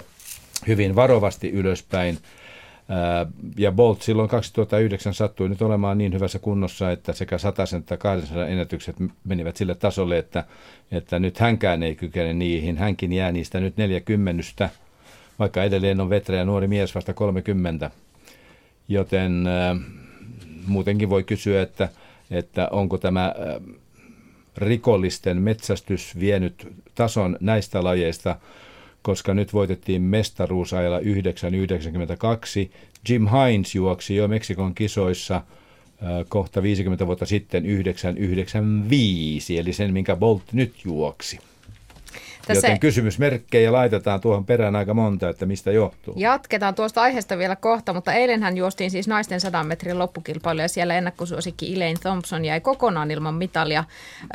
hyvin 0.68 0.96
varovasti 0.96 1.50
ylöspäin 1.50 2.18
ja 3.58 3.72
Bolt 3.72 4.02
silloin 4.02 4.30
2009 4.30 5.14
sattui 5.14 5.50
nyt 5.50 5.62
olemaan 5.62 5.98
niin 5.98 6.14
hyvässä 6.14 6.40
kunnossa, 6.40 6.92
että 6.92 7.14
sekä 7.14 7.38
100 7.38 7.64
että 7.78 7.98
200 7.98 8.48
ennätykset 8.48 8.96
menivät 9.24 9.58
sille 9.58 9.76
tasolle, 9.76 10.18
että, 10.18 10.44
että 10.92 11.20
nyt 11.20 11.40
hänkään 11.40 11.84
ei 11.84 11.96
kykene 11.96 12.34
niihin. 12.34 12.78
Hänkin 12.78 13.14
jää 13.14 13.32
niistä 13.32 13.60
nyt 13.60 13.78
40, 13.78 14.70
vaikka 15.40 15.64
edelleen 15.64 16.02
on 16.02 16.10
vetreä 16.10 16.46
nuori 16.46 16.68
mies 16.68 16.96
vasta 16.96 17.14
30. 17.14 17.92
Joten 18.88 19.48
äh, 19.48 19.80
muutenkin 20.68 21.10
voi 21.10 21.24
kysyä, 21.24 21.62
että, 21.62 21.90
että 22.32 22.68
onko 22.72 22.98
tämä 22.98 23.26
äh, 23.26 23.78
rikollisten 24.58 25.42
metsästys 25.42 26.20
vienyt 26.20 26.74
tason 26.96 27.38
näistä 27.42 27.84
lajeista– 27.84 28.36
koska 29.08 29.34
nyt 29.34 29.54
voitettiin 29.54 30.02
mestaruusajalla 30.02 31.00
9.92. 31.00 31.06
Jim 33.10 33.28
Hines 33.28 33.76
juoksi 33.76 34.16
jo 34.16 34.28
Meksikon 34.28 34.76
kisoissa 34.76 35.36
äh, 35.36 35.44
kohta 36.30 36.64
50 36.64 37.08
vuotta 37.08 37.26
sitten 37.26 37.66
995, 37.66 39.58
eli 39.58 39.74
sen, 39.74 39.94
minkä 39.94 40.16
Bolt 40.16 40.44
nyt 40.54 40.74
juoksi. 40.86 41.40
Tässä 42.48 42.68
Joten 42.68 42.80
kysymysmerkkejä 42.80 43.72
laitetaan 43.72 44.22
tuohon 44.22 44.46
perään 44.46 44.76
aika 44.76 44.94
monta, 44.94 45.30
että 45.30 45.46
mistä 45.46 45.72
johtuu. 45.72 46.14
Jatketaan 46.18 46.76
tuosta 46.76 47.02
aiheesta 47.02 47.38
vielä 47.38 47.56
kohta, 47.56 47.94
mutta 47.94 48.14
eilenhän 48.14 48.58
juostiin 48.58 48.92
siis 48.92 49.08
naisten 49.08 49.42
100 49.42 49.64
metrin 49.64 50.00
loppukilpailu 50.00 50.62
ja 50.62 50.68
siellä 50.68 50.96
ennakkosuosikki 50.96 51.76
Elaine 51.76 52.00
Thompson 52.02 52.46
jäi 52.46 52.62
kokonaan 52.62 53.12
ilman 53.12 53.36
mitalia. 53.36 53.84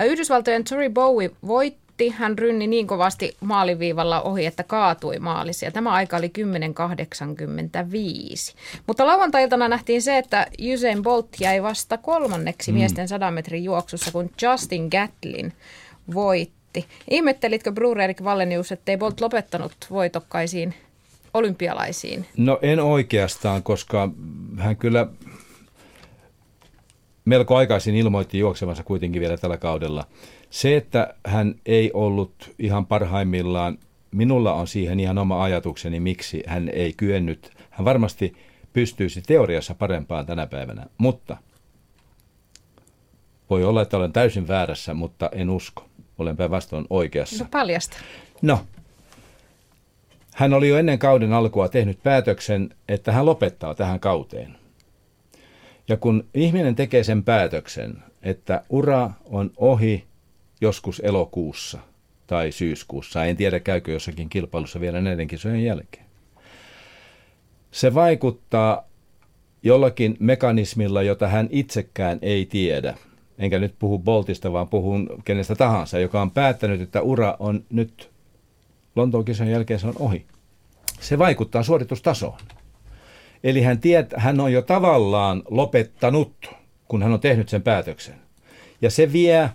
Yhdysvaltojen 0.04 0.64
Tori 0.64 0.90
Bowie 0.90 1.30
voitti 1.46 1.81
Boltti, 2.02 2.22
hän 2.22 2.38
rynni 2.38 2.66
niin 2.66 2.86
kovasti 2.86 3.36
maaliviivalla 3.40 4.22
ohi, 4.22 4.46
että 4.46 4.62
kaatui 4.62 5.18
maalissa. 5.18 5.66
Ja 5.66 5.72
tämä 5.72 5.90
aika 5.90 6.16
oli 6.16 6.32
10.85. 6.38 6.42
Mutta 8.86 9.06
lauantailtana 9.06 9.68
nähtiin 9.68 10.02
se, 10.02 10.18
että 10.18 10.46
Usain 10.74 11.02
Bolt 11.02 11.28
jäi 11.40 11.62
vasta 11.62 11.98
kolmanneksi 11.98 12.72
mm. 12.72 12.78
miesten 12.78 13.08
100 13.08 13.30
metrin 13.30 13.64
juoksussa, 13.64 14.12
kun 14.12 14.30
Justin 14.42 14.88
Gatlin 14.88 15.52
voitti. 16.14 16.86
Ihmettelitkö 17.10 17.72
Bruder 17.72 18.00
Erik 18.00 18.24
Vallenius, 18.24 18.72
ettei 18.72 18.96
Bolt 18.96 19.20
lopettanut 19.20 19.72
voitokkaisiin 19.90 20.74
olympialaisiin? 21.34 22.26
No 22.36 22.58
en 22.62 22.80
oikeastaan, 22.80 23.62
koska 23.62 24.08
hän 24.58 24.76
kyllä 24.76 25.06
melko 27.24 27.56
aikaisin 27.56 27.94
ilmoitti 27.94 28.38
juoksevansa 28.38 28.82
kuitenkin 28.82 29.20
vielä 29.20 29.36
tällä 29.36 29.56
kaudella. 29.56 30.06
Se, 30.52 30.76
että 30.76 31.14
hän 31.26 31.54
ei 31.66 31.90
ollut 31.94 32.54
ihan 32.58 32.86
parhaimmillaan, 32.86 33.78
minulla 34.10 34.54
on 34.54 34.66
siihen 34.66 35.00
ihan 35.00 35.18
oma 35.18 35.42
ajatukseni, 35.42 36.00
miksi 36.00 36.42
hän 36.46 36.68
ei 36.68 36.92
kyennyt. 36.96 37.50
Hän 37.70 37.84
varmasti 37.84 38.36
pystyisi 38.72 39.22
teoriassa 39.22 39.74
parempaan 39.74 40.26
tänä 40.26 40.46
päivänä, 40.46 40.86
mutta 40.98 41.36
voi 43.50 43.64
olla, 43.64 43.82
että 43.82 43.96
olen 43.96 44.12
täysin 44.12 44.48
väärässä, 44.48 44.94
mutta 44.94 45.30
en 45.32 45.50
usko. 45.50 45.88
Olen 46.18 46.36
päinvastoin 46.36 46.86
oikeassa. 46.90 47.44
No 47.44 47.48
paljasta. 47.52 47.96
No, 48.42 48.60
hän 50.34 50.52
oli 50.54 50.68
jo 50.68 50.78
ennen 50.78 50.98
kauden 50.98 51.32
alkua 51.32 51.68
tehnyt 51.68 52.02
päätöksen, 52.02 52.74
että 52.88 53.12
hän 53.12 53.26
lopettaa 53.26 53.74
tähän 53.74 54.00
kauteen. 54.00 54.56
Ja 55.88 55.96
kun 55.96 56.24
ihminen 56.34 56.74
tekee 56.74 57.04
sen 57.04 57.24
päätöksen, 57.24 58.02
että 58.22 58.64
ura 58.68 59.10
on 59.24 59.50
ohi 59.56 60.11
joskus 60.62 61.00
elokuussa 61.04 61.78
tai 62.26 62.52
syyskuussa, 62.52 63.24
en 63.24 63.36
tiedä 63.36 63.60
käykö 63.60 63.92
jossakin 63.92 64.28
kilpailussa 64.28 64.80
vielä 64.80 65.00
näiden 65.00 65.28
kisojen 65.28 65.64
jälkeen, 65.64 66.04
se 67.70 67.94
vaikuttaa 67.94 68.88
jollakin 69.62 70.16
mekanismilla, 70.20 71.02
jota 71.02 71.28
hän 71.28 71.48
itsekään 71.50 72.18
ei 72.22 72.46
tiedä. 72.46 72.94
Enkä 73.38 73.58
nyt 73.58 73.74
puhu 73.78 73.98
Boltista, 73.98 74.52
vaan 74.52 74.68
puhun 74.68 75.08
kenestä 75.24 75.54
tahansa, 75.54 75.98
joka 75.98 76.22
on 76.22 76.30
päättänyt, 76.30 76.80
että 76.80 77.02
ura 77.02 77.36
on 77.38 77.64
nyt 77.70 78.10
Lontoon 78.96 79.24
kisojen 79.24 79.52
jälkeen 79.52 79.80
se 79.80 79.86
on 79.86 79.96
ohi. 79.98 80.26
Se 81.00 81.18
vaikuttaa 81.18 81.62
suoritustasoon. 81.62 82.38
Eli 83.44 83.62
hän, 83.62 83.80
tiet, 83.80 84.14
hän 84.16 84.40
on 84.40 84.52
jo 84.52 84.62
tavallaan 84.62 85.42
lopettanut, 85.50 86.50
kun 86.88 87.02
hän 87.02 87.12
on 87.12 87.20
tehnyt 87.20 87.48
sen 87.48 87.62
päätöksen. 87.62 88.14
Ja 88.82 88.90
se 88.90 89.12
vie 89.12 89.50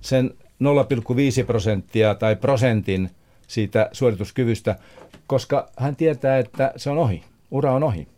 sen 0.00 0.30
0,5 0.64 1.46
prosenttia 1.46 2.14
tai 2.14 2.36
prosentin 2.36 3.10
siitä 3.46 3.88
suorituskyvystä, 3.92 4.76
koska 5.26 5.68
hän 5.76 5.96
tietää, 5.96 6.38
että 6.38 6.72
se 6.76 6.90
on 6.90 6.98
ohi. 6.98 7.24
Ura 7.50 7.72
on 7.72 7.82
ohi. 7.82 8.08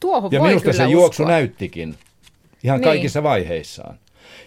Tuohon 0.00 0.32
ja 0.32 0.40
voi 0.40 0.48
minusta 0.48 0.70
kyllä 0.70 0.84
se 0.84 0.92
juoksu 0.92 1.22
uskoa. 1.22 1.34
näyttikin 1.34 1.94
ihan 2.64 2.80
Niin. 2.80 2.84
kaikissa 2.84 3.22
vaiheissaan. 3.22 3.98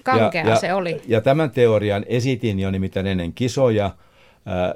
Kankea 0.04 0.46
ja, 0.46 0.56
se 0.56 0.74
oli. 0.74 1.02
Ja 1.08 1.22
tämän 1.22 1.52
teorian 1.52 2.06
esitin 2.08 2.60
jo 2.60 2.72
nimittäin 2.72 3.08
ennen 3.08 3.34
kisoja 3.34 3.92
ää, 4.46 4.76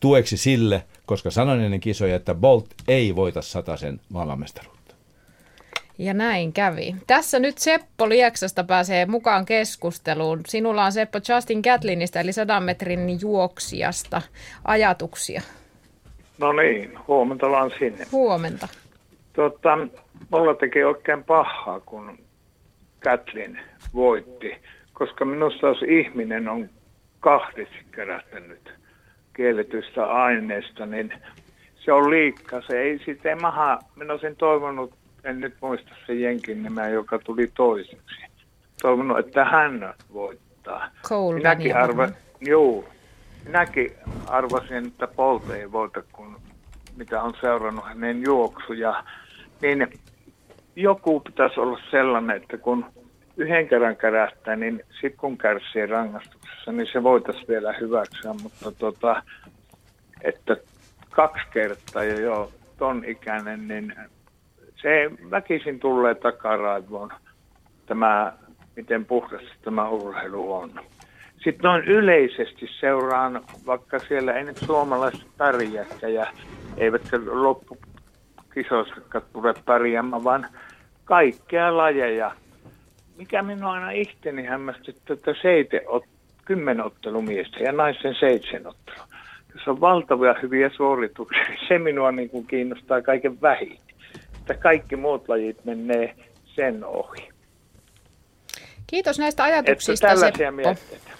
tueksi 0.00 0.36
sille, 0.36 0.84
koska 1.06 1.30
sanoin 1.30 1.60
ennen 1.60 1.80
kisoja, 1.80 2.16
että 2.16 2.34
Bolt 2.34 2.66
ei 2.88 3.16
voita 3.16 3.40
sen 3.76 4.00
maailmanmestaruutta. 4.08 4.79
Ja 6.00 6.14
näin 6.14 6.52
kävi. 6.52 6.94
Tässä 7.06 7.38
nyt 7.38 7.58
Seppo 7.58 8.08
Lieksasta 8.08 8.64
pääsee 8.64 9.06
mukaan 9.06 9.46
keskusteluun. 9.46 10.40
Sinulla 10.46 10.84
on 10.84 10.92
Seppo 10.92 11.18
Justin 11.28 11.60
Gatlinista 11.60 12.20
eli 12.20 12.32
100 12.32 12.60
metrin 12.60 13.18
juoksijasta 13.20 14.22
ajatuksia. 14.64 15.40
No 16.38 16.52
niin, 16.52 16.98
huomenta 17.08 17.50
vaan 17.50 17.70
sinne. 17.78 18.06
Huomenta. 18.12 18.68
Tota, 19.32 19.78
mulla 20.30 20.54
teki 20.54 20.84
oikein 20.84 21.24
pahaa, 21.24 21.80
kun 21.80 22.18
Katlin 23.04 23.60
voitti, 23.94 24.56
koska 24.92 25.24
minusta 25.24 25.66
jos 25.66 25.82
ihminen 25.82 26.48
on 26.48 26.68
kahdesti 27.20 27.84
kerättänyt 27.94 28.72
kielletystä 29.36 30.06
aineesta, 30.06 30.86
niin 30.86 31.12
se 31.84 31.92
on 31.92 32.10
liikka. 32.10 32.62
Se 32.66 32.80
ei 32.80 33.00
sitten 33.04 33.42
maha, 33.42 33.78
minä 33.96 34.12
olisin 34.12 34.36
toivonut, 34.36 34.99
en 35.24 35.40
nyt 35.40 35.54
muista 35.60 35.90
sen 36.06 36.20
jenkin 36.20 36.62
nimeä, 36.62 36.88
joka 36.88 37.18
tuli 37.18 37.50
toiseksi. 37.54 38.24
Toivonut, 38.82 39.18
että 39.18 39.44
hän 39.44 39.94
voittaa. 40.12 40.90
Cole 41.02 41.34
Minäkin, 41.34 41.76
arva, 41.76 42.08
juu, 42.40 42.84
minäkin 43.44 43.92
arvasin, 44.26 44.86
että 44.86 45.06
Bolt 45.06 45.50
ei 45.50 45.72
voita, 45.72 46.02
kun 46.12 46.40
mitä 46.96 47.22
on 47.22 47.34
seurannut 47.40 47.84
hänen 47.84 48.22
juoksuja. 48.22 49.04
Niin 49.62 49.92
joku 50.76 51.20
pitäisi 51.20 51.60
olla 51.60 51.80
sellainen, 51.90 52.36
että 52.36 52.58
kun 52.58 52.84
yhden 53.36 53.68
kerran 53.68 53.96
kärähtää, 53.96 54.56
niin 54.56 54.84
sitten 54.92 55.20
kun 55.20 55.38
kärsii 55.38 55.86
rangaistuksessa, 55.86 56.72
niin 56.72 56.86
se 56.92 57.02
voitaisiin 57.02 57.48
vielä 57.48 57.72
hyväksyä, 57.80 58.32
mutta 58.42 58.72
tota, 58.72 59.22
että 60.22 60.56
kaksi 61.10 61.44
kertaa 61.52 62.04
ja 62.04 62.20
jo 62.20 62.52
ton 62.78 63.04
ikäinen, 63.06 63.68
niin 63.68 63.94
se 64.82 65.10
väkisin 65.30 65.80
tulee 65.80 66.14
takaraivoon 66.14 67.12
tämä, 67.86 68.32
miten 68.76 69.04
puhdas 69.04 69.42
tämä 69.62 69.88
urheilu 69.88 70.54
on. 70.54 70.70
Sitten 71.44 71.62
noin 71.62 71.84
yleisesti 71.84 72.68
seuraan, 72.80 73.40
vaikka 73.66 73.98
siellä 73.98 74.32
ei 74.32 74.44
nyt 74.44 74.56
suomalaiset 74.56 75.26
pärjääkään 75.38 76.14
ja 76.14 76.26
eivätkä 76.76 77.20
loppukisoissakaan 77.30 79.24
tule 79.32 79.54
pärjäämään, 79.64 80.24
vaan 80.24 80.46
kaikkea 81.04 81.76
lajeja. 81.76 82.32
Mikä 83.16 83.42
minua 83.42 83.72
aina 83.72 83.90
ihteni 83.90 84.44
hämmästyttää, 84.44 85.14
että 85.14 85.34
seite 85.42 85.82
ot, 85.86 86.04
kymmenen 86.44 86.84
ottelumiestä 86.84 87.58
ja 87.58 87.72
naisten 87.72 88.14
seitsemän 88.20 88.66
ottelu. 88.66 89.00
Tässä 89.52 89.70
on 89.70 89.80
valtavia 89.80 90.34
hyviä 90.42 90.70
suorituksia. 90.76 91.44
Se 91.68 91.78
minua 91.78 92.12
niin 92.12 92.30
kuin 92.30 92.46
kiinnostaa 92.46 93.02
kaiken 93.02 93.40
vähin. 93.40 93.78
Että 94.50 94.62
kaikki 94.62 94.96
muut 94.96 95.28
lajit 95.28 95.64
menee 95.64 96.14
sen 96.56 96.84
ohi. 96.84 97.28
Kiitos 98.86 99.18
näistä 99.18 99.46
Että 99.46 99.54
ajatuksista, 99.56 100.06
tällaisia 100.06 100.36
Seppo. 100.38 100.52
mietteitä. 100.52 101.10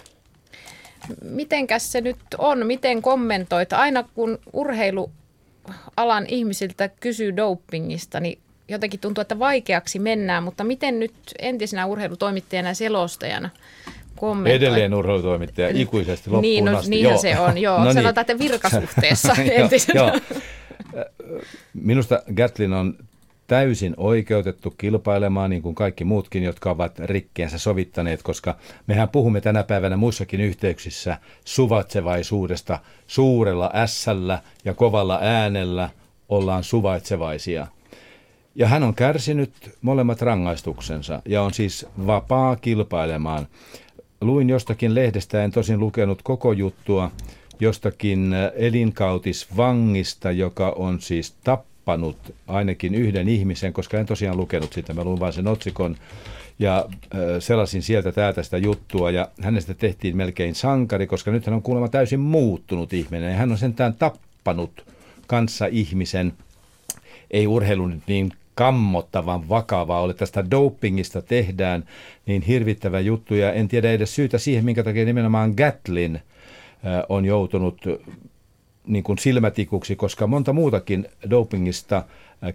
Mitenkäs 1.23 1.91
se 1.91 2.01
nyt 2.01 2.17
on? 2.37 2.65
Miten 2.67 3.01
kommentoit? 3.01 3.73
Aina 3.73 4.03
kun 4.13 4.39
urheilualan 4.53 6.25
ihmisiltä 6.27 6.87
kysyy 6.99 7.35
dopingista, 7.37 8.19
niin 8.19 8.39
jotenkin 8.67 8.99
tuntuu, 8.99 9.21
että 9.21 9.39
vaikeaksi 9.39 9.99
mennään, 9.99 10.43
mutta 10.43 10.63
miten 10.63 10.99
nyt 10.99 11.13
entisenä 11.39 11.85
urheilutoimittajana 11.85 12.69
ja 12.69 12.73
selostajana 12.75 13.49
kommentoit? 14.15 14.61
Edelleen 14.63 14.93
urheilutoimittaja 14.93 15.69
ikuisesti 15.73 16.29
loppuun 16.29 16.41
Niin, 16.41 16.65
no, 16.65 16.77
asti. 16.77 16.89
niinhän 16.89 17.19
se 17.19 17.39
on, 17.39 17.57
joo. 17.57 17.77
No 17.83 17.83
niin. 17.83 17.93
Sanotaan, 17.93 18.21
että 18.21 18.39
virkasuhteessa 18.39 19.33
Joo, 19.37 19.47
entisenä. 19.63 19.99
joo. 20.01 20.11
Minusta 21.73 22.23
Gatlin 22.35 22.73
on 22.73 22.95
täysin 23.51 23.93
oikeutettu 23.97 24.71
kilpailemaan 24.77 25.49
niin 25.49 25.61
kuin 25.61 25.75
kaikki 25.75 26.03
muutkin, 26.03 26.43
jotka 26.43 26.71
ovat 26.71 26.99
rikkeensä 26.99 27.57
sovittaneet, 27.57 28.23
koska 28.23 28.55
mehän 28.87 29.09
puhumme 29.09 29.41
tänä 29.41 29.63
päivänä 29.63 29.97
muissakin 29.97 30.41
yhteyksissä 30.41 31.17
suvaitsevaisuudesta 31.45 32.79
suurella 33.07 33.71
ässällä 33.73 34.41
ja 34.65 34.73
kovalla 34.73 35.19
äänellä 35.21 35.89
ollaan 36.29 36.63
suvaitsevaisia. 36.63 37.67
Ja 38.55 38.67
hän 38.67 38.83
on 38.83 38.95
kärsinyt 38.95 39.53
molemmat 39.81 40.21
rangaistuksensa 40.21 41.21
ja 41.25 41.41
on 41.41 41.53
siis 41.53 41.85
vapaa 42.07 42.55
kilpailemaan. 42.55 43.47
Luin 44.21 44.49
jostakin 44.49 44.95
lehdestä, 44.95 45.43
en 45.43 45.51
tosin 45.51 45.79
lukenut 45.79 46.21
koko 46.21 46.51
juttua, 46.53 47.11
jostakin 47.59 48.35
elinkautisvangista, 48.55 50.31
joka 50.31 50.69
on 50.69 51.01
siis 51.01 51.31
tappanut 51.43 51.70
ainakin 52.47 52.95
yhden 52.95 53.29
ihmisen, 53.29 53.73
koska 53.73 53.99
en 53.99 54.05
tosiaan 54.05 54.37
lukenut 54.37 54.73
sitä, 54.73 54.93
mä 54.93 55.03
luin 55.03 55.19
vain 55.19 55.33
sen 55.33 55.47
otsikon. 55.47 55.95
Ja 56.59 56.85
selasin 57.39 57.81
sieltä 57.81 58.11
täältä 58.11 58.43
sitä 58.43 58.57
juttua 58.57 59.11
ja 59.11 59.27
hänestä 59.41 59.73
tehtiin 59.73 60.17
melkein 60.17 60.55
sankari, 60.55 61.07
koska 61.07 61.31
nyt 61.31 61.45
hän 61.45 61.55
on 61.55 61.61
kuulemma 61.61 61.87
täysin 61.87 62.19
muuttunut 62.19 62.93
ihminen. 62.93 63.31
Ja 63.31 63.37
hän 63.37 63.51
on 63.51 63.57
sentään 63.57 63.93
tappanut 63.93 64.85
kanssa 65.27 65.65
ihmisen, 65.65 66.33
ei 67.31 67.47
urheilu 67.47 67.87
nyt 67.87 68.03
niin 68.07 68.31
kammottavan 68.55 69.49
vakavaa 69.49 70.01
ole. 70.01 70.13
Tästä 70.13 70.51
dopingista 70.51 71.21
tehdään 71.21 71.83
niin 72.25 72.41
hirvittävä 72.41 72.99
juttu 72.99 73.35
ja 73.35 73.53
en 73.53 73.67
tiedä 73.67 73.91
edes 73.91 74.15
syytä 74.15 74.37
siihen, 74.37 74.65
minkä 74.65 74.83
takia 74.83 75.05
nimenomaan 75.05 75.53
Gatlin 75.57 76.19
on 77.09 77.25
joutunut 77.25 77.81
niin 78.87 79.03
kuin 79.03 79.17
silmätikuksi, 79.17 79.95
koska 79.95 80.27
monta 80.27 80.53
muutakin 80.53 81.07
dopingista 81.29 82.03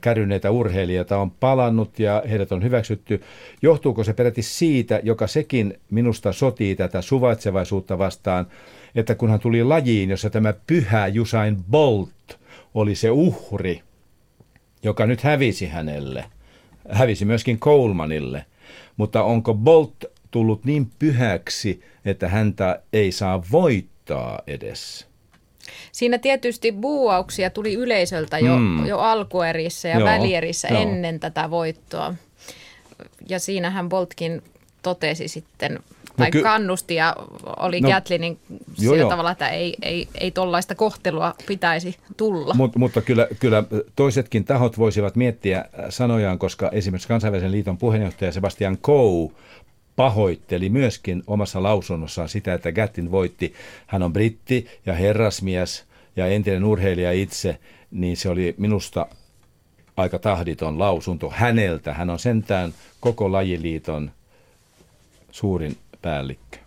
kärryneitä 0.01 0.51
urheilijoita 0.51 1.19
on 1.19 1.31
palannut 1.31 1.99
ja 1.99 2.23
heidät 2.31 2.53
on 2.53 2.63
hyväksytty. 2.63 3.23
Johtuuko 3.63 4.05
se 4.05 4.13
peräti 4.13 4.43
siitä, 4.43 5.01
joka 5.03 5.27
sekin 5.27 5.81
minusta 5.91 6.33
sotii 6.33 6.77
tätä 6.77 7.03
suvaitsevaisuutta 7.03 7.99
vastaan, 7.99 8.47
että 8.95 9.15
kun 9.15 9.31
hän 9.31 9.41
tuli 9.41 9.65
lajiin, 9.65 10.11
jossa 10.11 10.31
tämä 10.31 10.55
pyhä 10.67 11.07
Jusain 11.07 11.65
Bolt 11.71 12.39
oli 12.75 12.95
se 12.95 13.11
uhri, 13.11 13.83
joka 14.83 15.07
nyt 15.07 15.21
hävisi 15.21 15.67
hänelle, 15.67 16.25
hävisi 16.91 17.25
myöskin 17.25 17.59
Colemanille, 17.59 18.45
mutta 18.97 19.23
onko 19.23 19.55
Bolt 19.55 20.05
tullut 20.31 20.65
niin 20.65 20.91
pyhäksi, 20.99 21.83
että 22.05 22.29
häntä 22.29 22.83
ei 22.93 23.13
saa 23.13 23.43
voittaa 23.53 24.41
edes? 24.47 25.07
Siinä 25.93 26.19
tietysti 26.19 26.73
buuauksia 26.73 27.51
tuli 27.51 27.75
yleisöltä 27.75 28.39
jo, 28.39 28.57
mm. 28.57 28.87
jo 28.87 28.99
alkuerissä 28.99 29.89
ja 29.89 29.99
Joo, 29.99 30.09
välierissä 30.09 30.69
jo. 30.69 30.79
ennen 30.81 31.21
tätä 31.21 31.51
voittoa. 31.51 32.15
Ja 33.29 33.39
siinähän 33.39 33.89
Boltkin 33.89 34.43
totesi 34.83 35.29
sitten, 35.29 35.75
no 35.75 35.81
tai 36.17 36.27
no 36.27 36.31
ky- 36.31 36.43
kannusti 36.43 36.95
ja 36.95 37.17
oli 37.57 37.81
no, 37.81 37.91
Gatlinin 37.91 38.39
sillä 38.75 38.97
jo. 38.97 39.09
tavalla, 39.09 39.31
että 39.31 39.49
ei, 39.49 39.75
ei, 39.83 40.09
ei 40.21 40.31
tollaista 40.31 40.75
kohtelua 40.75 41.35
pitäisi 41.47 41.97
tulla. 42.17 42.55
Mut, 42.55 42.77
mutta 42.77 43.01
kyllä, 43.01 43.29
kyllä 43.41 43.65
toisetkin 43.97 44.45
tahot 44.45 44.79
voisivat 44.79 45.17
miettiä 45.17 45.65
sanojaan, 45.89 46.39
koska 46.39 46.71
esimerkiksi 46.73 47.09
kansainvälisen 47.09 47.53
liiton 47.53 47.79
puheenjohtaja 47.79 48.33
Sebastian 48.33 48.79
Coe 48.79 49.31
pahoitteli 49.97 50.69
myöskin 50.69 51.23
omassa 51.27 51.63
lausunnossaan 51.63 52.29
sitä, 52.29 52.55
että 52.55 52.73
Gatlin 52.73 53.11
voitti. 53.11 53.55
Hän 53.87 54.03
on 54.03 54.13
britti 54.13 54.67
ja 54.87 54.95
herrasmies 54.95 55.85
ja 56.17 56.27
entinen 56.27 56.65
urheilija 56.65 57.13
itse, 57.13 57.59
niin 57.91 58.17
se 58.17 58.29
oli 58.29 58.55
minusta 58.59 59.07
aika 59.97 60.19
tahditon 60.19 60.79
lausunto 60.79 61.31
häneltä. 61.31 61.95
Hän 61.95 62.11
on 62.11 62.19
sentään 62.19 62.75
koko 63.01 63.33
lajiliiton 63.33 64.11
suurin 65.31 65.77
päällikkö. 66.03 66.59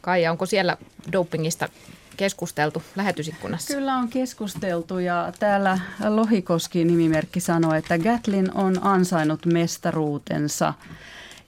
Kaija, 0.00 0.30
onko 0.30 0.46
siellä 0.46 0.76
dopingista 1.12 1.68
keskusteltu 2.16 2.82
lähetysikkunassa? 2.96 3.74
Kyllä 3.74 3.94
on 3.94 4.08
keskusteltu 4.08 4.98
ja 4.98 5.32
täällä 5.38 5.78
Lohikoski 6.08 6.84
nimimerkki 6.84 7.40
sanoi, 7.40 7.78
että 7.78 7.98
Gatlin 7.98 8.56
on 8.56 8.86
ansainnut 8.86 9.46
mestaruutensa. 9.46 10.74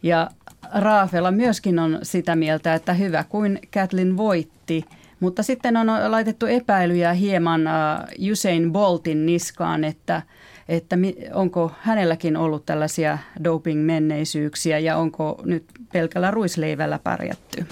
Ja 0.02 0.30
Raafela 0.74 1.30
myöskin 1.30 1.78
on 1.78 1.98
sitä 2.02 2.36
mieltä, 2.36 2.74
että 2.74 2.94
hyvä 2.94 3.24
kuin 3.24 3.58
Kathleen 3.74 4.16
voitti, 4.16 4.84
mutta 5.20 5.42
sitten 5.42 5.76
on 5.76 5.86
laitettu 6.08 6.46
epäilyjä 6.46 7.12
hieman 7.12 7.60
uh, 7.60 8.30
Usain 8.30 8.72
Boltin 8.72 9.26
niskaan, 9.26 9.84
että, 9.84 10.22
että 10.68 10.96
onko 11.32 11.72
hänelläkin 11.80 12.36
ollut 12.36 12.66
tällaisia 12.66 13.18
doping-menneisyyksiä 13.44 14.78
ja 14.78 14.96
onko 14.96 15.42
nyt 15.44 15.64
pelkällä 15.92 16.30
ruisleivällä 16.30 16.98
pärjätty. 16.98 17.66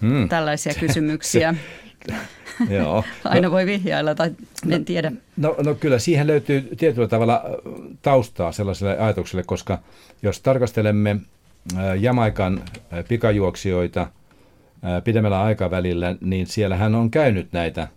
Hmm. 0.00 0.28
Tällaisia 0.28 0.74
kysymyksiä. 0.80 1.54
Joo. 2.70 3.04
Aina 3.24 3.50
voi 3.50 3.66
vihjailla 3.66 4.14
tai 4.14 4.30
en 4.70 4.84
tiedä. 4.84 5.12
No, 5.36 5.56
no 5.64 5.74
kyllä 5.74 5.98
siihen 5.98 6.26
löytyy 6.26 6.68
tietyllä 6.76 7.08
tavalla 7.08 7.44
taustaa 8.02 8.52
sellaiselle 8.52 8.98
ajatukselle, 8.98 9.42
koska 9.42 9.78
jos 10.22 10.40
tarkastelemme 10.40 11.16
Jamaikan 12.00 12.62
pikajuoksijoita 13.08 14.06
pidemmällä 15.04 15.42
aikavälillä, 15.42 16.16
niin 16.20 16.46
siellä 16.46 16.76
hän 16.76 16.94
on 16.94 17.10
käynyt 17.10 17.52
näitä 17.52 17.88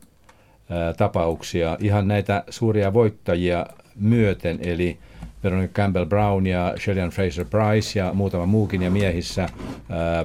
tapauksia, 0.97 1.77
ihan 1.79 2.07
näitä 2.07 2.43
suuria 2.49 2.93
voittajia 2.93 3.65
myöten, 3.95 4.59
eli 4.61 4.97
Veronica 5.43 5.73
Campbell 5.73 6.05
Brown 6.05 6.47
ja 6.47 6.73
Sherian 6.83 7.09
Fraser 7.09 7.45
Price 7.45 7.99
ja 7.99 8.13
muutama 8.13 8.45
muukin 8.45 8.81
ja 8.81 8.91
miehissä, 8.91 9.43
äh, 9.43 9.49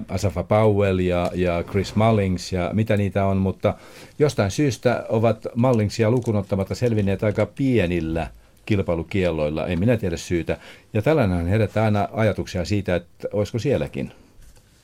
Asafa 0.09 0.43
Powell 0.43 0.99
ja, 0.99 1.31
ja 1.35 1.63
Chris 1.63 1.97
Mullings 1.97 2.53
ja 2.53 2.71
mitä 2.73 2.97
niitä 2.97 3.25
on, 3.25 3.37
mutta 3.37 3.75
jostain 4.19 4.51
syystä 4.51 5.05
ovat 5.09 5.47
Mullingsia 5.55 6.11
lukunottamatta 6.11 6.75
selvinneet 6.75 7.23
aika 7.23 7.47
pienillä– 7.47 8.27
kilpailukielloilla, 8.67 9.67
ei 9.67 9.77
minä 9.77 9.97
tiedä 9.97 10.17
syytä. 10.17 10.59
Ja 10.93 11.03
tällainen 11.03 11.47
herättää 11.47 11.85
aina 11.85 12.09
ajatuksia 12.13 12.65
siitä, 12.65 12.95
että 12.95 13.29
olisiko 13.33 13.59
sielläkin 13.59 14.13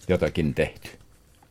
jotakin 0.09 0.55
tehty. 0.55 0.91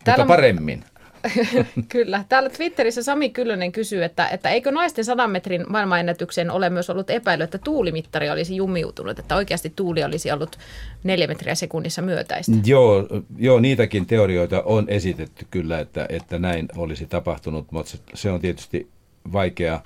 Täällä 0.04 0.24
Mutta 0.24 0.36
paremmin. 0.36 0.84
Kyllä. 1.90 2.24
Täällä 2.30 2.50
Twitterissä 2.50 3.04
Sami 3.04 3.30
Kyllönen 3.30 3.72
kysyy, 3.72 4.04
että, 4.04 4.28
että 4.28 4.50
eikö 4.50 4.72
naisten 4.72 5.06
100 5.06 5.28
metrin 5.28 5.66
maailmanennätyksen 5.70 6.52
ole 6.52 6.70
myös 6.70 6.90
ollut 6.90 7.10
epäily, 7.10 7.44
että 7.44 7.58
tuulimittari 7.58 8.30
olisi 8.30 8.56
jumiutunut, 8.56 9.20
että 9.20 9.36
oikeasti 9.36 9.74
tuuli 9.76 10.04
olisi 10.04 10.32
ollut 10.32 10.58
neljä 11.04 11.28
metriä 11.28 11.56
sekunnissa 11.56 12.02
myötäistä. 12.02 12.52
Joo, 12.66 13.08
joo 13.38 13.60
niitäkin 13.60 14.06
teorioita 14.06 14.62
on 14.62 14.86
esitetty 14.90 15.48
kyllä, 15.52 15.80
että, 15.80 16.06
että 16.10 16.40
näin 16.40 16.68
olisi 16.76 17.06
tapahtunut, 17.06 17.72
mutta 17.72 17.98
se 18.14 18.32
on 18.32 18.42
tietysti 18.42 18.88
vaikea 19.32 19.82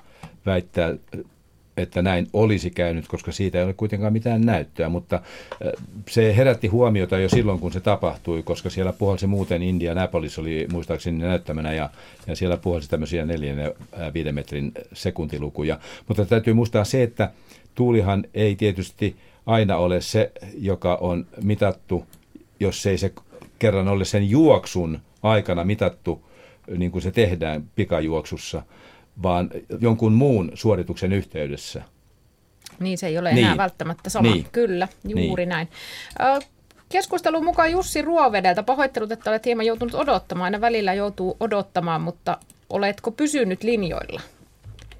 väittää 0.46 0.94
että 1.76 2.02
näin 2.02 2.26
olisi 2.32 2.70
käynyt, 2.70 3.08
koska 3.08 3.32
siitä 3.32 3.58
ei 3.58 3.64
ole 3.64 3.72
kuitenkaan 3.72 4.12
mitään 4.12 4.40
näyttöä, 4.40 4.88
mutta 4.88 5.20
se 6.10 6.36
herätti 6.36 6.68
huomiota 6.68 7.18
jo 7.18 7.28
silloin, 7.28 7.58
kun 7.58 7.72
se 7.72 7.80
tapahtui, 7.80 8.42
koska 8.42 8.70
siellä 8.70 8.92
puhalsi 8.92 9.26
muuten 9.26 9.62
Indianapolis 9.62 10.38
oli 10.38 10.66
muistaakseni 10.72 11.18
näyttämänä 11.18 11.72
ja, 11.72 11.90
ja 12.26 12.36
siellä 12.36 12.56
puhalsi 12.56 12.90
tämmöisiä 12.90 13.24
neljän 13.24 13.58
ja 13.58 13.72
viiden 14.14 14.34
metrin 14.34 14.72
sekuntilukuja. 14.92 15.78
Mutta 16.08 16.24
täytyy 16.24 16.54
muistaa 16.54 16.84
se, 16.84 17.02
että 17.02 17.30
tuulihan 17.74 18.24
ei 18.34 18.56
tietysti 18.56 19.16
aina 19.46 19.76
ole 19.76 20.00
se, 20.00 20.32
joka 20.58 20.94
on 20.94 21.26
mitattu, 21.42 22.06
jos 22.60 22.86
ei 22.86 22.98
se 22.98 23.12
kerran 23.58 23.88
ole 23.88 24.04
sen 24.04 24.30
juoksun 24.30 24.98
aikana 25.22 25.64
mitattu, 25.64 26.22
niin 26.76 26.90
kuin 26.90 27.02
se 27.02 27.10
tehdään 27.10 27.64
pikajuoksussa– 27.76 28.62
vaan 29.22 29.50
jonkun 29.80 30.12
muun 30.12 30.50
suorituksen 30.54 31.12
yhteydessä. 31.12 31.82
Niin, 32.80 32.98
se 32.98 33.06
ei 33.06 33.18
ole 33.18 33.30
enää 33.30 33.48
niin. 33.48 33.56
välttämättä 33.56 34.10
sama. 34.10 34.30
Niin. 34.30 34.46
Kyllä, 34.52 34.88
juuri 35.04 35.42
niin. 35.42 35.48
näin. 35.48 35.68
Keskustelun 36.88 37.44
mukaan 37.44 37.70
Jussi 37.70 38.02
Ruovedeltä 38.02 38.62
pahoittelut, 38.62 39.12
että 39.12 39.30
olet 39.30 39.46
hieman 39.46 39.66
joutunut 39.66 39.94
odottamaan. 39.94 40.44
Aina 40.44 40.60
välillä 40.60 40.94
joutuu 40.94 41.36
odottamaan, 41.40 42.00
mutta 42.00 42.38
oletko 42.70 43.10
pysynyt 43.10 43.62
linjoilla? 43.62 44.20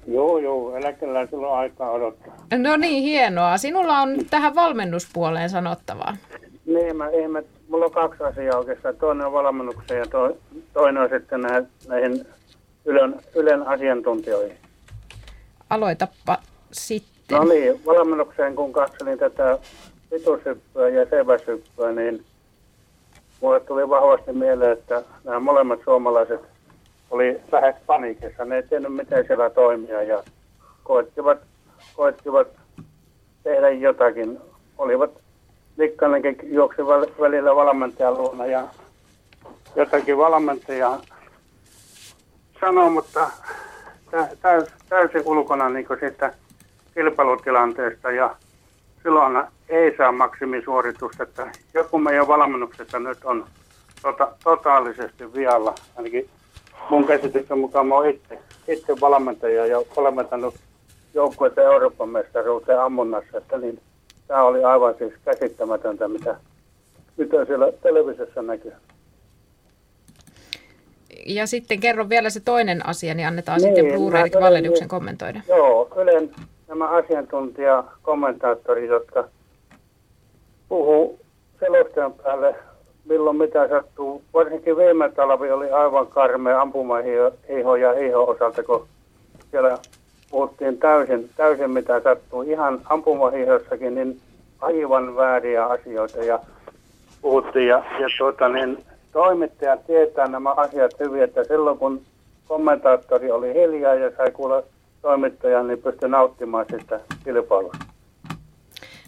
Joo, 0.07 0.37
joo, 0.37 0.75
eläkeläisellä 0.75 1.47
on 1.47 1.57
aikaa 1.57 1.91
odottaa. 1.91 2.33
No 2.57 2.77
niin, 2.77 3.03
hienoa. 3.03 3.57
Sinulla 3.57 3.99
on 3.99 4.15
tähän 4.29 4.55
valmennuspuoleen 4.55 5.49
sanottavaa. 5.49 6.17
Niin, 6.65 6.97
mä, 6.97 7.05
mä, 7.29 7.41
mulla 7.69 7.85
on 7.85 7.91
kaksi 7.91 8.23
asiaa 8.23 8.57
oikeastaan. 8.57 8.95
Toinen 8.95 9.27
on 9.27 9.33
valmennukseen 9.33 9.99
ja 9.99 10.05
to, 10.05 10.37
toinen 10.73 11.03
on 11.03 11.09
sitten 11.09 11.41
näihin 11.87 12.25
Ylen, 12.85 13.15
Ylen 13.35 13.67
asiantuntijoihin. 13.67 14.57
Aloitapa 15.69 16.37
sitten. 16.71 17.37
No 17.37 17.43
niin, 17.43 17.85
valmennukseen 17.85 18.55
kun 18.55 18.73
katselin 18.73 19.19
tätä 19.19 19.59
pituushyppyä 20.09 20.89
ja 20.89 21.05
seiväshyppyä, 21.09 21.91
niin 21.91 22.25
mulle 23.41 23.59
tuli 23.59 23.89
vahvasti 23.89 24.31
mieleen, 24.31 24.71
että 24.71 25.03
nämä 25.23 25.39
molemmat 25.39 25.79
suomalaiset 25.83 26.41
oli 27.11 27.41
lähes 27.51 27.75
paniikissa. 27.85 28.45
Ne 28.45 28.55
ei 28.55 28.63
tiennyt, 28.63 28.93
miten 28.93 29.27
siellä 29.27 29.49
toimia 29.49 30.03
ja 30.03 30.23
koettivat, 30.83 31.37
koettivat 31.95 32.47
tehdä 33.43 33.69
jotakin. 33.69 34.39
Olivat 34.77 35.11
Likkanenkin 35.77 36.53
juoksi 36.53 36.81
välillä 37.21 37.55
valmentajan 37.55 38.17
luona 38.17 38.45
ja 38.45 38.67
jotakin 39.75 40.17
valmentajaa 40.17 41.01
sanoa, 42.59 42.89
mutta 42.89 43.29
täys, 44.41 44.69
täysin 44.89 45.21
ulkona 45.25 45.69
niin 45.69 45.87
siitä 45.99 46.33
kilpailutilanteesta 46.93 48.11
ja 48.11 48.35
silloin 49.03 49.43
ei 49.69 49.97
saa 49.97 50.11
maksimisuoritusta. 50.11 51.23
Että 51.23 51.51
joku 51.73 51.97
meidän 51.97 52.27
valmennuksessa 52.27 52.99
nyt 52.99 53.25
on 53.25 53.45
tota, 54.01 54.31
totaalisesti 54.43 55.33
vialla, 55.33 55.75
ainakin 55.95 56.29
mun 56.89 57.05
käsityksen 57.05 57.59
mukaan 57.59 57.87
mä 57.87 57.95
oon 57.95 58.09
itse, 58.09 58.39
itse 58.67 58.95
valmentaja 59.01 59.65
ja 59.65 59.77
valmentanut 59.95 60.55
joukkueita 61.13 61.61
Euroopan 61.61 62.09
mestaruuteen 62.09 62.81
ammunnassa, 62.81 63.37
että 63.37 63.57
niin 63.57 63.81
tämä 64.27 64.43
oli 64.43 64.63
aivan 64.63 64.95
siis 64.97 65.13
käsittämätöntä, 65.25 66.07
mitä, 66.07 66.35
mitä 67.17 67.45
siellä 67.45 67.71
televisiossa 67.71 68.41
näkyy 68.41 68.73
ja 71.25 71.47
sitten 71.47 71.79
kerro 71.79 72.09
vielä 72.09 72.29
se 72.29 72.39
toinen 72.39 72.85
asia, 72.85 73.13
niin 73.13 73.27
annetaan 73.27 73.61
niin, 73.61 73.75
sitten 73.75 73.99
Blue 73.99 74.19
Erik 74.19 74.33
Vallennuksen 74.41 74.87
kommentoida. 74.87 75.41
Joo, 75.47 75.89
Ylen 75.95 76.29
nämä 76.67 76.87
asiantuntijakommentaattorit, 76.87 78.89
jotka 78.89 79.27
puhuu 80.69 81.19
selostajan 81.59 82.13
päälle 82.13 82.55
milloin 83.05 83.37
mitä 83.37 83.67
sattuu. 83.67 84.23
Varsinkin 84.33 84.77
viime 84.77 85.11
talvi 85.11 85.51
oli 85.51 85.71
aivan 85.71 86.07
karmea 86.07 86.61
ampumahiho 86.61 87.75
ja 87.75 87.93
hiho 87.93 88.23
osalta, 88.23 88.63
kun 88.63 88.87
siellä 89.51 89.77
puhuttiin 90.29 90.77
täysin, 90.77 91.29
täysin 91.37 91.71
mitä 91.71 92.01
sattuu. 92.01 92.41
Ihan 92.41 92.81
ampumahiihossakin 92.85 93.95
niin 93.95 94.19
aivan 94.61 95.15
vääriä 95.15 95.65
asioita 95.65 96.23
ja 96.23 96.39
puhuttiin. 97.21 97.67
Ja, 97.67 97.77
ja 97.77 98.07
tuota, 98.17 98.49
niin, 98.49 98.77
toimittajat 99.15 99.87
tietää 99.87 100.27
nämä 100.27 100.51
asiat 100.51 100.91
hyvin, 100.99 101.23
että 101.23 101.43
silloin 101.43 101.77
kun 101.77 102.01
kommentaattori 102.47 103.31
oli 103.31 103.53
hiljaa 103.53 103.95
ja 103.95 104.11
sai 104.17 104.31
kuulla 104.31 104.63
toimittajan, 105.01 105.67
niin 105.67 105.81
pystyi 105.81 106.09
nauttimaan 106.09 106.65
sitä 106.71 106.99
kilpailua. 107.23 107.73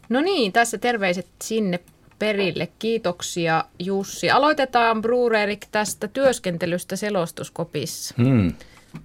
No 0.09 0.21
niin, 0.21 0.51
tässä 0.53 0.77
terveiset 0.77 1.27
sinne 1.41 1.79
perille. 2.19 2.67
Kiitoksia 2.79 3.63
Jussi. 3.79 4.29
Aloitetaan 4.31 5.01
Brurerik 5.01 5.65
tästä 5.71 6.07
työskentelystä 6.07 6.95
selostuskopissa. 6.95 8.15
Hmm. 8.17 8.53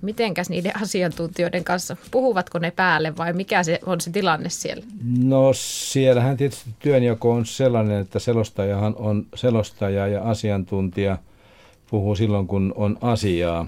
Mitenkäs 0.03 0.51
niiden 0.51 0.83
asiantuntijoiden 0.83 1.64
kanssa, 1.64 1.97
puhuvatko 2.11 2.59
ne 2.59 2.70
päälle 2.70 3.16
vai 3.16 3.33
mikä 3.33 3.62
se 3.62 3.80
on 3.87 4.01
se 4.01 4.11
tilanne 4.11 4.49
siellä? 4.49 4.85
No 5.18 5.53
siellähän 5.55 6.37
tietysti 6.37 6.70
työnjako 6.78 7.33
on 7.33 7.47
sellainen, 7.47 8.01
että 8.01 8.18
selostajahan 8.18 8.95
on 8.97 9.26
selostaja 9.35 10.07
ja 10.07 10.22
asiantuntija 10.22 11.18
puhuu 11.91 12.14
silloin, 12.14 12.47
kun 12.47 12.72
on 12.76 12.99
asiaa. 13.01 13.66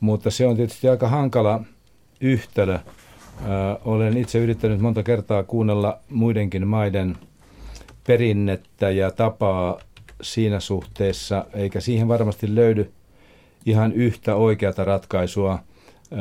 Mutta 0.00 0.30
se 0.30 0.46
on 0.46 0.56
tietysti 0.56 0.88
aika 0.88 1.08
hankala 1.08 1.60
yhtälö. 2.20 2.74
Ö, 2.74 2.80
olen 3.84 4.16
itse 4.16 4.38
yrittänyt 4.38 4.80
monta 4.80 5.02
kertaa 5.02 5.42
kuunnella 5.42 5.98
muidenkin 6.10 6.66
maiden 6.66 7.16
perinnettä 8.06 8.90
ja 8.90 9.10
tapaa 9.10 9.80
siinä 10.22 10.60
suhteessa, 10.60 11.46
eikä 11.54 11.80
siihen 11.80 12.08
varmasti 12.08 12.54
löydy 12.54 12.92
ihan 13.66 13.92
yhtä 13.92 14.34
oikeata 14.34 14.84
ratkaisua, 14.84 15.58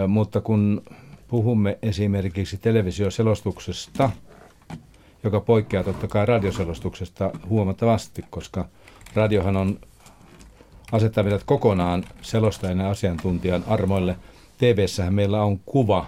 mutta 0.07 0.41
kun 0.41 0.83
puhumme 1.27 1.77
esimerkiksi 1.81 2.57
televisioselostuksesta, 2.57 4.09
joka 5.23 5.39
poikkeaa 5.39 5.83
totta 5.83 6.07
kai 6.07 6.25
radioselostuksesta 6.25 7.31
huomattavasti, 7.49 8.25
koska 8.29 8.65
radiohan 9.13 9.57
on 9.57 9.79
asettaa 10.91 11.23
kokonaan 11.45 12.03
selostajan 12.21 12.79
ja 12.79 12.89
asiantuntijan 12.89 13.63
armoille. 13.67 14.15
tv 14.57 14.87
meillä 15.09 15.43
on 15.43 15.59
kuva 15.59 16.05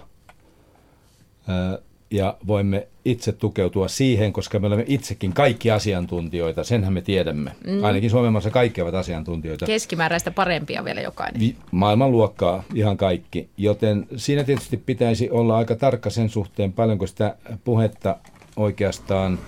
ja 2.10 2.36
voimme 2.46 2.86
itse 3.04 3.32
tukeutua 3.32 3.88
siihen, 3.88 4.32
koska 4.32 4.58
me 4.58 4.66
olemme 4.66 4.84
itsekin 4.88 5.32
kaikki 5.32 5.70
asiantuntijoita, 5.70 6.64
senhän 6.64 6.92
me 6.92 7.00
tiedämme. 7.00 7.52
Mm. 7.66 7.84
Ainakin 7.84 8.10
Suomen 8.10 8.32
maassa 8.32 8.50
kaikki 8.50 8.80
ovat 8.80 8.94
asiantuntijoita. 8.94 9.66
Keskimääräistä 9.66 10.30
parempia 10.30 10.84
vielä 10.84 11.00
jokainen. 11.00 11.56
Maailmanluokkaa 11.70 12.64
ihan 12.74 12.96
kaikki, 12.96 13.48
joten 13.56 14.06
siinä 14.16 14.44
tietysti 14.44 14.76
pitäisi 14.76 15.30
olla 15.30 15.56
aika 15.56 15.74
tarkka 15.74 16.10
sen 16.10 16.28
suhteen, 16.28 16.72
paljonko 16.72 17.06
sitä 17.06 17.36
puhetta 17.64 18.16
oikeastaan 18.56 19.38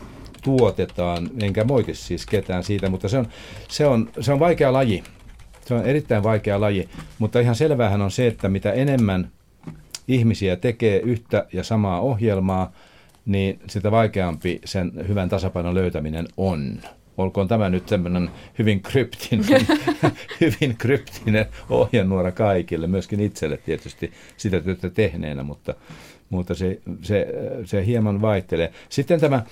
tuotetaan, 0.43 1.31
enkä 1.43 1.65
moiti 1.65 1.95
siis 1.95 2.27
ketään 2.27 2.65
siitä, 2.65 2.89
mutta 2.89 3.09
se 3.09 3.19
on, 3.19 3.29
se 3.69 3.87
on, 3.87 4.11
se 4.21 4.33
on 4.33 4.41
vaikea 4.41 4.73
laji. 4.73 5.05
Se 5.65 5.75
on 5.75 5.87
erittäin 5.87 6.23
vaikea 6.23 6.61
laji, 6.61 6.89
mutta 7.19 7.41
ihan 7.41 7.55
selvähän 7.55 8.03
on 8.03 8.11
se, 8.11 8.27
että 8.27 8.49
mitä 8.49 8.73
enemmän 8.73 9.31
ihmisiä 10.09 10.57
tekee 10.57 11.01
yhtä 11.01 11.47
ja 11.53 11.65
samaa 11.65 12.01
ohjelmaa, 12.01 12.73
niin 13.27 13.61
sitä 13.67 13.91
vaikeampi 13.91 14.61
sen 14.65 14.93
hyvän 15.09 15.29
tasapainon 15.29 15.75
löytäminen 15.75 16.27
on. 16.37 16.81
Olkoon 17.17 17.49
tämä 17.49 17.71
nyt 17.71 17.89
semmoinen 17.89 18.31
hyvin 18.59 18.81
kryptinen, 18.81 19.67
hyvin 20.41 20.77
kryptinen 20.79 21.47
ohjenuora 21.71 22.33
kaikille, 22.33 22.87
myöskin 22.87 23.21
itselle 23.21 23.57
tietysti 23.57 24.13
sitä 24.37 24.61
työtä 24.61 24.91
tehneenä, 24.91 25.43
mutta, 25.43 25.75
mutta 26.31 26.55
se, 26.55 26.81
se, 27.03 27.27
se 27.65 27.87
hieman 27.87 28.23
vaihtelee. 28.23 28.73
Sitten 28.89 29.21
tämä 29.21 29.43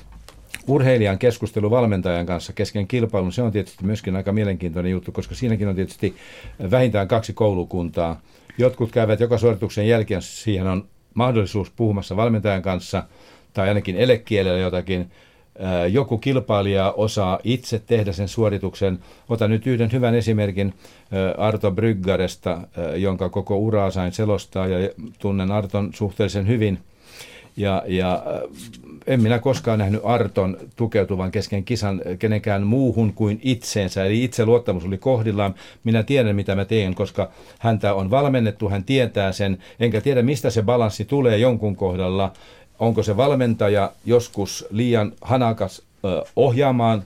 urheilijan 0.66 1.18
keskustelu 1.18 1.70
valmentajan 1.70 2.26
kanssa 2.26 2.52
kesken 2.52 2.86
kilpailun, 2.86 3.32
se 3.32 3.42
on 3.42 3.52
tietysti 3.52 3.84
myöskin 3.84 4.16
aika 4.16 4.32
mielenkiintoinen 4.32 4.92
juttu, 4.92 5.12
koska 5.12 5.34
siinäkin 5.34 5.68
on 5.68 5.74
tietysti 5.74 6.16
vähintään 6.70 7.08
kaksi 7.08 7.32
koulukuntaa. 7.32 8.20
Jotkut 8.58 8.92
käyvät 8.92 9.20
joka 9.20 9.38
suorituksen 9.38 9.88
jälkeen, 9.88 10.22
siihen 10.22 10.66
on 10.66 10.88
mahdollisuus 11.14 11.70
puhumassa 11.70 12.16
valmentajan 12.16 12.62
kanssa 12.62 13.02
tai 13.54 13.68
ainakin 13.68 13.96
elekielellä 13.96 14.58
jotakin. 14.58 15.10
Joku 15.90 16.18
kilpailija 16.18 16.92
osaa 16.96 17.38
itse 17.44 17.78
tehdä 17.86 18.12
sen 18.12 18.28
suorituksen. 18.28 18.98
Otan 19.28 19.50
nyt 19.50 19.66
yhden 19.66 19.92
hyvän 19.92 20.14
esimerkin 20.14 20.74
Arto 21.38 21.70
Bryggaresta, 21.70 22.60
jonka 22.96 23.28
koko 23.28 23.56
uraa 23.56 23.90
sain 23.90 24.12
selostaa 24.12 24.66
ja 24.66 24.90
tunnen 25.18 25.50
Arton 25.50 25.90
suhteellisen 25.94 26.46
hyvin– 26.46 26.78
ja, 27.56 27.82
ja 27.86 28.22
en 29.06 29.22
minä 29.22 29.38
koskaan 29.38 29.78
nähnyt 29.78 30.00
Arton 30.04 30.56
tukeutuvan 30.76 31.30
kesken 31.30 31.64
kisan 31.64 32.02
kenenkään 32.18 32.62
muuhun 32.62 33.12
kuin 33.12 33.40
itseensä. 33.42 34.04
Eli 34.04 34.24
itse 34.24 34.46
luottamus 34.46 34.84
oli 34.84 34.98
kohdillaan. 34.98 35.54
Minä 35.84 36.02
tiedän, 36.02 36.36
mitä 36.36 36.54
mä 36.54 36.64
teen, 36.64 36.94
koska 36.94 37.30
häntä 37.58 37.94
on 37.94 38.10
valmennettu, 38.10 38.68
hän 38.68 38.84
tietää 38.84 39.32
sen. 39.32 39.58
Enkä 39.80 40.00
tiedä, 40.00 40.22
mistä 40.22 40.50
se 40.50 40.62
balanssi 40.62 41.04
tulee 41.04 41.38
jonkun 41.38 41.76
kohdalla. 41.76 42.32
Onko 42.78 43.02
se 43.02 43.16
valmentaja 43.16 43.92
joskus 44.04 44.66
liian 44.70 45.12
hanakas 45.20 45.82
ohjaamaan 46.36 47.02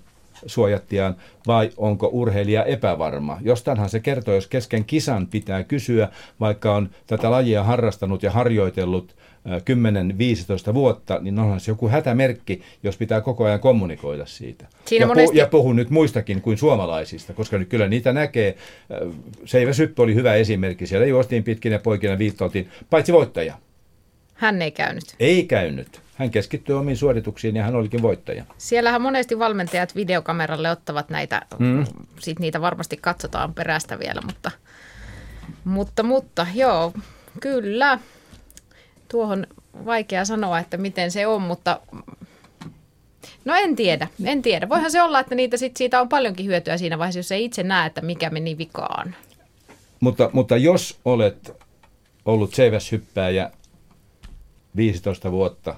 suojattiaan 0.46 1.16
vai 1.46 1.70
onko 1.76 2.08
urheilija 2.12 2.64
epävarma. 2.64 3.38
Jostainhan 3.40 3.88
se 3.88 4.00
kertoo, 4.00 4.34
jos 4.34 4.46
kesken 4.46 4.84
kisan 4.84 5.26
pitää 5.26 5.64
kysyä, 5.64 6.08
vaikka 6.40 6.74
on 6.74 6.90
tätä 7.06 7.30
lajia 7.30 7.64
harrastanut 7.64 8.22
ja 8.22 8.30
harjoitellut 8.30 9.14
10-15 10.70 10.74
vuotta, 10.74 11.18
niin 11.20 11.38
onhan 11.38 11.60
se 11.60 11.70
joku 11.70 11.88
hätämerkki, 11.88 12.62
jos 12.82 12.96
pitää 12.96 13.20
koko 13.20 13.44
ajan 13.44 13.60
kommunikoida 13.60 14.26
siitä. 14.26 14.66
Siinä 14.84 15.02
ja, 15.02 15.06
monesti... 15.06 15.36
pu- 15.36 15.38
ja 15.38 15.46
puhun 15.46 15.76
nyt 15.76 15.90
muistakin 15.90 16.40
kuin 16.40 16.58
suomalaisista, 16.58 17.32
koska 17.32 17.58
nyt 17.58 17.68
kyllä 17.68 17.88
niitä 17.88 18.12
näkee. 18.12 18.56
Seivä 19.44 19.72
Syppö 19.72 20.02
oli 20.02 20.14
hyvä 20.14 20.34
esimerkki. 20.34 20.86
Siellä 20.86 21.06
juostiin 21.06 21.44
pitkin 21.44 21.72
ja 21.72 21.78
poikina 21.78 22.18
viittautiin, 22.18 22.70
paitsi 22.90 23.12
voittaja. 23.12 23.54
Hän 24.34 24.62
ei 24.62 24.70
käynyt. 24.70 25.04
Ei 25.20 25.44
käynyt. 25.44 26.00
Hän 26.14 26.30
keskittyi 26.30 26.74
omiin 26.74 26.96
suorituksiin 26.96 27.56
ja 27.56 27.62
hän 27.62 27.74
olikin 27.74 28.02
voittaja. 28.02 28.44
Siellähän 28.58 29.02
monesti 29.02 29.38
valmentajat 29.38 29.96
videokameralle 29.96 30.70
ottavat 30.70 31.10
näitä, 31.10 31.42
mm. 31.58 31.84
sit 32.18 32.38
niitä 32.38 32.60
varmasti 32.60 32.96
katsotaan 32.96 33.54
perästä 33.54 33.98
vielä, 33.98 34.20
mutta, 34.26 34.50
mutta, 35.64 36.02
mutta 36.02 36.46
joo, 36.54 36.92
kyllä 37.40 37.98
tuohon 39.10 39.46
vaikea 39.84 40.24
sanoa, 40.24 40.58
että 40.58 40.76
miten 40.76 41.10
se 41.10 41.26
on, 41.26 41.42
mutta 41.42 41.80
no 43.44 43.54
en 43.54 43.76
tiedä, 43.76 44.08
en 44.24 44.42
tiedä. 44.42 44.68
Voihan 44.68 44.90
se 44.90 45.02
olla, 45.02 45.20
että 45.20 45.34
niitä 45.34 45.56
sit 45.56 45.76
siitä 45.76 46.00
on 46.00 46.08
paljonkin 46.08 46.46
hyötyä 46.46 46.78
siinä 46.78 46.98
vaiheessa, 46.98 47.18
jos 47.18 47.32
ei 47.32 47.44
itse 47.44 47.62
näe, 47.62 47.86
että 47.86 48.00
mikä 48.00 48.30
meni 48.30 48.58
vikaan. 48.58 49.14
Mutta, 50.00 50.30
mutta 50.32 50.56
jos 50.56 51.00
olet 51.04 51.52
ollut 52.24 52.54
seiväshyppääjä 52.54 53.50
15 54.76 55.32
vuotta, 55.32 55.74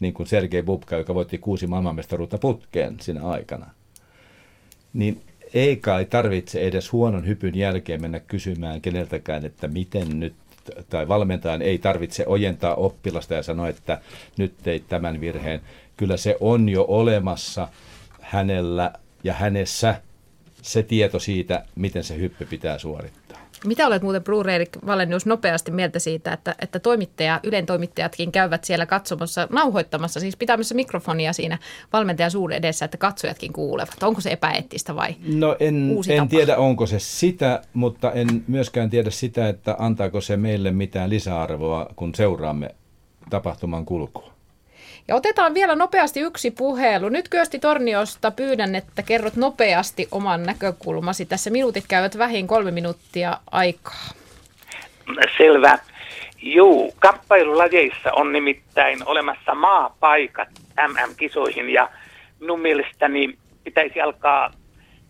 niin 0.00 0.14
kuin 0.14 0.26
Sergei 0.26 0.62
Bubka, 0.62 0.96
joka 0.96 1.14
voitti 1.14 1.38
kuusi 1.38 1.66
maailmanmestaruutta 1.66 2.38
putkeen 2.38 2.96
siinä 3.00 3.22
aikana, 3.22 3.70
niin 4.92 5.22
ei 5.54 5.76
kai 5.76 6.04
tarvitse 6.04 6.60
edes 6.60 6.92
huonon 6.92 7.26
hypyn 7.26 7.54
jälkeen 7.54 8.00
mennä 8.00 8.20
kysymään 8.20 8.80
keneltäkään, 8.80 9.44
että 9.44 9.68
miten 9.68 10.20
nyt 10.20 10.34
tai 10.88 11.08
valmentajan 11.08 11.62
ei 11.62 11.78
tarvitse 11.78 12.24
ojentaa 12.26 12.74
oppilasta 12.74 13.34
ja 13.34 13.42
sanoa, 13.42 13.68
että 13.68 14.00
nyt 14.36 14.54
teit 14.62 14.88
tämän 14.88 15.20
virheen. 15.20 15.60
Kyllä 15.96 16.16
se 16.16 16.36
on 16.40 16.68
jo 16.68 16.84
olemassa 16.88 17.68
hänellä 18.20 18.92
ja 19.24 19.34
hänessä 19.34 20.02
se 20.62 20.82
tieto 20.82 21.18
siitä, 21.18 21.64
miten 21.76 22.04
se 22.04 22.16
hyppy 22.16 22.46
pitää 22.46 22.78
suorittaa. 22.78 23.39
Mitä 23.64 23.86
olet 23.86 24.02
muuten, 24.02 24.24
Brureerik 24.24 24.70
Valenius, 24.86 25.26
nopeasti 25.26 25.70
mieltä 25.70 25.98
siitä, 25.98 26.32
että, 26.32 26.54
että 26.58 26.78
toimittaja, 26.78 27.40
Ylen 27.42 27.66
toimittajatkin 27.66 28.32
käyvät 28.32 28.64
siellä 28.64 28.86
katsomassa, 28.86 29.48
nauhoittamassa, 29.50 30.20
siis 30.20 30.36
pitämässä 30.36 30.74
mikrofonia 30.74 31.32
siinä 31.32 31.58
valmentajan 31.92 32.30
suun 32.30 32.52
edessä, 32.52 32.84
että 32.84 32.96
katsojatkin 32.96 33.52
kuulevat. 33.52 34.02
Onko 34.02 34.20
se 34.20 34.30
epäeettistä 34.30 34.96
vai 34.96 35.16
No 35.34 35.56
en, 35.60 35.90
uusi 35.90 36.12
en 36.12 36.18
tapa? 36.18 36.28
tiedä, 36.30 36.56
onko 36.56 36.86
se 36.86 36.98
sitä, 36.98 37.62
mutta 37.72 38.12
en 38.12 38.44
myöskään 38.48 38.90
tiedä 38.90 39.10
sitä, 39.10 39.48
että 39.48 39.76
antaako 39.78 40.20
se 40.20 40.36
meille 40.36 40.70
mitään 40.70 41.10
lisäarvoa, 41.10 41.86
kun 41.96 42.14
seuraamme 42.14 42.74
tapahtuman 43.30 43.84
kulkua. 43.84 44.39
Ja 45.10 45.16
otetaan 45.16 45.54
vielä 45.54 45.74
nopeasti 45.74 46.20
yksi 46.20 46.50
puhelu. 46.50 47.08
Nyt 47.08 47.28
Kyösti 47.28 47.58
Torniosta 47.58 48.30
pyydän, 48.30 48.74
että 48.74 49.02
kerrot 49.02 49.36
nopeasti 49.36 50.08
oman 50.10 50.42
näkökulmasi. 50.42 51.26
Tässä 51.26 51.50
minuutit 51.50 51.84
käyvät 51.88 52.18
vähin 52.18 52.46
kolme 52.46 52.70
minuuttia 52.70 53.36
aikaa. 53.50 54.04
Selvä. 55.38 55.78
Juu, 56.42 56.94
kamppailulajeissa 56.98 58.12
on 58.12 58.32
nimittäin 58.32 58.98
olemassa 59.06 59.54
maapaikat 59.54 60.48
MM-kisoihin 60.88 61.70
ja 61.70 61.88
minun 62.40 62.60
mielestäni 62.60 63.38
pitäisi 63.64 64.00
alkaa 64.00 64.50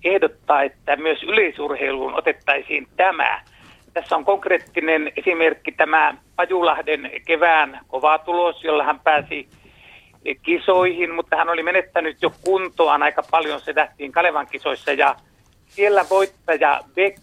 ehdottaa, 0.05 0.63
että 0.63 0.97
myös 0.97 1.23
yleisurheiluun 1.23 2.15
otettaisiin 2.15 2.89
tämä. 2.97 3.43
tässä 3.95 4.17
on 4.17 4.25
konkreettinen 4.25 5.13
esimerkki 5.17 5.73
tämä 5.73 6.15
Pajulahden 6.37 7.11
kevään 7.27 7.81
kova 7.89 8.19
tulos, 8.19 8.65
jolla 8.65 8.85
hän 8.85 9.01
pääsi 9.01 9.49
kisoihin, 10.43 11.15
mutta 11.15 11.37
hän 11.37 11.49
oli 11.49 11.63
menettänyt 11.63 12.23
jo 12.23 12.33
kuntoaan 12.45 13.03
aika 13.03 13.23
paljon. 13.31 13.61
Se 13.61 13.73
nähtiin 13.73 14.13
Kalevan 14.13 14.47
kisoissa 14.47 14.93
ja 14.93 15.17
siellä 15.69 16.05
voittaja 16.11 16.81
Beck 16.95 17.19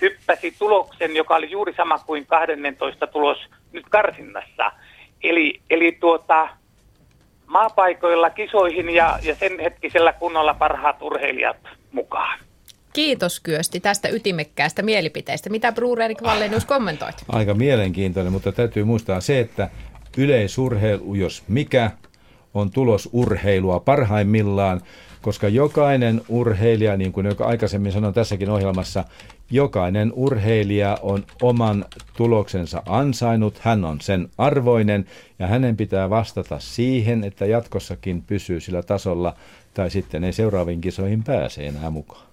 hyppäsi 0.00 0.54
tuloksen, 0.58 1.16
joka 1.16 1.36
oli 1.36 1.50
juuri 1.50 1.74
sama 1.76 1.98
kuin 1.98 2.26
12 2.26 3.06
tulos 3.06 3.38
nyt 3.72 3.84
karsinnassa. 3.90 4.72
Eli, 5.22 5.60
eli 5.70 5.92
tuota, 6.00 6.48
maapaikoilla 7.46 8.30
kisoihin 8.30 8.90
ja, 8.90 9.18
ja 9.22 9.34
sen 9.34 9.60
hetkisellä 9.60 10.12
kunnolla 10.12 10.54
parhaat 10.54 11.02
urheilijat 11.02 11.56
mukaan. 11.92 12.38
Kiitos 12.92 13.40
Kyösti 13.40 13.80
tästä 13.80 14.08
ytimekkäästä 14.08 14.82
mielipiteestä. 14.82 15.50
Mitä 15.50 15.72
Bruurerik 15.72 16.22
Vallenius 16.22 16.64
kommentoit? 16.64 17.14
Aika 17.28 17.54
mielenkiintoinen, 17.54 18.32
mutta 18.32 18.52
täytyy 18.52 18.84
muistaa 18.84 19.20
se, 19.20 19.40
että 19.40 19.70
yleisurheilu, 20.16 21.14
jos 21.14 21.42
mikä, 21.48 21.90
on 22.56 22.70
tulosurheilua 22.70 23.80
parhaimmillaan, 23.80 24.80
koska 25.22 25.48
jokainen 25.48 26.22
urheilija, 26.28 26.96
niin 26.96 27.12
kuin 27.12 27.26
joka 27.26 27.44
aikaisemmin 27.44 27.92
sanoin 27.92 28.14
tässäkin 28.14 28.50
ohjelmassa, 28.50 29.04
jokainen 29.50 30.12
urheilija 30.14 30.98
on 31.02 31.24
oman 31.42 31.84
tuloksensa 32.16 32.82
ansainnut, 32.86 33.58
hän 33.58 33.84
on 33.84 34.00
sen 34.00 34.28
arvoinen 34.38 35.06
ja 35.38 35.46
hänen 35.46 35.76
pitää 35.76 36.10
vastata 36.10 36.58
siihen, 36.58 37.24
että 37.24 37.46
jatkossakin 37.46 38.22
pysyy 38.22 38.60
sillä 38.60 38.82
tasolla 38.82 39.36
tai 39.74 39.90
sitten 39.90 40.24
ei 40.24 40.32
seuraaviin 40.32 40.80
kisoihin 40.80 41.24
pääse 41.24 41.66
enää 41.66 41.90
mukaan. 41.90 42.26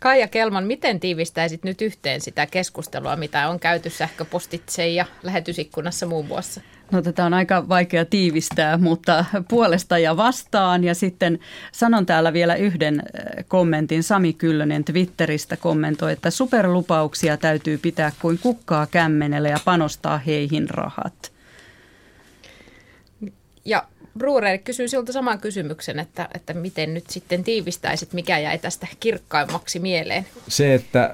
Kaija 0.00 0.28
Kelman, 0.28 0.64
miten 0.64 1.00
tiivistäisit 1.00 1.64
nyt 1.64 1.82
yhteen 1.82 2.20
sitä 2.20 2.46
keskustelua, 2.46 3.16
mitä 3.16 3.48
on 3.48 3.60
käyty 3.60 3.90
sähköpostitse 3.90 4.88
ja 4.88 5.06
lähetysikkunassa 5.22 6.06
muun 6.06 6.26
muassa? 6.26 6.60
No 6.90 7.02
tätä 7.02 7.24
on 7.24 7.34
aika 7.34 7.68
vaikea 7.68 8.04
tiivistää, 8.04 8.78
mutta 8.78 9.24
puolesta 9.48 9.98
ja 9.98 10.16
vastaan. 10.16 10.84
Ja 10.84 10.94
sitten 10.94 11.38
sanon 11.72 12.06
täällä 12.06 12.32
vielä 12.32 12.54
yhden 12.54 13.00
äh, 13.00 13.44
kommentin. 13.48 14.02
Sami 14.02 14.32
Kyllönen 14.32 14.84
Twitteristä 14.84 15.56
kommentoi, 15.56 16.12
että 16.12 16.30
superlupauksia 16.30 17.36
täytyy 17.36 17.78
pitää 17.78 18.12
kuin 18.22 18.38
kukkaa 18.38 18.86
kämmenellä 18.86 19.48
ja 19.48 19.58
panostaa 19.64 20.18
heihin 20.18 20.70
rahat. 20.70 21.32
Ja 23.64 23.84
Bruurer 24.18 24.58
kysyy 24.58 24.88
siltä 24.88 25.12
saman 25.12 25.40
kysymyksen, 25.40 25.98
että, 25.98 26.28
että 26.34 26.54
miten 26.54 26.94
nyt 26.94 27.10
sitten 27.10 27.44
tiivistäisit, 27.44 28.12
mikä 28.12 28.38
jäi 28.38 28.58
tästä 28.58 28.86
kirkkaimmaksi 29.00 29.78
mieleen? 29.78 30.26
Se, 30.48 30.74
että 30.74 31.10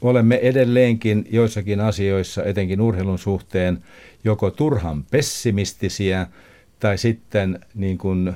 olemme 0.00 0.36
edelleenkin 0.42 1.26
joissakin 1.30 1.80
asioissa, 1.80 2.44
etenkin 2.44 2.80
urheilun 2.80 3.18
suhteen, 3.18 3.78
joko 4.24 4.50
turhan 4.50 5.04
pessimistisiä 5.10 6.26
tai 6.80 6.98
sitten 6.98 7.60
niin 7.74 7.98
kuin 7.98 8.32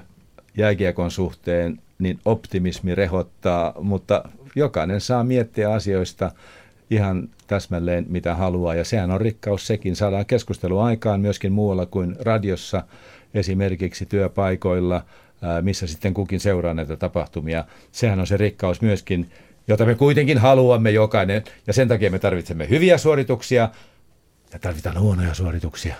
jääkiekon 0.56 1.10
suhteen 1.10 1.78
niin 1.98 2.18
optimismi 2.24 2.94
rehottaa, 2.94 3.74
mutta 3.80 4.24
jokainen 4.54 5.00
saa 5.00 5.24
miettiä 5.24 5.72
asioista 5.72 6.32
ihan 6.90 7.28
täsmälleen 7.46 8.06
mitä 8.08 8.34
haluaa 8.34 8.74
ja 8.74 8.84
sehän 8.84 9.10
on 9.10 9.20
rikkaus 9.20 9.66
sekin. 9.66 9.96
Saadaan 9.96 10.26
keskustelua 10.26 10.84
aikaan 10.84 11.20
myöskin 11.20 11.52
muualla 11.52 11.86
kuin 11.86 12.16
radiossa, 12.20 12.82
esimerkiksi 13.34 14.06
työpaikoilla, 14.06 15.04
missä 15.62 15.86
sitten 15.86 16.14
kukin 16.14 16.40
seuraa 16.40 16.74
näitä 16.74 16.96
tapahtumia. 16.96 17.64
Sehän 17.92 18.20
on 18.20 18.26
se 18.26 18.36
rikkaus 18.36 18.82
myöskin, 18.82 19.30
jota 19.68 19.84
me 19.84 19.94
kuitenkin 19.94 20.38
haluamme 20.38 20.90
jokainen 20.90 21.44
ja 21.66 21.72
sen 21.72 21.88
takia 21.88 22.10
me 22.10 22.18
tarvitsemme 22.18 22.68
hyviä 22.68 22.98
suorituksia, 22.98 23.68
ja 24.52 24.58
tarvitaan 24.58 25.00
huonoja 25.00 25.34
suorituksia. 25.34 25.94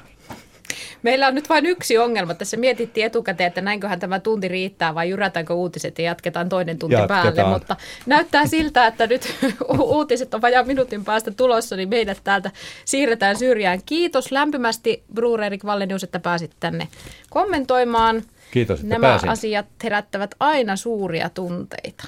Meillä 1.03 1.29
on 1.29 1.35
nyt 1.35 1.49
vain 1.49 1.67
yksi 1.67 1.99
ongelma. 1.99 2.35
Tässä 2.35 2.57
mietittiin 2.57 3.07
etukäteen, 3.07 3.49
että 3.49 3.61
näinköhän 3.61 4.01
tämä 4.01 4.21
tunti 4.21 4.49
riittää 4.49 4.95
vai 4.95 5.11
jyrätäänkö 5.11 5.55
uutiset 5.55 5.99
ja 5.99 6.05
jatketaan 6.05 6.49
toinen 6.49 6.79
tunti 6.79 6.95
jatketaan. 6.95 7.35
päälle. 7.35 7.53
Mutta 7.53 7.77
näyttää 8.07 8.47
siltä, 8.47 8.87
että 8.87 9.07
nyt 9.07 9.35
uutiset 9.79 10.35
on 10.35 10.43
vajaan 10.43 10.67
minuutin 10.67 11.05
päästä 11.05 11.31
tulossa, 11.31 11.77
niin 11.77 11.89
meidät 11.89 12.21
täältä 12.25 12.51
siirretään 12.85 13.39
syrjään. 13.39 13.81
Kiitos 13.87 14.33
lämpimästi 14.33 15.03
Bruurerik 15.15 15.65
Vallenius, 15.65 16.05
että 16.05 16.21
pääsit 16.21 16.53
tänne 16.61 16.89
kommentoimaan. 17.31 18.23
Kiitos, 18.51 18.81
että 18.81 18.89
Nämä 18.95 19.07
pääsin. 19.07 19.29
asiat 19.29 19.67
herättävät 19.85 20.35
aina 20.41 20.77
suuria 20.77 21.31
tunteita. 21.31 22.05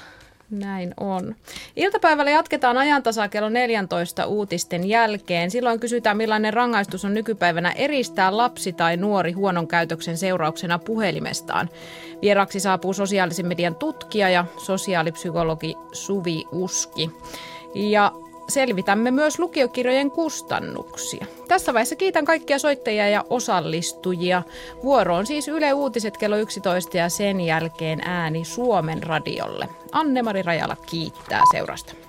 Näin 0.49 0.93
on. 0.99 1.35
Iltapäivällä 1.75 2.31
jatketaan 2.31 2.77
ajantasaa 2.77 3.27
kello 3.27 3.49
14 3.49 4.25
uutisten 4.25 4.89
jälkeen. 4.89 5.51
Silloin 5.51 5.79
kysytään, 5.79 6.17
millainen 6.17 6.53
rangaistus 6.53 7.05
on 7.05 7.13
nykypäivänä 7.13 7.71
eristää 7.71 8.37
lapsi 8.37 8.73
tai 8.73 8.97
nuori 8.97 9.31
huonon 9.31 9.67
käytöksen 9.67 10.17
seurauksena 10.17 10.79
puhelimestaan. 10.79 11.69
Vieraksi 12.21 12.59
saapuu 12.59 12.93
sosiaalisen 12.93 13.47
median 13.47 13.75
tutkija 13.75 14.29
ja 14.29 14.45
sosiaalipsykologi 14.57 15.75
Suvi 15.91 16.43
Uski. 16.51 17.11
Ja 17.75 18.11
selvitämme 18.49 19.11
myös 19.11 19.39
lukiokirjojen 19.39 20.11
kustannuksia. 20.11 21.25
Tässä 21.47 21.73
vaiheessa 21.73 21.95
kiitän 21.95 22.25
kaikkia 22.25 22.59
soittajia 22.59 23.09
ja 23.09 23.23
osallistujia. 23.29 24.43
Vuoro 24.83 25.15
on 25.15 25.25
siis 25.25 25.47
Yle 25.47 25.73
Uutiset 25.73 26.17
kello 26.17 26.37
11 26.37 26.97
ja 26.97 27.09
sen 27.09 27.41
jälkeen 27.41 28.01
ääni 28.05 28.45
Suomen 28.45 29.03
radiolle. 29.03 29.69
Anne-Mari 29.91 30.41
Rajala 30.41 30.77
kiittää 30.85 31.41
seurasta. 31.51 32.04